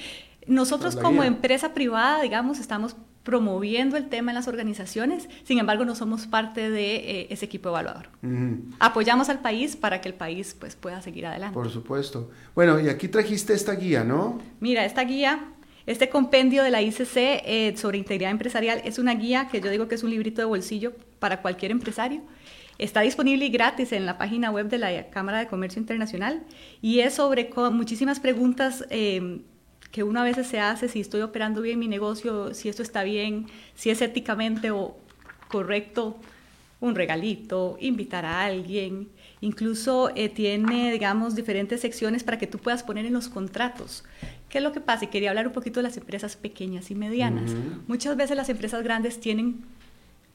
Nosotros 0.47 0.97
como 0.97 1.25
empresa 1.25 1.73
privada, 1.73 2.21
digamos, 2.21 2.59
estamos 2.59 2.95
promoviendo 3.25 3.97
el 3.97 4.09
tema 4.09 4.31
en 4.31 4.37
las 4.37 4.49
organizaciones, 4.49 5.29
sin 5.45 5.59
embargo 5.59 5.85
no 5.85 5.95
somos 5.95 6.27
parte 6.27 6.71
de 6.71 6.97
eh, 6.97 7.27
ese 7.31 7.47
equipo 7.47 7.71
evaluador. 7.71 8.09
Apoyamos 8.79 9.31
al 9.31 9.41
país 9.41 9.77
para 9.77 10.01
que 10.01 10.09
el 10.09 10.15
país 10.15 10.55
pues, 10.59 10.77
pueda 10.77 11.01
seguir 11.01 11.27
adelante. 11.27 11.55
Por 11.55 11.71
supuesto. 11.71 12.31
Bueno, 12.55 12.79
y 12.79 12.89
aquí 12.89 13.09
trajiste 13.09 13.55
esta 13.55 13.75
guía, 13.75 14.05
¿no? 14.05 14.39
Mira, 14.61 14.85
esta 14.85 15.03
guía, 15.05 15.47
este 15.87 16.11
compendio 16.11 16.63
de 16.63 16.71
la 16.71 16.83
ICC 16.83 17.17
eh, 17.17 17.75
sobre 17.77 17.97
integridad 17.97 18.31
empresarial 18.31 18.83
es 18.85 18.99
una 18.99 19.15
guía 19.15 19.49
que 19.49 19.61
yo 19.61 19.71
digo 19.71 19.89
que 19.89 19.95
es 19.95 20.03
un 20.03 20.11
librito 20.11 20.43
de 20.43 20.47
bolsillo 20.47 20.93
para 21.19 21.41
cualquier 21.41 21.71
empresario. 21.71 22.21
Está 22.77 23.01
disponible 23.01 23.47
y 23.47 23.51
gratis 23.51 23.93
en 23.93 24.05
la 24.05 24.19
página 24.19 24.51
web 24.51 24.69
de 24.69 24.79
la 24.79 25.09
Cámara 25.09 25.39
de 25.39 25.47
Comercio 25.47 25.81
Internacional 25.81 26.43
y 26.83 27.01
es 27.01 27.15
sobre 27.15 27.49
muchísimas 27.71 28.21
preguntas 28.21 28.85
eh, 28.91 29.41
que 29.95 30.03
uno 30.03 30.21
a 30.21 30.25
veces 30.25 30.49
se 30.49 30.59
hace, 30.59 30.89
si 30.89 30.99
estoy 30.99 31.21
operando 31.21 31.63
bien 31.63 31.79
mi 31.79 31.87
negocio, 31.87 32.53
si 32.53 32.69
esto 32.69 32.83
está 32.83 33.05
bien, 33.05 33.47
si 33.77 33.91
es 33.91 34.03
éticamente 34.03 34.73
o 34.73 34.97
correcto 35.47 36.17
un 36.81 36.97
regalito, 36.97 37.77
invitar 37.79 38.25
a 38.25 38.43
alguien. 38.43 39.07
Incluso 39.41 40.11
eh, 40.17 40.29
tiene, 40.29 40.91
digamos, 40.91 41.37
diferentes 41.37 41.81
secciones 41.81 42.25
para 42.25 42.39
que 42.41 42.49
tú 42.49 42.59
puedas 42.59 42.83
poner 42.83 43.07
en 43.07 43.13
los 43.13 43.29
contratos. 43.29 44.03
¿Qué 44.49 44.59
es 44.59 44.65
lo 44.65 44.73
que 44.73 44.81
pasa? 44.81 45.05
Y 45.05 45.09
quería 45.09 45.31
hablar 45.31 45.47
un 45.47 45.53
poquito 45.53 45.79
de 45.79 45.85
las 45.85 45.97
empresas 45.97 46.35
pequeñas 46.35 46.91
y 46.91 46.97
medianas. 46.97 47.53
Muchas 47.87 48.17
veces 48.17 48.37
las 48.37 48.49
empresas 48.49 48.83
grandes 48.83 49.21
tienen 49.21 49.65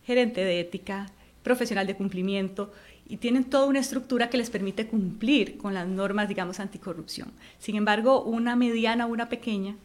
gerente 0.06 0.40
de 0.40 0.62
ética, 0.62 1.12
profesional 1.44 1.86
de 1.86 1.98
cumplimiento, 1.98 2.72
y 3.10 3.18
tienen 3.18 3.44
toda 3.44 3.66
una 3.66 3.80
estructura 3.80 4.30
que 4.30 4.38
les 4.38 4.52
permite 4.52 4.88
cumplir 4.88 5.58
con 5.58 5.74
las 5.74 5.88
normas, 5.88 6.30
digamos, 6.30 6.60
anticorrupción. 6.60 7.32
Sin 7.58 7.76
embargo, 7.76 8.22
una 8.22 8.56
mediana 8.56 9.08
o 9.08 9.10
una 9.10 9.28
pequeña 9.28 9.76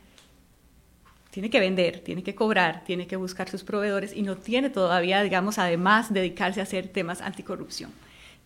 tiene 1.30 1.48
que 1.50 1.58
vender, 1.58 2.00
tiene 2.00 2.22
que 2.22 2.34
cobrar, 2.34 2.84
tiene 2.84 3.06
que 3.06 3.16
buscar 3.16 3.48
sus 3.48 3.64
proveedores 3.64 4.14
y 4.14 4.22
no 4.22 4.36
tiene 4.36 4.68
todavía, 4.68 5.22
digamos, 5.22 5.58
además 5.58 6.12
dedicarse 6.12 6.60
a 6.60 6.64
hacer 6.64 6.86
temas 6.88 7.22
anticorrupción. 7.22 7.90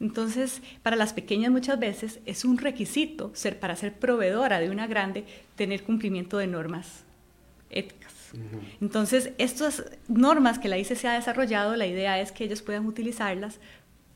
Entonces, 0.01 0.63
para 0.83 0.95
las 0.95 1.13
pequeñas 1.13 1.51
muchas 1.51 1.79
veces 1.79 2.21
es 2.25 2.45
un 2.45 2.57
requisito 2.57 3.33
ser 3.35 3.59
para 3.59 3.75
ser 3.75 3.95
proveedora 3.95 4.61
de 4.61 4.71
una 4.71 4.87
grande 4.87 5.25
tener 5.57 5.83
cumplimiento 5.83 6.39
de 6.39 6.47
normas 6.47 7.03
éticas. 7.69 8.15
Entonces, 8.81 9.33
estas 9.39 9.85
normas 10.07 10.59
que 10.59 10.69
la 10.69 10.79
ICC 10.79 11.05
ha 11.07 11.15
desarrollado, 11.15 11.77
la 11.77 11.87
idea 11.87 12.21
es 12.21 12.33
que 12.33 12.45
ellos 12.45 12.63
puedan 12.63 12.87
utilizarlas 12.87 13.59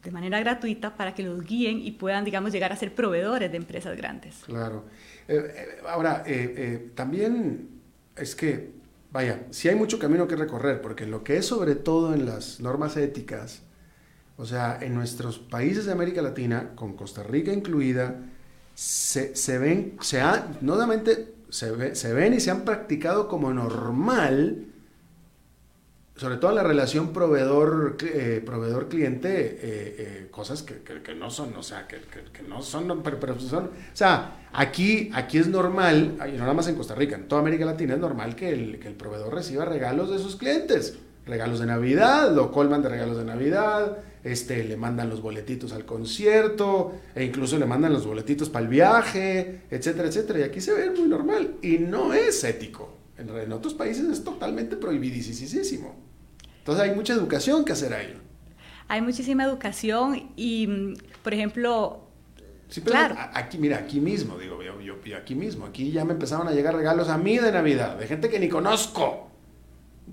de 0.02 0.10
manera 0.10 0.40
gratuita 0.40 0.96
para 0.96 1.14
que 1.14 1.22
los 1.22 1.44
guíen 1.44 1.80
y 1.80 1.92
puedan, 1.92 2.24
digamos, 2.24 2.52
llegar 2.52 2.72
a 2.72 2.76
ser 2.76 2.94
proveedores 2.94 3.50
de 3.50 3.56
empresas 3.56 3.96
grandes. 3.96 4.36
Claro. 4.46 4.84
Eh, 5.28 5.36
eh, 5.36 5.68
ahora, 5.88 6.24
eh, 6.26 6.90
también 6.94 7.68
es 8.16 8.34
que, 8.34 8.72
vaya, 9.12 9.46
sí 9.50 9.68
hay 9.68 9.76
mucho 9.76 9.98
camino 9.98 10.26
que 10.26 10.36
recorrer, 10.36 10.80
porque 10.80 11.06
lo 11.06 11.22
que 11.22 11.36
es 11.36 11.46
sobre 11.46 11.76
todo 11.76 12.14
en 12.14 12.26
las 12.26 12.58
normas 12.60 12.96
éticas, 12.96 13.62
o 14.36 14.44
sea, 14.44 14.78
en 14.80 14.94
nuestros 14.94 15.38
países 15.38 15.86
de 15.86 15.92
América 15.92 16.20
Latina, 16.20 16.72
con 16.74 16.96
Costa 16.96 17.22
Rica 17.22 17.52
incluida, 17.52 18.16
se, 18.74 19.36
se 19.36 19.58
ven, 19.58 19.96
se 20.00 20.20
ha, 20.20 20.48
no 20.62 20.74
solamente 20.74 21.34
se, 21.48 21.94
se 21.94 22.12
ven 22.12 22.34
y 22.34 22.40
se 22.40 22.50
han 22.50 22.64
practicado 22.64 23.28
como 23.28 23.52
normal 23.52 24.71
sobre 26.16 26.36
todo 26.36 26.50
en 26.50 26.56
la 26.56 26.62
relación 26.62 27.12
proveedor, 27.12 27.96
eh, 28.02 28.42
proveedor 28.44 28.88
cliente, 28.88 29.30
eh, 29.30 29.58
eh, 29.62 30.28
cosas 30.30 30.62
que, 30.62 30.82
que, 30.82 31.14
no 31.14 31.30
son, 31.30 31.56
o 31.56 31.62
sea, 31.62 31.86
que, 31.86 32.00
que 32.32 32.42
no 32.42 32.62
son, 32.62 33.02
pero, 33.02 33.40
son, 33.40 33.64
o 33.64 33.70
sea, 33.96 34.48
aquí, 34.52 35.10
aquí 35.14 35.38
es 35.38 35.48
normal, 35.48 36.18
y 36.28 36.32
no 36.32 36.40
nada 36.40 36.52
más 36.52 36.68
en 36.68 36.76
Costa 36.76 36.94
Rica, 36.94 37.16
en 37.16 37.28
toda 37.28 37.40
América 37.40 37.64
Latina 37.64 37.94
es 37.94 38.00
normal 38.00 38.36
que 38.36 38.50
el, 38.50 38.78
que 38.78 38.88
el 38.88 38.94
proveedor 38.94 39.34
reciba 39.34 39.64
regalos 39.64 40.10
de 40.10 40.18
sus 40.18 40.36
clientes, 40.36 40.98
regalos 41.24 41.60
de 41.60 41.66
Navidad, 41.66 42.30
lo 42.34 42.52
colman 42.52 42.82
de 42.82 42.90
regalos 42.90 43.16
de 43.16 43.24
Navidad, 43.24 43.98
este, 44.22 44.64
le 44.64 44.76
mandan 44.76 45.08
los 45.08 45.22
boletitos 45.22 45.72
al 45.72 45.86
concierto, 45.86 46.92
e 47.14 47.24
incluso 47.24 47.58
le 47.58 47.64
mandan 47.64 47.92
los 47.92 48.06
boletitos 48.06 48.50
para 48.50 48.64
el 48.64 48.70
viaje, 48.70 49.62
etcétera, 49.70 50.08
etcétera, 50.08 50.40
y 50.40 50.42
aquí 50.42 50.60
se 50.60 50.74
ve 50.74 50.90
muy 50.90 51.08
normal, 51.08 51.54
y 51.62 51.78
no 51.78 52.12
es 52.12 52.44
ético. 52.44 53.01
En, 53.22 53.52
otros 53.52 53.74
países 53.74 54.04
es 54.08 54.24
totalmente 54.24 54.76
prohibidísimo. 54.76 55.94
Entonces 56.58 56.84
hay 56.84 56.94
mucha 56.94 57.14
educación 57.14 57.64
que 57.64 57.72
hacer 57.72 57.92
ahí. 57.92 58.14
Hay 58.88 59.00
muchísima 59.00 59.44
educación 59.44 60.30
y, 60.36 60.66
mm, 60.66 60.94
por 61.22 61.34
ejemplo, 61.34 62.08
Sí, 62.68 62.80
pero 62.80 62.96
claro. 62.96 63.16
aquí, 63.34 63.58
mira, 63.58 63.76
aquí 63.76 64.00
mismo, 64.00 64.38
digo, 64.38 64.62
yo, 64.62 64.80
yo, 64.80 64.94
aquí 65.16 65.34
mismo, 65.34 65.66
aquí 65.66 65.90
ya 65.90 66.06
me 66.06 66.14
empezaron 66.14 66.48
a 66.48 66.52
llegar 66.52 66.74
regalos 66.74 67.10
a 67.10 67.18
mí 67.18 67.36
de 67.36 67.52
Navidad, 67.52 67.98
de 67.98 68.06
gente 68.06 68.30
que 68.30 68.38
ni 68.38 68.48
conozco. 68.48 69.28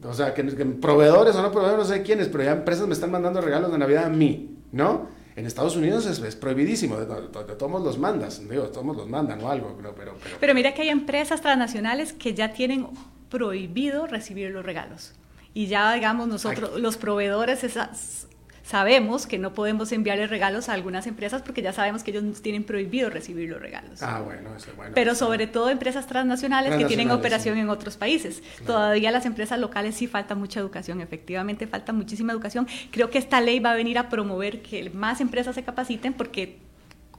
O 0.03 0.13
sea, 0.13 0.33
que, 0.33 0.43
proveedores 0.43 1.35
o 1.35 1.41
no 1.41 1.51
proveedores, 1.51 1.87
no 1.87 1.93
sé 1.93 2.03
quiénes, 2.03 2.27
pero 2.27 2.43
ya 2.43 2.51
empresas 2.51 2.85
me 2.85 2.93
están 2.93 3.11
mandando 3.11 3.39
regalos 3.39 3.71
de 3.71 3.77
Navidad 3.77 4.05
a 4.05 4.09
mí, 4.09 4.57
¿no? 4.73 5.07
En 5.39 5.45
Estados 5.45 5.77
Unidos 5.77 6.05
es, 6.05 6.35
prohibidísimo, 6.35 6.97
de, 6.97 7.05
todos 7.05 7.81
los 7.81 7.97
mandas, 7.97 8.41
digo, 8.49 8.63
todos 8.63 8.93
los 8.93 9.07
mandan 9.07 9.41
o 9.41 9.49
algo, 9.49 9.73
pero, 9.77 9.95
pero, 9.95 10.13
pero... 10.37 10.53
mira 10.53 10.73
que 10.73 10.81
hay 10.81 10.89
empresas 10.89 11.39
transnacionales 11.39 12.11
que 12.11 12.33
ya 12.33 12.51
tienen 12.51 12.87
prohibido 13.29 14.05
recibir 14.05 14.51
los 14.51 14.65
regalos. 14.65 15.13
Y 15.53 15.67
ya, 15.67 15.93
digamos, 15.93 16.27
nosotros, 16.27 16.77
los 16.77 16.97
proveedores, 16.97 17.63
esas, 17.63 18.27
sabemos 18.69 19.25
que 19.25 19.39
no 19.39 19.55
podemos 19.55 19.91
enviarle 19.91 20.27
regalos 20.27 20.69
a 20.69 20.73
algunas 20.73 21.07
empresas 21.07 21.41
porque 21.41 21.63
ya 21.63 21.73
sabemos 21.73 22.03
que 22.03 22.11
ellos 22.11 22.39
tienen 22.43 22.63
prohibido 22.63 23.09
recibir 23.09 23.49
los 23.49 23.59
regalos. 23.59 24.03
Ah, 24.03 24.21
bueno, 24.23 24.55
eso 24.55 24.69
es 24.69 24.77
bueno. 24.77 24.91
Pero 24.93 25.15
sobre 25.15 25.47
todo 25.47 25.71
empresas 25.71 26.05
transnacionales, 26.05 26.77
que 26.77 26.85
tienen 26.85 27.09
operación 27.09 27.57
en 27.57 27.69
otros 27.69 27.97
países. 27.97 28.43
Todavía 28.67 29.09
las 29.09 29.25
empresas 29.25 29.57
locales 29.57 29.95
sí 29.95 30.05
falta 30.05 30.35
mucha 30.35 30.59
educación, 30.59 31.01
efectivamente 31.01 31.65
falta 31.65 31.93
muchísima 31.93 32.31
educación. 32.31 32.67
Creo 32.91 33.09
que 33.09 33.17
esta 33.17 33.41
ley 33.41 33.59
va 33.59 33.71
a 33.71 33.75
venir 33.75 33.97
a 33.97 34.07
promover 34.07 34.61
que 34.61 34.87
más 34.91 35.19
empresas 35.19 35.55
se 35.55 35.63
capaciten 35.63 36.13
porque 36.13 36.59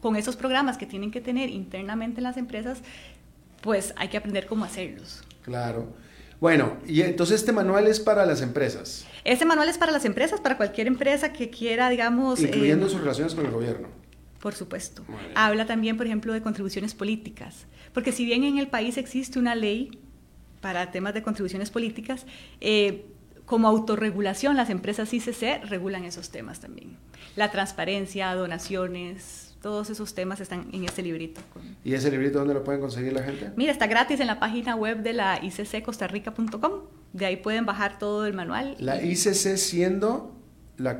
con 0.00 0.14
esos 0.14 0.36
programas 0.36 0.78
que 0.78 0.86
tienen 0.86 1.10
que 1.10 1.20
tener 1.20 1.50
internamente 1.50 2.20
en 2.20 2.24
las 2.24 2.36
empresas, 2.36 2.78
pues 3.60 3.92
hay 3.96 4.06
que 4.06 4.18
aprender 4.18 4.46
cómo 4.46 4.64
hacerlos. 4.64 5.24
Claro. 5.42 5.88
Bueno, 6.40 6.78
y 6.86 7.02
entonces 7.02 7.40
este 7.40 7.52
manual 7.52 7.86
es 7.86 8.00
para 8.00 8.24
las 8.24 8.40
empresas. 8.40 9.06
Este 9.24 9.44
manual 9.44 9.68
es 9.68 9.76
para 9.76 9.92
las 9.92 10.06
empresas, 10.06 10.40
para 10.40 10.56
cualquier 10.56 10.86
empresa 10.86 11.32
que 11.32 11.50
quiera, 11.50 11.90
digamos... 11.90 12.40
Incluyendo 12.40 12.86
eh, 12.86 12.90
sus 12.90 13.00
relaciones 13.00 13.34
con 13.34 13.44
el 13.44 13.52
gobierno. 13.52 13.88
Por 14.40 14.54
supuesto. 14.54 15.04
Habla 15.34 15.66
también, 15.66 15.98
por 15.98 16.06
ejemplo, 16.06 16.32
de 16.32 16.40
contribuciones 16.40 16.94
políticas. 16.94 17.66
Porque 17.92 18.10
si 18.10 18.24
bien 18.24 18.44
en 18.44 18.56
el 18.56 18.68
país 18.68 18.96
existe 18.96 19.38
una 19.38 19.54
ley 19.54 20.00
para 20.62 20.90
temas 20.90 21.12
de 21.12 21.22
contribuciones 21.22 21.70
políticas, 21.70 22.24
eh, 22.62 23.04
como 23.44 23.68
autorregulación 23.68 24.56
las 24.56 24.70
empresas 24.70 25.12
ICC 25.12 25.64
regulan 25.64 26.04
esos 26.04 26.30
temas 26.30 26.60
también. 26.60 26.96
La 27.36 27.50
transparencia, 27.50 28.34
donaciones, 28.34 29.49
todos 29.60 29.90
esos 29.90 30.14
temas 30.14 30.40
están 30.40 30.68
en 30.72 30.84
este 30.84 31.02
librito. 31.02 31.40
¿Y 31.84 31.94
ese 31.94 32.10
librito 32.10 32.38
dónde 32.38 32.54
lo 32.54 32.64
pueden 32.64 32.80
conseguir 32.80 33.12
la 33.12 33.22
gente? 33.22 33.50
Mira, 33.56 33.72
está 33.72 33.86
gratis 33.86 34.20
en 34.20 34.26
la 34.26 34.40
página 34.40 34.74
web 34.74 35.02
de 35.02 35.12
la 35.12 35.40
iccostarrica.com. 35.42 36.72
De 37.12 37.26
ahí 37.26 37.36
pueden 37.36 37.66
bajar 37.66 37.98
todo 37.98 38.26
el 38.26 38.34
manual. 38.34 38.76
La 38.78 39.02
ICC 39.02 39.56
siendo 39.56 40.34
la, 40.80 40.98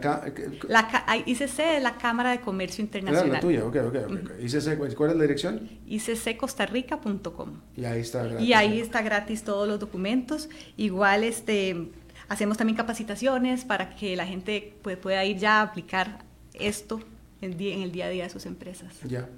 la 0.68 1.16
ICC 1.26 1.58
es 1.58 1.82
la 1.82 1.96
Cámara 1.96 2.32
de 2.32 2.40
Comercio 2.40 2.82
Internacional. 2.82 3.32
la 3.32 3.40
tuya, 3.40 3.64
ok, 3.64 3.76
ok, 3.76 3.96
okay. 4.10 4.44
ICC, 4.44 4.94
¿cuál 4.94 5.10
es 5.10 5.16
la 5.16 5.22
dirección? 5.22 5.70
iccostarrica.com. 5.86 7.60
Y 7.76 7.84
ahí 7.86 8.00
está 8.00 8.24
gratis. 8.24 8.46
Y 8.46 8.52
ahí 8.52 8.80
está 8.80 9.00
gratis 9.00 9.42
todos 9.42 9.66
los 9.66 9.80
documentos. 9.80 10.50
Igual 10.76 11.24
este 11.24 11.90
hacemos 12.28 12.58
también 12.58 12.76
capacitaciones 12.76 13.64
para 13.64 13.94
que 13.96 14.16
la 14.16 14.26
gente 14.26 14.74
pueda 14.82 15.24
ir 15.24 15.38
ya 15.38 15.60
a 15.60 15.62
aplicar 15.62 16.24
esto 16.52 17.00
en, 17.40 17.52
el 17.52 17.92
día 17.92 18.06
a 18.06 18.10
día 18.10 18.24
de 18.24 18.30
sus 18.30 18.46
empresas. 18.46 18.94
Ya. 19.06 19.28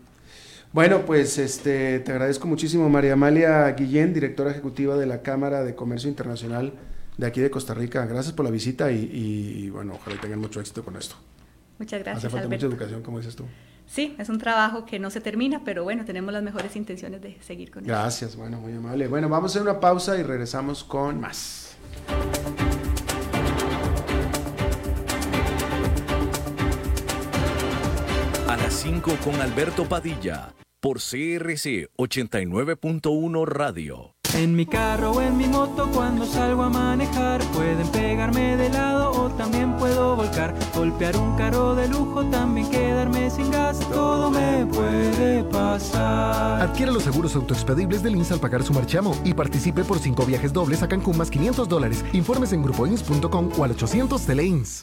Bueno, 0.73 1.05
pues 1.05 1.39
este, 1.39 2.01
te 2.01 2.13
agradezco 2.13 2.47
muchísimo, 2.47 2.89
María 2.89 3.13
Amalia 3.13 3.71
Guillén, 3.73 4.15
directora 4.15 4.51
ejecutiva 4.51 4.97
de 4.97 5.07
la 5.07 5.21
Cámara 5.21 5.63
de 5.65 5.75
Comercio 5.75 6.09
Internacional 6.09 6.73
de 7.19 7.27
aquí 7.27 7.41
de 7.41 7.51
Costa 7.51 7.75
Rica. 7.75 8.07
Gracias 8.07 8.35
por 8.35 8.45
la 8.45 8.51
visita 8.51 8.91
y, 8.91 9.69
bueno, 9.71 9.95
ojalá 9.95 10.21
tengan 10.21 10.41
mucho 10.41 10.61
éxito 10.61 10.83
con 10.85 10.97
esto. 10.97 11.15
Muchas 11.79 12.01
gracias. 12.01 12.25
Hace 12.25 12.33
falta 12.33 12.49
mucha 12.49 12.67
educación, 12.67 13.03
como 13.03 13.19
dices 13.19 13.37
tú. 13.37 13.45
Sí, 13.87 14.15
es 14.19 14.31
un 14.31 14.39
trabajo 14.39 14.87
que 14.87 14.99
no 14.99 15.11
se 15.11 15.21
termina, 15.21 15.63
pero 15.65 15.85
bueno, 15.85 16.07
tenemos 16.07 16.33
las 16.33 16.43
mejores 16.43 16.75
intenciones 16.77 17.21
de 17.21 17.37
seguir 17.43 17.71
con 17.71 17.85
Gracias, 17.85 18.37
bueno, 18.37 18.59
muy 18.59 18.73
amable. 18.73 19.07
Bueno, 19.09 19.29
vamos 19.29 19.51
a 19.51 19.59
hacer 19.59 19.63
una 19.63 19.81
pausa 19.81 20.17
y 20.17 20.23
regresamos 20.23 20.83
con 20.83 21.21
más. 21.21 21.77
Las 28.73 28.81
5 28.81 29.17
con 29.23 29.41
Alberto 29.41 29.85
Padilla 29.85 30.55
por 30.81 30.99
CRC 30.99 31.89
89.1 31.97 33.47
Radio. 33.47 34.15
En 34.35 34.57
mi 34.57 34.65
carro 34.67 35.13
o 35.13 35.21
en 35.21 35.37
mi 35.37 35.47
moto 35.47 35.91
cuando 35.93 36.25
salgo 36.25 36.63
a 36.63 36.71
manejar 36.71 37.43
pueden 37.53 37.87
pegarme 37.89 38.57
de 38.57 38.71
lado 38.71 39.11
o 39.11 39.31
también 39.31 39.77
puedo 39.77 40.17
volcar, 40.17 40.55
golpear 40.75 41.17
un 41.17 41.37
carro 41.37 41.75
de 41.75 41.87
lujo, 41.89 42.25
también 42.31 42.71
quedarme 42.71 43.31
sin 43.31 43.51
gas, 43.51 43.79
todo 43.91 44.31
me 44.31 44.67
puede 44.67 45.45
pasar. 45.45 46.63
Adquiere 46.63 46.93
los 46.93 47.03
seguros 47.03 47.37
autoexpedibles 47.37 48.03
del 48.03 48.17
INS 48.17 48.33
al 48.33 48.41
pagar 48.41 48.63
su 48.63 48.73
marchamo 48.73 49.21
y 49.25 49.35
participe 49.35 49.85
por 49.85 49.99
cinco 49.99 50.25
viajes 50.25 50.53
dobles 50.53 50.83
a 50.83 50.89
Cancún 50.89 51.19
más 51.19 51.31
500 51.31 51.69
dólares. 51.69 52.05
Informes 52.15 52.53
en 52.55 52.63
grupoins.com 52.63 53.53
o 53.59 53.65
al 53.65 53.73
800 53.73 54.25
Teleins. 54.25 54.83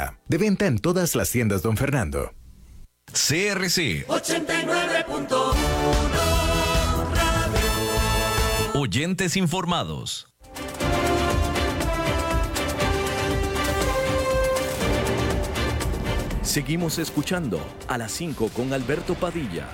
De 0.27 0.37
venta 0.37 0.67
en 0.67 0.79
todas 0.79 1.15
las 1.15 1.31
tiendas, 1.31 1.61
don 1.61 1.77
Fernando. 1.77 2.33
CRC 3.11 4.07
89.1 4.07 5.51
Oyentes 8.73 9.35
informados. 9.37 10.27
Seguimos 16.41 16.97
escuchando 16.99 17.61
a 17.87 17.97
las 17.97 18.11
5 18.11 18.49
con 18.49 18.73
Alberto 18.73 19.15
Padilla. 19.15 19.67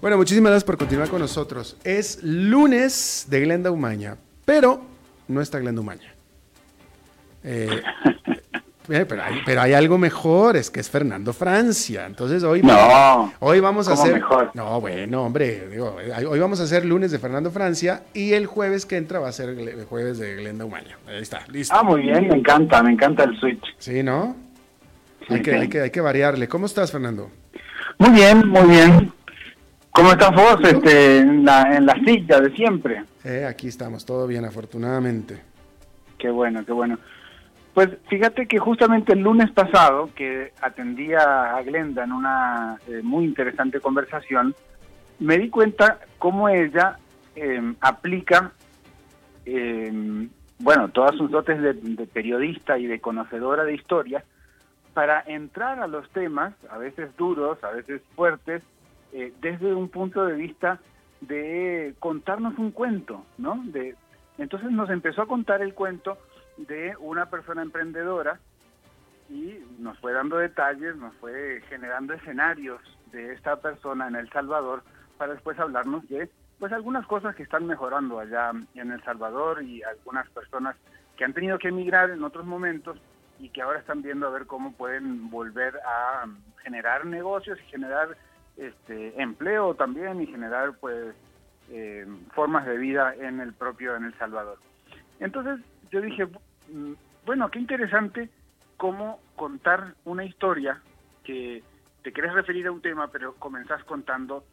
Bueno, 0.00 0.16
muchísimas 0.16 0.50
gracias 0.50 0.64
por 0.64 0.78
continuar 0.78 1.08
con 1.08 1.20
nosotros. 1.20 1.76
Es 1.84 2.22
lunes 2.22 3.26
de 3.28 3.40
Glenda 3.40 3.70
Umaña, 3.70 4.16
pero 4.44 4.97
no 5.28 5.40
está 5.40 5.58
Glenda 5.58 5.80
Umaña. 5.80 6.12
Eh, 7.44 7.82
eh, 8.88 9.04
pero, 9.06 9.22
hay, 9.22 9.40
pero 9.44 9.60
hay 9.60 9.74
algo 9.74 9.98
mejor, 9.98 10.56
es 10.56 10.70
que 10.70 10.80
es 10.80 10.88
Fernando 10.90 11.32
Francia. 11.32 12.06
Entonces 12.06 12.42
hoy, 12.42 12.62
No, 12.62 13.32
hoy 13.40 13.60
vamos 13.60 13.86
a 13.88 13.92
¿cómo 13.92 14.02
hacer... 14.02 14.14
mejor? 14.14 14.50
No, 14.54 14.80
bueno, 14.80 15.24
hombre, 15.24 15.68
digo, 15.68 15.96
hoy 16.28 16.38
vamos 16.38 16.60
a 16.60 16.64
hacer 16.64 16.84
lunes 16.84 17.10
de 17.10 17.18
Fernando 17.18 17.50
Francia 17.50 18.02
y 18.14 18.32
el 18.32 18.46
jueves 18.46 18.86
que 18.86 18.96
entra 18.96 19.18
va 19.20 19.28
a 19.28 19.32
ser 19.32 19.50
el 19.50 19.84
jueves 19.84 20.18
de 20.18 20.36
Glenda 20.36 20.64
Umaña. 20.64 20.98
Ahí 21.06 21.20
está, 21.20 21.40
listo. 21.48 21.74
Ah, 21.76 21.82
muy 21.82 22.02
bien, 22.02 22.28
me 22.28 22.36
encanta, 22.36 22.82
me 22.82 22.92
encanta 22.92 23.24
el 23.24 23.38
switch. 23.38 23.62
Sí, 23.78 24.02
¿no? 24.02 24.36
Sí, 25.26 25.34
hay, 25.34 25.42
que, 25.42 25.50
sí. 25.50 25.56
hay, 25.58 25.68
que, 25.68 25.80
hay 25.82 25.90
que 25.90 26.00
variarle. 26.00 26.48
¿Cómo 26.48 26.66
estás, 26.66 26.90
Fernando? 26.90 27.30
Muy 27.98 28.10
bien, 28.10 28.48
muy 28.48 28.68
bien. 28.68 29.12
¿Cómo 29.98 30.12
estás 30.12 30.30
vos 30.32 30.60
este, 30.62 31.18
en, 31.18 31.44
la, 31.44 31.76
en 31.76 31.84
la 31.84 31.94
silla 31.94 32.38
de 32.38 32.54
siempre? 32.54 33.02
Eh, 33.24 33.44
aquí 33.44 33.66
estamos, 33.66 34.06
todo 34.06 34.28
bien, 34.28 34.44
afortunadamente. 34.44 35.42
Qué 36.16 36.30
bueno, 36.30 36.64
qué 36.64 36.70
bueno. 36.70 37.00
Pues 37.74 37.88
fíjate 38.08 38.46
que 38.46 38.60
justamente 38.60 39.14
el 39.14 39.22
lunes 39.22 39.50
pasado, 39.50 40.08
que 40.14 40.52
atendía 40.62 41.56
a 41.56 41.60
Glenda 41.62 42.04
en 42.04 42.12
una 42.12 42.78
eh, 42.86 43.00
muy 43.02 43.24
interesante 43.24 43.80
conversación, 43.80 44.54
me 45.18 45.36
di 45.36 45.50
cuenta 45.50 45.98
cómo 46.20 46.48
ella 46.48 46.96
eh, 47.34 47.74
aplica, 47.80 48.52
eh, 49.46 50.28
bueno, 50.60 50.90
todas 50.90 51.16
sus 51.16 51.28
dotes 51.28 51.60
de, 51.60 51.72
de 51.72 52.06
periodista 52.06 52.78
y 52.78 52.86
de 52.86 53.00
conocedora 53.00 53.64
de 53.64 53.74
historia 53.74 54.22
para 54.94 55.24
entrar 55.26 55.80
a 55.80 55.88
los 55.88 56.08
temas, 56.10 56.54
a 56.70 56.78
veces 56.78 57.10
duros, 57.16 57.58
a 57.64 57.70
veces 57.70 58.00
fuertes, 58.14 58.62
eh, 59.12 59.32
desde 59.40 59.74
un 59.74 59.88
punto 59.88 60.24
de 60.26 60.34
vista 60.34 60.80
de 61.20 61.94
contarnos 61.98 62.58
un 62.58 62.70
cuento, 62.70 63.24
¿no? 63.38 63.62
De, 63.64 63.96
entonces 64.38 64.70
nos 64.70 64.90
empezó 64.90 65.22
a 65.22 65.26
contar 65.26 65.62
el 65.62 65.74
cuento 65.74 66.18
de 66.56 66.96
una 66.98 67.26
persona 67.26 67.62
emprendedora 67.62 68.38
y 69.28 69.58
nos 69.78 69.98
fue 69.98 70.12
dando 70.12 70.38
detalles, 70.38 70.96
nos 70.96 71.14
fue 71.16 71.62
generando 71.68 72.14
escenarios 72.14 72.80
de 73.12 73.32
esta 73.32 73.56
persona 73.56 74.08
en 74.08 74.16
El 74.16 74.30
Salvador 74.30 74.82
para 75.16 75.34
después 75.34 75.58
hablarnos 75.58 76.08
de 76.08 76.30
pues 76.58 76.72
algunas 76.72 77.06
cosas 77.06 77.36
que 77.36 77.42
están 77.42 77.66
mejorando 77.66 78.18
allá 78.18 78.50
en 78.74 78.90
El 78.90 79.02
Salvador 79.04 79.62
y 79.62 79.82
algunas 79.82 80.28
personas 80.30 80.76
que 81.16 81.24
han 81.24 81.32
tenido 81.32 81.58
que 81.58 81.68
emigrar 81.68 82.10
en 82.10 82.24
otros 82.24 82.46
momentos 82.46 82.98
y 83.38 83.50
que 83.50 83.62
ahora 83.62 83.78
están 83.78 84.02
viendo 84.02 84.26
a 84.26 84.30
ver 84.30 84.46
cómo 84.46 84.72
pueden 84.72 85.30
volver 85.30 85.78
a 85.86 86.26
generar 86.62 87.06
negocios 87.06 87.58
y 87.60 87.70
generar 87.70 88.16
este 88.58 89.20
empleo 89.20 89.74
también 89.74 90.20
y 90.20 90.26
generar 90.26 90.76
pues 90.78 91.14
eh, 91.70 92.06
formas 92.34 92.66
de 92.66 92.76
vida 92.76 93.14
en 93.14 93.40
el 93.40 93.52
propio 93.54 93.96
en 93.96 94.04
El 94.04 94.18
Salvador. 94.18 94.58
Entonces 95.20 95.64
yo 95.90 96.00
dije, 96.00 96.26
mm, 96.26 96.92
bueno, 97.24 97.50
qué 97.50 97.58
interesante 97.58 98.28
cómo 98.76 99.20
contar 99.36 99.94
una 100.04 100.24
historia 100.24 100.80
que 101.24 101.62
te 102.02 102.12
querés 102.12 102.32
referir 102.32 102.66
a 102.66 102.72
un 102.72 102.80
tema, 102.80 103.08
pero 103.08 103.34
comenzás 103.34 103.82
contando 103.84 104.44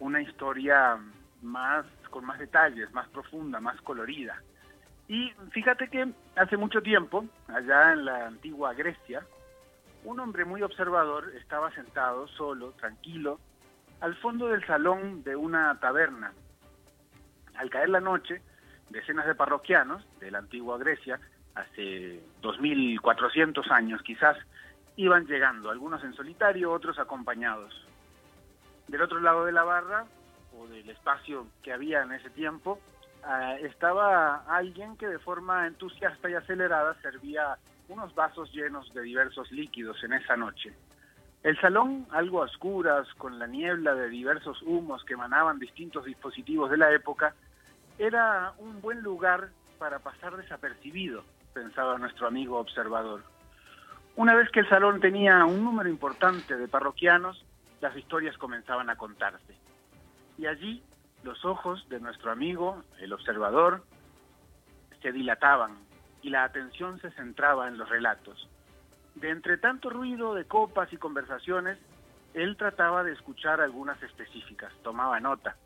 una 0.00 0.20
historia 0.20 0.98
más 1.42 1.86
con 2.10 2.24
más 2.24 2.38
detalles, 2.38 2.92
más 2.92 3.08
profunda, 3.08 3.60
más 3.60 3.80
colorida. 3.82 4.40
Y 5.08 5.32
fíjate 5.52 5.88
que 5.88 6.08
hace 6.36 6.56
mucho 6.56 6.82
tiempo, 6.82 7.24
allá 7.48 7.92
en 7.92 8.04
la 8.04 8.26
antigua 8.26 8.74
Grecia, 8.74 9.22
un 10.04 10.20
hombre 10.20 10.44
muy 10.44 10.62
observador 10.62 11.32
estaba 11.36 11.70
sentado 11.72 12.28
solo, 12.28 12.72
tranquilo, 12.72 13.40
al 14.00 14.14
fondo 14.16 14.48
del 14.48 14.64
salón 14.66 15.22
de 15.22 15.36
una 15.36 15.78
taberna. 15.80 16.32
Al 17.56 17.70
caer 17.70 17.88
la 17.88 18.00
noche, 18.00 18.40
decenas 18.90 19.26
de 19.26 19.34
parroquianos 19.34 20.04
de 20.20 20.30
la 20.30 20.38
antigua 20.38 20.78
Grecia, 20.78 21.18
hace 21.54 22.20
2400 22.40 23.70
años 23.70 24.02
quizás, 24.02 24.36
iban 24.96 25.26
llegando, 25.26 25.70
algunos 25.70 26.02
en 26.04 26.14
solitario, 26.14 26.72
otros 26.72 26.98
acompañados. 26.98 27.86
Del 28.86 29.02
otro 29.02 29.20
lado 29.20 29.44
de 29.44 29.52
la 29.52 29.64
barra, 29.64 30.06
o 30.56 30.66
del 30.68 30.88
espacio 30.90 31.46
que 31.62 31.72
había 31.72 32.02
en 32.02 32.12
ese 32.12 32.30
tiempo, 32.30 32.80
ah, 33.24 33.56
estaba 33.60 34.44
alguien 34.48 34.96
que 34.96 35.06
de 35.06 35.18
forma 35.18 35.66
entusiasta 35.66 36.30
y 36.30 36.34
acelerada 36.34 36.94
servía 37.02 37.58
unos 37.88 38.14
vasos 38.14 38.52
llenos 38.52 38.92
de 38.92 39.02
diversos 39.02 39.50
líquidos 39.50 40.02
en 40.04 40.12
esa 40.14 40.36
noche. 40.36 40.72
El 41.48 41.58
salón, 41.62 42.06
algo 42.10 42.42
a 42.42 42.44
oscuras, 42.44 43.08
con 43.14 43.38
la 43.38 43.46
niebla 43.46 43.94
de 43.94 44.10
diversos 44.10 44.60
humos 44.60 45.02
que 45.06 45.14
emanaban 45.14 45.58
distintos 45.58 46.04
dispositivos 46.04 46.70
de 46.70 46.76
la 46.76 46.92
época, 46.92 47.34
era 47.98 48.52
un 48.58 48.82
buen 48.82 49.00
lugar 49.00 49.48
para 49.78 49.98
pasar 49.98 50.36
desapercibido, 50.36 51.24
pensaba 51.54 51.96
nuestro 51.96 52.26
amigo 52.26 52.58
observador. 52.58 53.22
Una 54.14 54.34
vez 54.34 54.50
que 54.50 54.60
el 54.60 54.68
salón 54.68 55.00
tenía 55.00 55.42
un 55.46 55.64
número 55.64 55.88
importante 55.88 56.54
de 56.54 56.68
parroquianos, 56.68 57.42
las 57.80 57.96
historias 57.96 58.36
comenzaban 58.36 58.90
a 58.90 58.96
contarse. 58.96 59.56
Y 60.36 60.44
allí 60.44 60.82
los 61.22 61.46
ojos 61.46 61.88
de 61.88 61.98
nuestro 61.98 62.30
amigo, 62.30 62.82
el 63.00 63.14
observador, 63.14 63.84
se 65.00 65.12
dilataban 65.12 65.78
y 66.20 66.28
la 66.28 66.44
atención 66.44 67.00
se 67.00 67.10
centraba 67.12 67.68
en 67.68 67.78
los 67.78 67.88
relatos. 67.88 68.50
De 69.20 69.30
entre 69.30 69.58
tanto 69.58 69.90
ruido 69.90 70.34
de 70.34 70.44
copas 70.44 70.92
y 70.92 70.96
conversaciones, 70.96 71.76
él 72.34 72.56
trataba 72.56 73.02
de 73.02 73.12
escuchar 73.12 73.60
algunas 73.60 74.00
específicas, 74.00 74.72
tomaba 74.84 75.18
nota. 75.18 75.56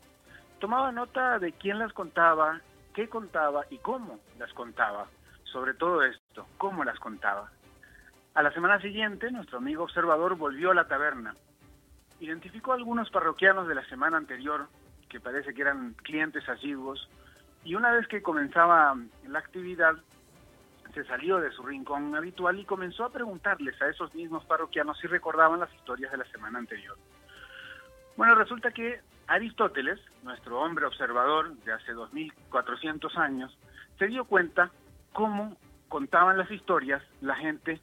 Tomaba 0.59 0.91
nota 0.91 1.37
de 1.37 1.51
quién 1.51 1.77
las 1.77 1.93
contaba, 1.93 2.61
qué 2.95 3.07
contaba 3.07 3.65
y 3.69 3.77
cómo 3.77 4.19
las 4.39 4.51
contaba. 4.53 5.05
Sobre 5.43 5.75
todo 5.75 6.01
esto, 6.01 6.47
cómo 6.57 6.83
las 6.83 6.97
contaba. 6.97 7.51
A 8.33 8.41
la 8.41 8.51
semana 8.53 8.81
siguiente, 8.81 9.29
nuestro 9.29 9.59
amigo 9.59 9.83
observador 9.83 10.35
volvió 10.35 10.71
a 10.71 10.75
la 10.75 10.87
taberna. 10.87 11.35
Identificó 12.19 12.71
a 12.71 12.75
algunos 12.75 13.11
parroquianos 13.11 13.67
de 13.67 13.75
la 13.75 13.85
semana 13.85 14.17
anterior, 14.17 14.67
que 15.09 15.19
parece 15.19 15.53
que 15.53 15.61
eran 15.61 15.93
clientes 16.01 16.49
asiduos, 16.49 17.07
y 17.63 17.75
una 17.75 17.91
vez 17.91 18.07
que 18.07 18.23
comenzaba 18.23 18.97
la 19.27 19.39
actividad, 19.39 19.93
se 20.93 21.03
salió 21.05 21.39
de 21.39 21.51
su 21.51 21.63
rincón 21.63 22.15
habitual 22.15 22.59
y 22.59 22.65
comenzó 22.65 23.05
a 23.05 23.09
preguntarles 23.11 23.81
a 23.81 23.89
esos 23.89 24.13
mismos 24.13 24.45
parroquianos 24.45 24.97
si 24.99 25.07
recordaban 25.07 25.59
las 25.59 25.73
historias 25.73 26.11
de 26.11 26.19
la 26.19 26.25
semana 26.25 26.59
anterior. 26.59 26.97
Bueno, 28.15 28.35
resulta 28.35 28.71
que 28.71 29.01
Aristóteles, 29.27 29.99
nuestro 30.23 30.59
hombre 30.61 30.85
observador 30.85 31.55
de 31.57 31.73
hace 31.73 31.93
2400 31.93 33.17
años, 33.17 33.57
se 33.97 34.07
dio 34.07 34.25
cuenta 34.25 34.69
cómo 35.13 35.57
contaban 35.87 36.37
las 36.37 36.51
historias 36.51 37.01
la 37.21 37.35
gente 37.35 37.79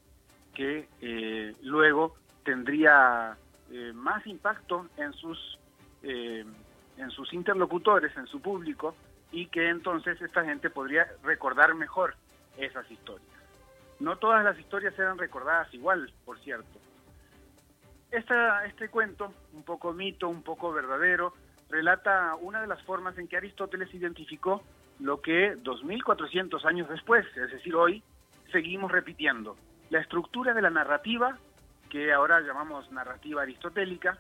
que 0.55 0.89
eh, 1.01 1.55
luego 1.63 2.17
tendría 2.45 3.37
eh, 3.71 3.93
más 3.95 4.27
impacto 4.27 4.89
en 4.97 5.13
sus, 5.15 5.59
eh, 6.03 6.45
en 6.97 7.11
sus 7.11 7.33
interlocutores, 7.33 8.17
en 8.17 8.27
su 8.27 8.41
público, 8.41 8.95
y 9.33 9.47
que 9.47 9.69
entonces 9.69 10.21
esta 10.21 10.45
gente 10.45 10.71
podría 10.71 11.07
recordar 11.23 11.75
mejor 11.75 12.17
esas 12.61 12.91
historias. 12.91 13.29
No 13.99 14.17
todas 14.17 14.43
las 14.45 14.59
historias 14.59 14.99
eran 14.99 15.19
recordadas 15.19 15.73
igual, 15.75 16.13
por 16.25 16.39
cierto. 16.41 16.79
Esta, 18.11 18.65
este 18.65 18.89
cuento, 18.89 19.33
un 19.53 19.63
poco 19.63 19.93
mito, 19.93 20.29
un 20.29 20.43
poco 20.43 20.73
verdadero, 20.73 21.35
relata 21.69 22.35
una 22.41 22.61
de 22.61 22.67
las 22.67 22.83
formas 22.83 23.17
en 23.19 23.29
que 23.29 23.37
Aristóteles 23.37 23.93
identificó 23.95 24.63
lo 24.99 25.21
que 25.21 25.55
2400 25.57 26.65
años 26.65 26.89
después, 26.89 27.27
es 27.37 27.51
decir, 27.51 27.75
hoy, 27.75 28.03
seguimos 28.51 28.91
repitiendo. 28.91 29.57
La 29.91 30.01
estructura 30.01 30.55
de 30.55 30.63
la 30.63 30.71
narrativa, 30.71 31.39
que 31.89 32.13
ahora 32.13 32.41
llamamos 32.41 32.91
narrativa 32.91 33.43
aristotélica, 33.43 34.19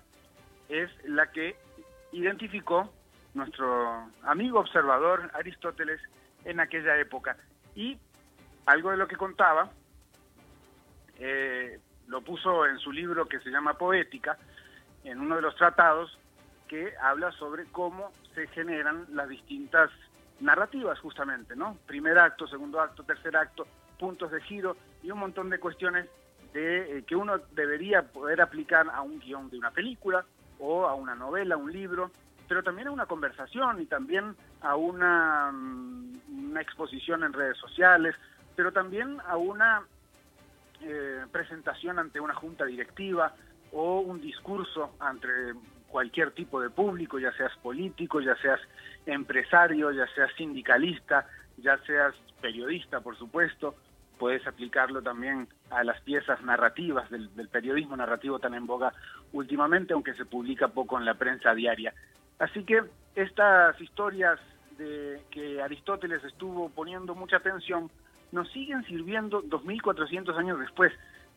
es 0.68 0.90
la 1.04 1.30
que 1.30 1.56
identificó 2.12 2.92
nuestro 3.34 4.08
amigo 4.22 4.60
observador 4.60 5.30
Aristóteles 5.34 6.00
en 6.44 6.60
aquella 6.60 6.98
época. 6.98 7.36
Y 7.74 7.98
algo 8.66 8.90
de 8.90 8.96
lo 8.96 9.08
que 9.08 9.16
contaba, 9.16 9.70
eh, 11.18 11.78
lo 12.06 12.22
puso 12.22 12.66
en 12.66 12.78
su 12.78 12.92
libro 12.92 13.26
que 13.26 13.40
se 13.40 13.50
llama 13.50 13.74
Poética, 13.74 14.38
en 15.04 15.20
uno 15.20 15.36
de 15.36 15.42
los 15.42 15.54
tratados 15.56 16.18
que 16.68 16.94
habla 17.00 17.32
sobre 17.32 17.64
cómo 17.66 18.12
se 18.34 18.46
generan 18.48 19.06
las 19.10 19.28
distintas 19.28 19.90
narrativas 20.40 20.98
justamente, 20.98 21.56
¿no? 21.56 21.76
Primer 21.86 22.18
acto, 22.18 22.46
segundo 22.46 22.80
acto, 22.80 23.02
tercer 23.02 23.36
acto, 23.36 23.66
puntos 23.98 24.30
de 24.30 24.40
giro 24.42 24.76
y 25.02 25.10
un 25.10 25.18
montón 25.18 25.50
de 25.50 25.58
cuestiones 25.58 26.08
de 26.52 26.98
eh, 26.98 27.04
que 27.04 27.16
uno 27.16 27.38
debería 27.52 28.02
poder 28.02 28.40
aplicar 28.40 28.88
a 28.90 29.02
un 29.02 29.20
guion 29.20 29.50
de 29.50 29.58
una 29.58 29.70
película 29.70 30.24
o 30.58 30.86
a 30.86 30.94
una 30.94 31.14
novela, 31.14 31.56
un 31.56 31.72
libro, 31.72 32.10
pero 32.48 32.62
también 32.62 32.88
a 32.88 32.92
una 32.92 33.06
conversación 33.06 33.80
y 33.80 33.86
también 33.86 34.34
a 34.62 34.76
una, 34.76 35.50
mm, 35.52 36.48
una 36.48 36.60
exposición 36.60 37.22
en 37.22 37.32
redes 37.32 37.56
sociales, 37.58 38.14
pero 38.56 38.72
también 38.72 39.18
a 39.26 39.36
una 39.36 39.82
eh, 40.82 41.24
presentación 41.30 41.98
ante 41.98 42.20
una 42.20 42.34
junta 42.34 42.64
directiva 42.64 43.34
o 43.72 44.00
un 44.00 44.20
discurso 44.20 44.94
ante 44.98 45.28
cualquier 45.88 46.30
tipo 46.32 46.60
de 46.60 46.70
público, 46.70 47.18
ya 47.18 47.32
seas 47.32 47.56
político, 47.58 48.20
ya 48.20 48.36
seas 48.36 48.60
empresario, 49.06 49.90
ya 49.90 50.06
seas 50.14 50.30
sindicalista, 50.36 51.26
ya 51.58 51.78
seas 51.84 52.14
periodista, 52.40 53.00
por 53.00 53.18
supuesto, 53.18 53.74
puedes 54.18 54.46
aplicarlo 54.46 55.02
también 55.02 55.48
a 55.70 55.82
las 55.82 56.00
piezas 56.02 56.42
narrativas 56.42 57.10
del, 57.10 57.28
periodismo 57.50 57.96
narrativo 57.96 58.38
tan 58.38 58.54
en 58.54 58.66
boga 58.66 58.92
últimamente, 59.32 59.94
aunque 59.94 60.14
se 60.14 60.26
publica 60.26 60.68
poco 60.68 60.98
en 60.98 61.04
la 61.04 61.14
prensa 61.14 61.54
diaria. 61.54 61.94
Así 62.38 62.64
que 62.64 62.82
estas 63.14 63.80
historias 63.80 64.38
de 64.76 65.22
que 65.30 65.62
Aristóteles 65.62 66.22
estuvo 66.24 66.68
poniendo 66.68 67.14
mucha 67.14 67.38
atención 67.38 67.90
nos 68.32 68.50
siguen 68.50 68.84
sirviendo 68.84 69.42
2.400 69.42 70.36
años 70.36 70.58
después. 70.58 70.92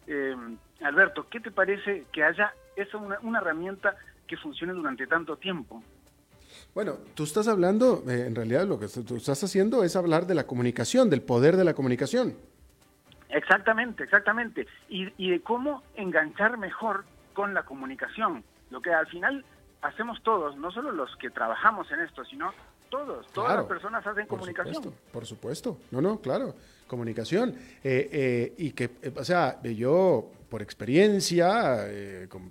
Eh, 0.07 0.35
Alberto, 0.81 1.27
¿qué 1.29 1.39
te 1.39 1.51
parece 1.51 2.05
que 2.11 2.23
haya 2.23 2.53
esa 2.75 2.97
una, 2.97 3.19
una 3.21 3.39
herramienta 3.39 3.95
que 4.27 4.37
funcione 4.37 4.73
durante 4.73 5.07
tanto 5.07 5.37
tiempo? 5.37 5.83
Bueno, 6.73 6.97
tú 7.15 7.23
estás 7.23 7.47
hablando, 7.47 8.03
eh, 8.07 8.25
en 8.27 8.35
realidad 8.35 8.67
lo 8.67 8.79
que 8.79 8.87
tú 8.87 9.15
estás 9.15 9.43
haciendo 9.43 9.83
es 9.83 9.95
hablar 9.95 10.27
de 10.27 10.35
la 10.35 10.45
comunicación, 10.45 11.09
del 11.09 11.21
poder 11.21 11.55
de 11.55 11.63
la 11.63 11.73
comunicación. 11.73 12.35
Exactamente, 13.29 14.03
exactamente. 14.03 14.67
Y, 14.89 15.11
y 15.17 15.31
de 15.31 15.41
cómo 15.41 15.83
enganchar 15.95 16.57
mejor 16.57 17.05
con 17.33 17.53
la 17.53 17.63
comunicación. 17.63 18.43
Lo 18.69 18.81
que 18.81 18.93
al 18.93 19.07
final 19.07 19.43
hacemos 19.81 20.21
todos, 20.23 20.55
no 20.57 20.71
solo 20.71 20.91
los 20.91 21.15
que 21.17 21.29
trabajamos 21.29 21.91
en 21.91 22.01
esto, 22.01 22.23
sino 22.25 22.53
todos, 22.93 23.27
todas 23.33 23.55
las 23.55 23.65
personas 23.65 24.05
hacen 24.05 24.27
comunicación. 24.27 24.93
por 25.11 25.25
supuesto, 25.25 25.79
no, 25.89 25.99
no, 25.99 26.21
claro, 26.21 26.53
comunicación. 26.85 27.55
Eh, 27.83 28.09
eh, 28.11 28.53
y 28.57 28.71
que, 28.71 28.91
eh, 29.01 29.11
o 29.15 29.23
sea, 29.23 29.59
yo 29.63 30.29
por 30.47 30.61
experiencia, 30.61 31.87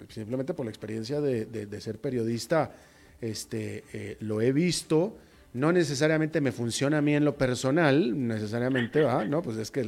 simplemente 0.08 0.52
por 0.52 0.66
la 0.66 0.70
experiencia 0.70 1.20
de, 1.20 1.80
ser 1.80 2.00
periodista, 2.00 2.72
este, 3.20 4.16
lo 4.20 4.40
he 4.40 4.50
visto. 4.50 5.16
No 5.54 5.70
necesariamente 5.70 6.40
me 6.40 6.50
funciona 6.50 6.98
a 6.98 7.02
mí 7.02 7.14
en 7.14 7.24
lo 7.24 7.36
personal, 7.36 8.26
necesariamente, 8.26 9.02
¿va? 9.02 9.24
No, 9.24 9.42
pues 9.42 9.58
es 9.58 9.70
que 9.70 9.82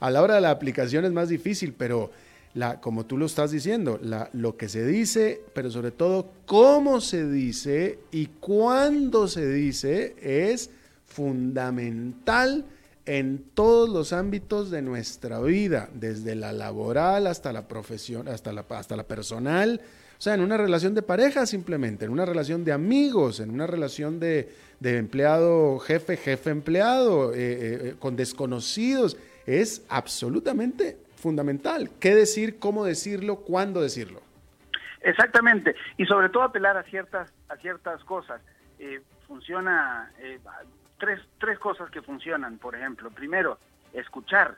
a 0.00 0.10
la 0.10 0.22
hora 0.22 0.34
de 0.34 0.40
la 0.42 0.50
aplicación 0.50 1.06
es 1.06 1.12
más 1.12 1.30
difícil, 1.30 1.72
pero 1.72 2.10
la, 2.54 2.80
como 2.80 3.06
tú 3.06 3.16
lo 3.16 3.26
estás 3.26 3.50
diciendo, 3.50 3.98
la, 4.02 4.28
lo 4.32 4.56
que 4.56 4.68
se 4.68 4.84
dice, 4.84 5.42
pero 5.54 5.70
sobre 5.70 5.90
todo 5.90 6.30
cómo 6.46 7.00
se 7.00 7.28
dice 7.28 7.98
y 8.10 8.26
cuándo 8.26 9.28
se 9.28 9.48
dice 9.48 10.14
es 10.20 10.70
fundamental 11.06 12.64
en 13.04 13.44
todos 13.54 13.88
los 13.88 14.12
ámbitos 14.12 14.70
de 14.70 14.82
nuestra 14.82 15.40
vida, 15.40 15.88
desde 15.94 16.34
la 16.34 16.52
laboral 16.52 17.26
hasta 17.26 17.52
la 17.52 17.66
profesión, 17.66 18.28
hasta 18.28 18.52
la, 18.52 18.64
hasta 18.68 18.96
la 18.96 19.04
personal, 19.04 19.80
o 20.22 20.24
sea, 20.24 20.34
en 20.34 20.40
una 20.40 20.56
relación 20.56 20.94
de 20.94 21.02
pareja 21.02 21.46
simplemente, 21.46 22.04
en 22.04 22.12
una 22.12 22.24
relación 22.24 22.64
de 22.64 22.70
amigos, 22.70 23.40
en 23.40 23.50
una 23.50 23.66
relación 23.66 24.20
de, 24.20 24.48
empleado 24.80 25.80
jefe, 25.80 26.16
jefe 26.16 26.50
empleado, 26.50 27.34
eh, 27.34 27.38
eh, 27.38 27.58
eh, 27.82 27.94
con 27.98 28.14
desconocidos, 28.14 29.16
es 29.46 29.82
absolutamente 29.88 30.96
fundamental. 31.22 31.88
¿Qué 32.00 32.14
decir, 32.14 32.58
cómo 32.58 32.84
decirlo, 32.84 33.36
cuándo 33.36 33.80
decirlo? 33.80 34.20
Exactamente, 35.00 35.74
y 35.96 36.04
sobre 36.04 36.28
todo 36.28 36.42
apelar 36.42 36.76
a 36.76 36.82
ciertas, 36.82 37.32
a 37.48 37.56
ciertas 37.56 38.02
cosas. 38.04 38.40
Eh, 38.78 39.00
funciona, 39.26 40.12
eh, 40.18 40.38
tres, 40.98 41.20
tres 41.38 41.58
cosas 41.58 41.90
que 41.90 42.02
funcionan, 42.02 42.58
por 42.58 42.74
ejemplo. 42.74 43.10
Primero, 43.10 43.58
escuchar, 43.92 44.56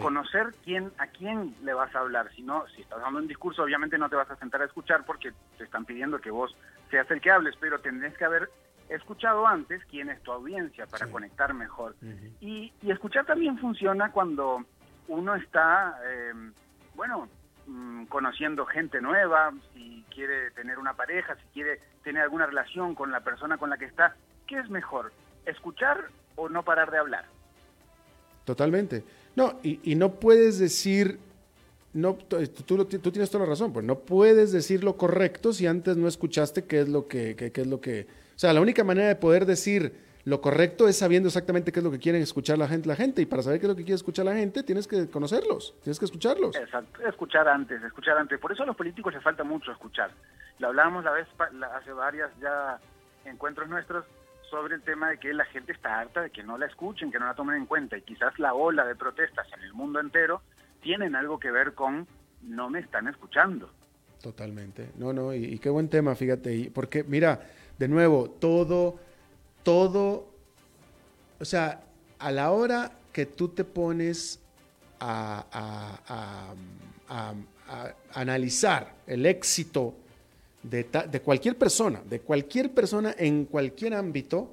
conocer 0.00 0.54
quién, 0.64 0.90
a 0.98 1.06
quién 1.08 1.54
le 1.62 1.74
vas 1.74 1.94
a 1.94 2.00
hablar. 2.00 2.30
Si 2.34 2.42
no, 2.42 2.64
si 2.74 2.82
estás 2.82 3.00
dando 3.00 3.20
un 3.20 3.28
discurso, 3.28 3.62
obviamente 3.62 3.98
no 3.98 4.08
te 4.08 4.16
vas 4.16 4.30
a 4.30 4.36
sentar 4.36 4.62
a 4.62 4.64
escuchar 4.64 5.04
porque 5.04 5.32
te 5.58 5.64
están 5.64 5.84
pidiendo 5.84 6.20
que 6.20 6.30
vos 6.30 6.56
seas 6.90 7.08
el 7.10 7.20
que 7.20 7.30
hables, 7.30 7.54
pero 7.60 7.78
tendrás 7.80 8.16
que 8.16 8.24
haber 8.24 8.50
escuchado 8.88 9.46
antes 9.46 9.84
quién 9.86 10.10
es 10.10 10.20
tu 10.22 10.32
audiencia 10.32 10.86
para 10.86 11.06
conectar 11.06 11.54
mejor. 11.54 11.94
y, 12.40 12.72
y 12.82 12.90
escuchar 12.90 13.24
también 13.24 13.58
funciona 13.58 14.10
cuando 14.10 14.64
uno 15.08 15.34
está, 15.34 15.98
em, 16.10 16.52
bueno, 16.94 17.28
mm, 17.66 18.04
conociendo 18.06 18.66
gente 18.66 19.00
nueva, 19.00 19.52
si 19.72 20.04
quiere 20.14 20.50
tener 20.52 20.78
una 20.78 20.94
pareja, 20.94 21.36
si 21.36 21.46
quiere 21.52 21.80
tener 22.02 22.22
alguna 22.22 22.46
relación 22.46 22.94
con 22.94 23.10
la 23.10 23.20
persona 23.20 23.58
con 23.58 23.70
la 23.70 23.78
que 23.78 23.86
está, 23.86 24.16
¿qué 24.46 24.58
es 24.58 24.68
mejor? 24.70 25.12
¿Escuchar 25.46 26.08
o 26.36 26.48
no 26.48 26.62
parar 26.62 26.90
de 26.90 26.98
hablar? 26.98 27.24
Totalmente. 28.44 29.04
No, 29.36 29.58
y, 29.62 29.94
no 29.96 30.12
puedes 30.12 30.58
decir, 30.58 31.18
no, 31.92 32.14
tú, 32.14 32.46
tú, 32.46 33.10
tienes 33.10 33.30
toda 33.30 33.44
la 33.44 33.50
razón, 33.50 33.72
pues 33.72 33.84
no 33.84 33.98
puedes 33.98 34.52
decir 34.52 34.84
lo 34.84 34.96
correcto 34.96 35.52
si 35.52 35.66
antes 35.66 35.96
no 35.96 36.06
escuchaste 36.06 36.64
qué 36.64 36.80
es 36.80 36.88
lo 36.88 37.08
que, 37.08 37.34
qué 37.34 37.60
es 37.60 37.66
lo 37.66 37.80
que, 37.80 38.06
o 38.36 38.38
sea, 38.38 38.52
la 38.52 38.60
única 38.60 38.84
manera 38.84 39.08
de 39.08 39.16
poder 39.16 39.44
decir 39.44 39.92
lo 40.24 40.40
correcto 40.40 40.88
es 40.88 40.96
sabiendo 40.96 41.28
exactamente 41.28 41.70
qué 41.70 41.80
es 41.80 41.84
lo 41.84 41.90
que 41.90 41.98
quieren 41.98 42.22
escuchar 42.22 42.56
la 42.56 42.66
gente, 42.66 42.88
la 42.88 42.96
gente. 42.96 43.20
Y 43.20 43.26
para 43.26 43.42
saber 43.42 43.60
qué 43.60 43.66
es 43.66 43.68
lo 43.68 43.76
que 43.76 43.82
quiere 43.82 43.96
escuchar 43.96 44.24
la 44.24 44.34
gente, 44.34 44.62
tienes 44.62 44.88
que 44.88 45.08
conocerlos, 45.10 45.74
tienes 45.82 45.98
que 45.98 46.06
escucharlos. 46.06 46.56
Exacto, 46.56 47.06
escuchar 47.06 47.46
antes, 47.46 47.82
escuchar 47.82 48.16
antes. 48.16 48.38
Por 48.38 48.50
eso 48.52 48.62
a 48.62 48.66
los 48.66 48.76
políticos 48.76 49.12
les 49.12 49.22
falta 49.22 49.44
mucho 49.44 49.70
escuchar. 49.70 50.10
Lo 50.58 50.68
hablábamos 50.68 51.04
la 51.04 51.12
vez 51.12 51.28
hace 51.74 51.92
varias 51.92 52.30
ya 52.40 52.78
encuentros 53.26 53.68
nuestros 53.68 54.06
sobre 54.48 54.76
el 54.76 54.82
tema 54.82 55.10
de 55.10 55.18
que 55.18 55.34
la 55.34 55.44
gente 55.46 55.72
está 55.72 56.00
harta 56.00 56.22
de 56.22 56.30
que 56.30 56.42
no 56.42 56.56
la 56.56 56.66
escuchen, 56.66 57.10
que 57.10 57.18
no 57.18 57.26
la 57.26 57.34
tomen 57.34 57.56
en 57.56 57.66
cuenta. 57.66 57.98
Y 57.98 58.02
quizás 58.02 58.38
la 58.38 58.54
ola 58.54 58.86
de 58.86 58.94
protestas 58.94 59.46
en 59.52 59.62
el 59.62 59.74
mundo 59.74 60.00
entero 60.00 60.40
tienen 60.80 61.16
algo 61.16 61.38
que 61.38 61.50
ver 61.50 61.74
con 61.74 62.06
no 62.42 62.70
me 62.70 62.78
están 62.78 63.08
escuchando. 63.08 63.68
Totalmente. 64.22 64.92
No, 64.96 65.12
no, 65.12 65.34
y, 65.34 65.44
y 65.44 65.58
qué 65.58 65.68
buen 65.68 65.90
tema, 65.90 66.14
fíjate. 66.14 66.70
Porque 66.74 67.04
mira, 67.04 67.40
de 67.78 67.88
nuevo, 67.88 68.30
todo 68.40 68.98
todo, 69.64 70.28
o 71.40 71.44
sea, 71.44 71.82
a 72.20 72.30
la 72.30 72.52
hora 72.52 72.92
que 73.12 73.26
tú 73.26 73.48
te 73.48 73.64
pones 73.64 74.38
a, 75.00 76.54
analizar 78.14 78.94
el 79.06 79.26
éxito 79.26 79.94
de, 80.62 80.86
de, 81.10 81.20
cualquier 81.20 81.58
persona, 81.58 82.02
de 82.08 82.20
cualquier 82.20 82.72
persona 82.72 83.14
en 83.18 83.44
cualquier 83.44 83.94
ámbito, 83.94 84.50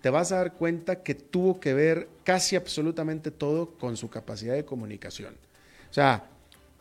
te 0.00 0.08
vas 0.08 0.32
a 0.32 0.36
dar 0.36 0.54
cuenta 0.54 1.02
que 1.02 1.14
tuvo 1.14 1.60
que 1.60 1.74
ver 1.74 2.08
casi 2.24 2.56
absolutamente 2.56 3.30
todo 3.30 3.70
con 3.72 3.96
su 3.96 4.08
capacidad 4.08 4.54
de 4.54 4.64
comunicación. 4.64 5.34
O 5.90 5.92
sea, 5.92 6.24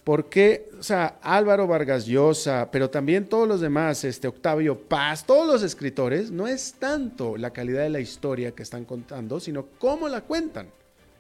porque, 0.03 0.69
o 0.79 0.83
sea, 0.83 1.19
Álvaro 1.21 1.67
Vargas 1.67 2.05
Llosa, 2.05 2.69
pero 2.71 2.89
también 2.89 3.27
todos 3.27 3.47
los 3.47 3.61
demás, 3.61 4.03
este 4.03 4.27
Octavio 4.27 4.77
Paz, 4.77 5.25
todos 5.25 5.45
los 5.45 5.63
escritores, 5.63 6.31
no 6.31 6.47
es 6.47 6.73
tanto 6.73 7.37
la 7.37 7.51
calidad 7.51 7.83
de 7.83 7.89
la 7.89 7.99
historia 7.99 8.51
que 8.51 8.63
están 8.63 8.85
contando, 8.85 9.39
sino 9.39 9.65
cómo 9.77 10.07
la 10.07 10.21
cuentan. 10.21 10.67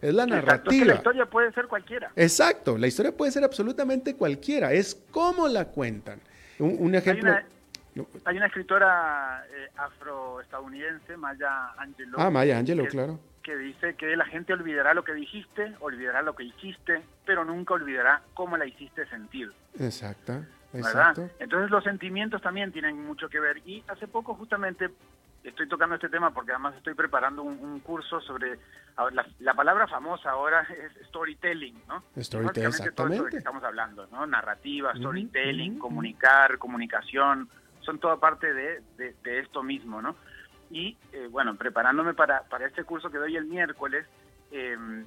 Es 0.01 0.13
la 0.13 0.25
narrativa. 0.25 0.85
la 0.85 0.95
historia 0.95 1.25
puede 1.25 1.51
ser 1.51 1.67
cualquiera. 1.67 2.11
Exacto, 2.15 2.77
la 2.77 2.87
historia 2.87 3.15
puede 3.15 3.31
ser 3.31 3.43
absolutamente 3.43 4.15
cualquiera, 4.15 4.71
es 4.71 4.95
cómo 5.11 5.47
la 5.47 5.65
cuentan. 5.65 6.19
Un, 6.59 6.95
ejemplo... 6.95 7.31
Hay 8.25 8.37
una, 8.37 8.45
escritora 8.45 9.45
eh, 9.51 9.69
afroestadounidense, 9.75 11.17
Maya 11.17 11.73
Angelou. 11.77 12.19
Ah, 12.19 12.29
Maya 12.29 12.57
Angelou, 12.57 12.87
claro. 12.87 13.19
Que 13.43 13.57
dice 13.57 13.95
que 13.95 14.15
la 14.15 14.25
gente 14.25 14.53
olvidará 14.53 14.93
lo 14.93 15.03
que 15.03 15.13
dijiste, 15.13 15.75
olvidará 15.79 16.21
lo 16.21 16.35
que 16.35 16.43
hiciste, 16.43 17.01
pero 17.25 17.45
nunca 17.45 17.73
olvidará 17.73 18.21
cómo 18.33 18.57
la 18.57 18.65
hiciste 18.65 19.05
sentir. 19.07 19.51
Exacto. 19.79 20.43
Exacto. 20.73 21.29
Entonces 21.39 21.71
los 21.71 21.83
sentimientos 21.83 22.41
también 22.41 22.71
tienen 22.71 23.03
mucho 23.05 23.29
que 23.29 23.39
ver. 23.39 23.61
Y 23.65 23.83
hace 23.87 24.07
poco 24.07 24.35
justamente 24.35 24.89
estoy 25.43 25.67
tocando 25.67 25.95
este 25.95 26.09
tema 26.09 26.31
porque 26.31 26.51
además 26.51 26.75
estoy 26.75 26.93
preparando 26.93 27.43
un, 27.43 27.79
curso 27.79 28.19
sobre 28.21 28.59
la, 29.39 29.53
palabra 29.53 29.87
famosa 29.87 30.31
ahora 30.31 30.61
es 30.61 31.07
storytelling, 31.07 31.81
¿no? 31.87 32.03
Storytelling, 32.21 32.69
exactamente. 32.69 32.95
Todo 32.95 33.13
eso 33.13 33.25
que 33.25 33.37
estamos 33.37 33.63
hablando, 33.63 34.07
¿no? 34.07 34.25
Narrativa, 34.27 34.93
storytelling, 34.95 35.79
comunicar, 35.79 36.57
comunicación, 36.57 37.49
son 37.81 37.99
toda 37.99 38.17
parte 38.17 38.53
de, 38.53 38.81
de, 38.97 39.39
esto 39.39 39.63
mismo, 39.63 40.01
¿no? 40.01 40.15
Y 40.69 40.97
eh, 41.13 41.27
bueno, 41.29 41.55
preparándome 41.55 42.13
para, 42.13 42.43
para 42.43 42.67
este 42.67 42.83
curso 42.83 43.09
que 43.09 43.17
doy 43.17 43.35
el 43.35 43.45
miércoles, 43.45 44.05
em, 44.51 45.05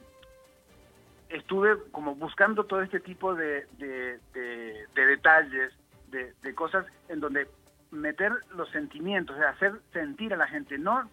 estuve 1.29 1.77
como 1.93 2.15
buscando 2.15 2.65
todo 2.65 2.83
este 2.83 3.01
tipo 3.01 3.35
de, 3.35 3.67
de, 3.79 4.19
de 4.35 5.07
detalles, 5.07 5.73
de, 6.13 6.55
cosas 6.55 6.87
en 7.09 7.21
donde 7.21 7.49
meter 7.91 8.33
los 8.55 8.69
sentimientos, 8.71 9.37
o 9.37 9.39
sea, 9.39 9.51
hacer 9.51 9.73
sentir 9.93 10.33
a 10.35 10.37
la 10.37 10.47
gente, 10.47 10.79
no 10.79 11.09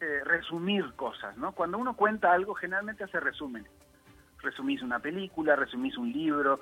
eh, 0.00 0.20
resumir 0.24 0.92
cosas, 0.94 1.36
¿no? 1.36 1.52
Cuando 1.52 1.78
uno 1.78 1.96
cuenta 1.96 2.32
algo, 2.32 2.54
generalmente 2.54 3.04
hace 3.04 3.20
resumen. 3.20 3.66
Resumís 4.42 4.82
una 4.82 4.98
película, 4.98 5.56
resumís 5.56 5.96
un 5.96 6.12
libro, 6.12 6.60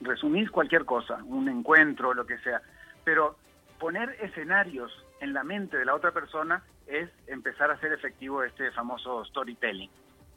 resumís 0.00 0.50
cualquier 0.50 0.84
cosa, 0.84 1.22
un 1.24 1.48
encuentro, 1.48 2.14
lo 2.14 2.26
que 2.26 2.38
sea. 2.38 2.60
Pero 3.04 3.36
poner 3.78 4.10
escenarios 4.20 5.03
en 5.24 5.32
la 5.32 5.42
mente 5.42 5.76
de 5.76 5.84
la 5.84 5.94
otra 5.94 6.12
persona 6.12 6.62
es 6.86 7.08
empezar 7.26 7.70
a 7.70 7.74
hacer 7.74 7.92
efectivo 7.92 8.44
este 8.44 8.70
famoso 8.72 9.24
storytelling. 9.24 9.90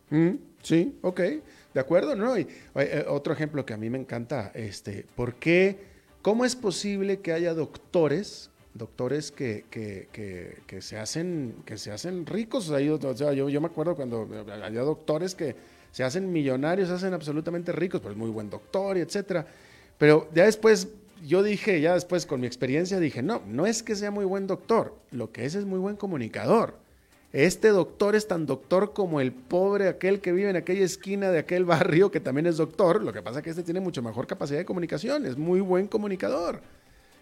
Mm, 0.10 0.36
sí, 0.64 0.98
ok, 1.02 1.20
de 1.74 1.80
acuerdo, 1.80 2.16
¿no? 2.16 2.38
Y 2.38 2.48
eh, 2.76 3.06
otro 3.08 3.34
ejemplo 3.34 3.66
que 3.66 3.74
a 3.74 3.78
mí 3.78 3.90
me 3.90 3.98
encanta, 3.98 4.52
este, 4.56 5.06
¿por 5.16 5.36
qué? 5.36 5.98
¿Cómo 6.22 6.46
es 6.46 6.56
posible 6.56 7.20
que 7.20 7.34
haya 7.34 7.54
doctores, 7.54 8.50
doctores 8.74 9.32
que, 9.32 9.66
que, 9.70 10.82
se, 10.82 10.98
hacen, 10.98 11.56
que 11.66 11.78
se 11.78 11.92
hacen 11.92 12.26
ricos? 12.26 12.70
O 12.70 12.78
sea, 12.78 12.80
yo, 13.34 13.50
yo, 13.50 13.62
me 13.62 13.68
acuerdo 13.68 13.96
cuando 13.96 14.28
había 14.64 14.82
doctores 14.82 15.36
que 15.36 15.56
se 15.92 16.04
hacen 16.04 16.32
millonarios, 16.32 16.88
se 16.88 16.96
hacen 16.96 17.14
absolutamente 17.14 17.74
ricos, 17.74 18.00
pero 18.00 18.14
es 18.14 18.18
muy 18.18 18.30
buen 18.30 18.50
doctor 18.50 18.98
y 18.98 19.02
etcétera. 19.02 19.46
Pero 19.98 20.30
ya 20.34 20.46
después, 20.46 20.88
yo 21.26 21.44
dije, 21.44 21.82
ya 21.82 21.94
después 21.94 22.26
con 22.26 22.42
mi 22.42 22.48
experiencia 22.48 23.00
dije, 23.00 23.22
no, 23.22 23.42
no 23.48 23.66
es 23.66 23.84
que 23.84 23.96
sea 23.96 24.12
muy 24.12 24.26
buen 24.26 24.48
doctor, 24.48 24.96
lo 25.12 25.32
que 25.32 25.46
es 25.46 25.56
es 25.56 25.66
muy 25.66 25.80
buen 25.80 25.96
comunicador. 25.96 26.76
Este 27.34 27.70
doctor 27.70 28.16
es 28.16 28.28
tan 28.28 28.46
doctor 28.46 28.94
como 28.94 29.20
el 29.20 29.34
pobre 29.34 29.90
aquel 29.90 30.22
que 30.22 30.32
vive 30.32 30.50
en 30.50 30.56
aquella 30.56 30.86
esquina 30.86 31.30
de 31.30 31.40
aquel 31.40 31.66
barrio 31.66 32.10
que 32.10 32.20
también 32.20 32.48
es 32.48 32.58
doctor. 32.58 33.04
Lo 33.04 33.12
que 33.12 33.22
pasa 33.22 33.40
es 33.40 33.44
que 33.44 33.50
este 33.50 33.64
tiene 33.64 33.80
mucho 33.80 34.02
mejor 34.02 34.28
capacidad 34.28 34.60
de 34.60 34.66
comunicación, 34.66 35.26
es 35.26 35.38
muy 35.38 35.60
buen 35.60 35.88
comunicador. 35.88 36.62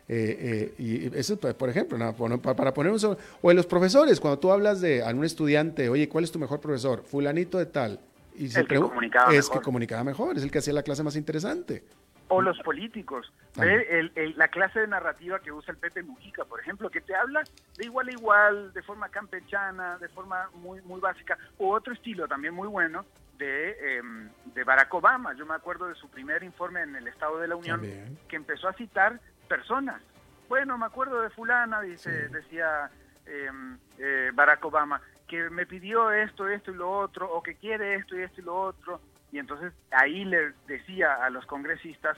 Eh, 0.07 0.71
eh, 0.77 1.09
y 1.11 1.17
eso, 1.17 1.37
pues, 1.37 1.55
por 1.55 1.67
ejemplo, 1.69 1.97
para 2.41 2.73
poner 2.73 2.91
un 2.91 2.99
solo, 2.99 3.17
o 3.41 3.49
en 3.49 3.57
los 3.57 3.65
profesores, 3.65 4.19
cuando 4.19 4.37
tú 4.37 4.51
hablas 4.51 4.79
de 4.79 5.01
a 5.03 5.09
un 5.09 5.25
estudiante, 5.25 5.89
oye, 5.89 6.07
¿cuál 6.07 6.23
es 6.23 6.31
tu 6.31 6.37
mejor 6.37 6.59
profesor? 6.59 7.03
Fulanito 7.03 7.57
de 7.57 7.65
tal. 7.65 7.99
Y 8.37 8.49
se 8.49 8.59
el 8.59 8.67
que 8.67 8.79
comunicaba 8.79 9.33
es 9.33 9.49
que 9.49 9.59
comunicaba 9.61 10.03
mejor, 10.03 10.37
es 10.37 10.43
el 10.43 10.51
que 10.51 10.59
hacía 10.59 10.73
la 10.73 10.83
clase 10.83 11.01
más 11.01 11.15
interesante 11.15 11.83
o 12.28 12.41
los 12.41 12.59
políticos. 12.59 13.32
La 13.55 14.47
clase 14.47 14.82
de 14.82 14.88
narrativa 14.88 15.39
que 15.39 15.51
usa 15.51 15.71
el 15.71 15.78
Pepe 15.78 16.03
Mujica, 16.03 16.45
por 16.45 16.59
ejemplo, 16.59 16.89
que 16.89 17.01
te 17.01 17.15
habla 17.15 17.43
de 17.78 17.86
igual 17.86 18.09
a 18.09 18.11
igual, 18.11 18.73
de 18.73 18.82
forma 18.82 19.09
campechana, 19.09 19.97
de 19.97 20.09
forma 20.09 20.49
muy, 20.55 20.82
muy 20.82 20.99
básica, 20.99 21.38
o 21.57 21.73
otro 21.73 21.93
estilo 21.93 22.28
también 22.28 22.53
muy 22.53 22.67
bueno 22.67 23.05
de, 23.38 23.97
em, 23.97 24.30
de 24.53 24.63
Barack 24.63 24.93
Obama. 24.93 25.34
Yo 25.34 25.45
me 25.45 25.55
acuerdo 25.55 25.88
de 25.88 25.95
su 25.95 26.09
primer 26.09 26.43
informe 26.43 26.82
en 26.82 26.95
el 26.95 27.07
Estado 27.07 27.39
de 27.39 27.47
la 27.47 27.55
Unión, 27.55 27.82
que 28.28 28.36
empezó 28.36 28.67
a 28.67 28.73
citar 28.73 29.19
personas. 29.47 30.01
Bueno, 30.49 30.78
me 30.78 30.86
acuerdo 30.86 31.21
de 31.21 31.30
fulana, 31.30 31.82
dice, 31.82 32.30
decía 32.30 32.89
em, 33.26 33.78
eh, 33.97 34.32
Barack 34.34 34.63
Obama, 34.65 35.01
que 35.28 35.49
me 35.49 35.65
pidió 35.65 36.11
esto, 36.11 36.47
esto 36.47 36.71
y 36.71 36.76
lo 36.76 36.91
otro, 36.91 37.32
o 37.32 37.41
que 37.41 37.55
quiere 37.55 37.95
esto 37.95 38.15
y 38.15 38.21
esto 38.21 38.41
y 38.41 38.43
lo 38.43 38.55
otro 38.55 39.01
y 39.36 39.39
entonces 39.39 39.73
ahí 39.91 40.23
le 40.23 40.53
decía 40.65 41.15
a 41.15 41.29
los 41.29 41.45
congresistas, 41.45 42.15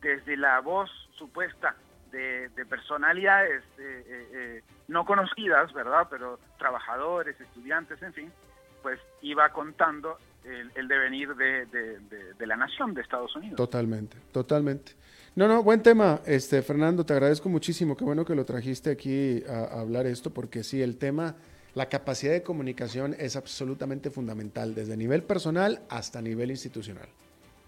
desde 0.00 0.36
la 0.36 0.60
voz 0.60 0.88
supuesta 1.18 1.74
de, 2.12 2.48
personalidades 2.70 3.64
eh, 3.78 4.04
eh, 4.06 4.28
eh, 4.32 4.62
no 4.86 5.04
conocidas, 5.04 5.72
¿verdad? 5.72 6.06
Pero 6.08 6.38
trabajadores, 6.60 7.40
estudiantes, 7.40 8.00
en 8.00 8.12
fin, 8.12 8.32
pues 8.80 9.00
iba 9.22 9.48
contando 9.48 10.18
el, 10.44 10.86
devenir 10.86 11.34
de, 11.34 11.66
de, 11.66 12.46
la 12.46 12.54
nación 12.54 12.94
de 12.94 13.00
Estados 13.02 13.34
Unidos. 13.34 13.56
Totalmente, 13.56 14.16
totalmente. 14.30 14.92
No, 15.34 15.48
no, 15.48 15.64
buen 15.64 15.82
tema, 15.82 16.20
este 16.26 16.62
Fernando, 16.62 17.04
te 17.04 17.14
agradezco 17.14 17.48
muchísimo, 17.48 17.96
qué 17.96 18.04
bueno 18.04 18.24
que 18.24 18.36
lo 18.36 18.44
trajiste 18.44 18.92
aquí 18.92 19.42
a 19.48 19.80
hablar 19.80 20.06
esto, 20.06 20.32
porque 20.32 20.62
sí, 20.62 20.80
el 20.80 20.96
tema 20.96 21.34
la 21.74 21.88
capacidad 21.88 22.32
de 22.32 22.42
comunicación 22.42 23.14
es 23.18 23.36
absolutamente 23.36 24.10
fundamental, 24.10 24.74
desde 24.74 24.96
nivel 24.96 25.22
personal 25.22 25.80
hasta 25.88 26.20
nivel 26.20 26.50
institucional. 26.50 27.08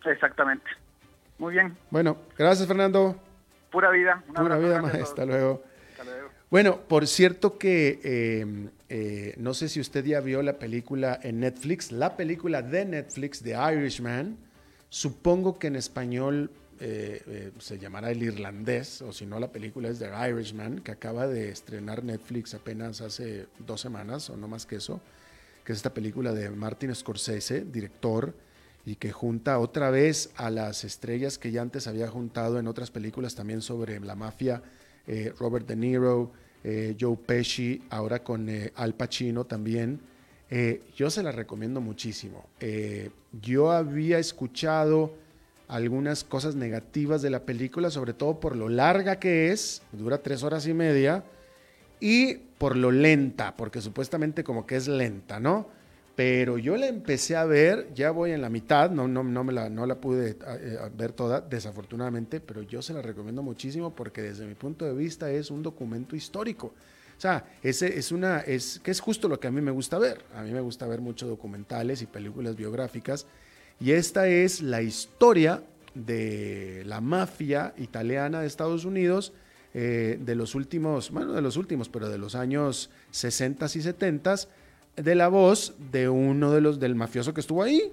Exactamente. 0.05 0.66
Muy 1.38 1.55
bien. 1.55 1.76
Bueno, 1.90 2.18
gracias 2.36 2.68
Fernando. 2.68 3.16
Pura 3.70 3.90
vida. 3.90 4.22
Pura 4.34 4.59
vida, 4.59 4.82
maestra. 4.82 5.24
luego. 5.24 5.62
Hasta 5.92 6.05
luego. 6.05 6.28
Bueno, 6.50 6.80
por 6.82 7.07
cierto 7.07 7.59
que 7.59 8.40
em, 8.40 8.70
eh, 8.88 9.34
no 9.38 9.55
sé 9.55 9.68
si 9.68 9.80
usted 9.80 10.05
ya 10.05 10.20
vio 10.20 10.42
la 10.42 10.59
película 10.59 11.18
en 11.22 11.40
Netflix, 11.40 11.90
la 11.90 12.16
película 12.16 12.62
de 12.62 12.84
Netflix 12.84 13.42
de 13.42 13.57
Irishman. 13.74 14.36
Supongo 14.88 15.59
que 15.59 15.66
en 15.66 15.76
español 15.76 16.50
eh, 16.87 17.22
eh, 17.26 17.51
se 17.61 17.78
llamará 17.78 18.11
El 18.11 18.22
Irlandés, 18.22 19.01
o 19.01 19.11
si 19.11 19.24
no, 19.24 19.41
la 19.41 19.51
película 19.51 19.89
es 19.89 19.99
The 20.01 20.11
Irishman, 20.28 20.80
que 20.80 20.93
acaba 20.93 21.26
de 21.26 21.49
estrenar 21.49 22.05
Netflix 22.05 22.53
apenas 22.53 23.01
hace 23.01 23.47
dos 23.59 23.80
semanas, 23.80 24.28
o 24.28 24.37
no 24.37 24.49
más 24.49 24.66
que 24.66 24.76
eso, 24.76 25.01
que 25.64 25.72
es 25.72 25.78
esta 25.78 25.95
película 25.95 26.35
de 26.35 26.51
Martin 26.51 26.95
Scorsese, 26.95 27.64
director, 27.64 28.35
y 28.85 28.97
que 28.97 29.12
junta 29.12 29.59
otra 29.61 29.89
vez 29.89 30.28
a 30.37 30.51
las 30.51 30.85
estrellas 30.85 31.39
que 31.39 31.51
ya 31.53 31.62
antes 31.62 31.87
había 31.87 32.09
juntado 32.09 32.59
en 32.59 32.66
otras 32.66 32.91
películas 32.91 33.35
también 33.35 33.62
sobre 33.62 33.99
la 34.01 34.14
mafia, 34.14 34.62
eh, 35.07 35.32
Robert 35.39 35.66
De 35.66 35.76
Niro, 35.76 36.32
Joe 37.01 37.16
Pesci, 37.16 37.82
ahora 37.89 38.22
con 38.22 38.49
Al 38.74 38.95
Pacino 38.95 39.45
también. 39.45 40.01
yo 40.97 41.11
se 41.11 41.22
la 41.22 41.30
recomiendo 41.30 41.82
muchísimo. 41.82 42.47
yo 43.32 43.70
había 43.70 44.18
escuchado 44.18 45.24
algunas 45.75 46.22
cosas 46.22 46.55
negativas 46.55 47.20
de 47.20 47.31
la 47.31 47.41
película, 47.41 47.91
sobre 47.91 48.12
todo 48.12 48.39
por 48.39 48.55
lo 48.55 48.68
larga 48.68 49.18
que 49.18 49.51
es, 49.51 49.83
dura 49.91 50.18
tres 50.18 50.45
horas 50.45 50.68
y 50.68 50.72
media, 50.72 51.25
y 51.99 52.35
por 52.35 52.77
lo 52.77 52.93
lenta, 52.93 53.57
porque 53.57 53.81
supuestamente 53.81 54.45
como 54.45 54.66
que 54.66 54.77
es 54.77 54.87
lenta, 54.87 55.41
¿no? 55.41 55.66
Pero 56.14 56.59
yo 56.59 56.77
la 56.77 56.87
empecé 56.87 57.35
a 57.35 57.45
ver, 57.45 57.93
ya 57.93 58.12
voy 58.12 58.31
en 58.31 58.41
la 58.41 58.51
mitad, 58.51 58.89
no, 58.93 59.09
no, 59.09 59.25
no, 59.25 59.43
me 59.43 59.53
la, 59.53 59.68
no 59.68 59.85
la 59.85 59.97
pude 59.97 60.37
eh, 60.47 60.79
ver 60.97 61.11
toda, 61.11 61.41
desafortunadamente, 61.41 62.39
pero 62.39 62.62
yo 62.62 62.81
se 62.81 62.95
la 62.95 63.03
recomiendo 63.03 63.43
muchísimo 63.43 63.93
porque 63.97 64.22
desde 64.22 64.47
mi 64.47 64.55
punto 64.55 64.85
de 64.85 64.95
vista 64.95 65.29
es 65.29 65.51
un 65.51 65.64
documento 65.64 66.14
histórico. 66.14 66.68
O 67.16 67.20
sea, 67.20 67.45
ese 67.64 67.99
es 67.99 68.12
una, 68.12 68.41
es, 68.41 68.79
que 68.79 68.93
es 68.93 69.01
justo 69.01 69.27
lo 69.27 69.41
que 69.41 69.49
a 69.49 69.51
mí 69.51 69.61
me 69.61 69.72
gusta 69.72 69.99
ver. 69.99 70.25
A 70.37 70.43
mí 70.43 70.53
me 70.53 70.61
gusta 70.61 70.87
ver 70.87 71.01
mucho 71.01 71.27
documentales 71.27 72.01
y 72.01 72.07
películas 72.07 72.55
biográficas 72.55 73.27
y 73.81 73.93
esta 73.93 74.29
es 74.29 74.62
la 74.62 74.83
historia 74.83 75.62
de 75.95 76.83
la 76.87 77.01
mafia 77.01 77.75
italiana 77.79 78.41
de 78.41 78.47
Estados 78.47 78.85
Unidos 78.85 79.33
eh, 79.77 80.18
de 80.20 80.35
los 80.37 80.55
últimos, 80.55 81.11
bueno, 81.11 81.33
de 81.33 81.43
los 81.43 81.57
últimos, 81.57 81.89
pero 81.89 82.09
de 82.09 82.18
los 82.18 82.35
años 82.35 82.91
60 83.11 83.66
y 83.66 83.83
70 83.83 84.37
de 84.97 85.14
la 85.16 85.27
voz 85.27 85.75
de 85.91 86.09
uno 86.09 86.53
de 86.53 86.61
los 86.61 86.79
del 86.79 86.95
mafioso 86.95 87.35
que 87.35 87.41
estuvo 87.41 87.62
ahí. 87.62 87.93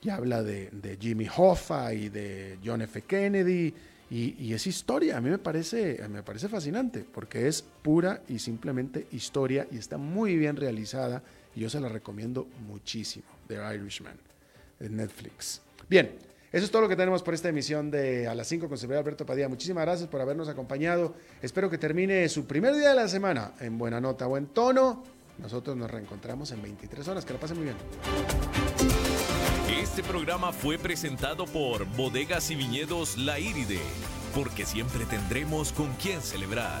Y 0.00 0.10
habla 0.10 0.44
de, 0.44 0.96
Jimmy 1.00 1.26
Hoffa 1.36 1.92
y 1.92 2.08
de 2.08 2.58
John 2.64 2.82
F. 2.82 3.02
Kennedy. 3.02 3.74
Y, 4.10 4.36
y, 4.38 4.54
es 4.54 4.66
historia, 4.66 5.18
a 5.18 5.20
mí 5.20 5.28
me 5.28 5.38
parece, 5.38 6.00
me 6.08 6.22
parece 6.22 6.48
fascinante, 6.48 7.04
porque 7.12 7.46
es 7.46 7.62
pura 7.82 8.22
y 8.26 8.38
simplemente 8.38 9.06
historia 9.12 9.66
y 9.70 9.76
está 9.76 9.98
muy 9.98 10.36
bien 10.36 10.56
realizada. 10.56 11.22
Y 11.54 11.60
yo 11.60 11.68
se 11.68 11.80
la 11.80 11.88
recomiendo 11.88 12.46
muchísimo, 12.66 13.26
The 13.48 13.56
Irishman 13.74 14.27
Netflix. 14.80 15.60
Bien, 15.88 16.16
eso 16.52 16.64
es 16.64 16.70
todo 16.70 16.82
lo 16.82 16.88
que 16.88 16.96
tenemos 16.96 17.22
por 17.22 17.34
esta 17.34 17.48
emisión 17.48 17.90
de 17.90 18.26
A 18.26 18.34
las 18.34 18.46
5 18.48 18.68
con 18.68 18.78
Silvio 18.78 18.98
Alberto 18.98 19.26
Padilla. 19.26 19.48
Muchísimas 19.48 19.84
gracias 19.84 20.08
por 20.08 20.20
habernos 20.20 20.48
acompañado. 20.48 21.14
Espero 21.42 21.68
que 21.68 21.78
termine 21.78 22.28
su 22.28 22.46
primer 22.46 22.74
día 22.74 22.90
de 22.90 22.94
la 22.94 23.08
semana 23.08 23.52
en 23.60 23.78
buena 23.78 24.00
nota, 24.00 24.26
buen 24.26 24.46
tono. 24.46 25.04
Nosotros 25.38 25.76
nos 25.76 25.90
reencontramos 25.90 26.50
en 26.52 26.62
23 26.62 27.08
horas. 27.08 27.24
Que 27.24 27.32
lo 27.32 27.40
pasen 27.40 27.58
muy 27.58 27.66
bien. 27.66 27.76
Este 29.80 30.02
programa 30.02 30.52
fue 30.52 30.78
presentado 30.78 31.44
por 31.46 31.84
Bodegas 31.96 32.50
y 32.50 32.56
Viñedos 32.56 33.18
La 33.18 33.38
Iride 33.38 33.80
porque 34.34 34.66
siempre 34.66 35.04
tendremos 35.06 35.72
con 35.72 35.92
quién 35.94 36.20
celebrar. 36.20 36.80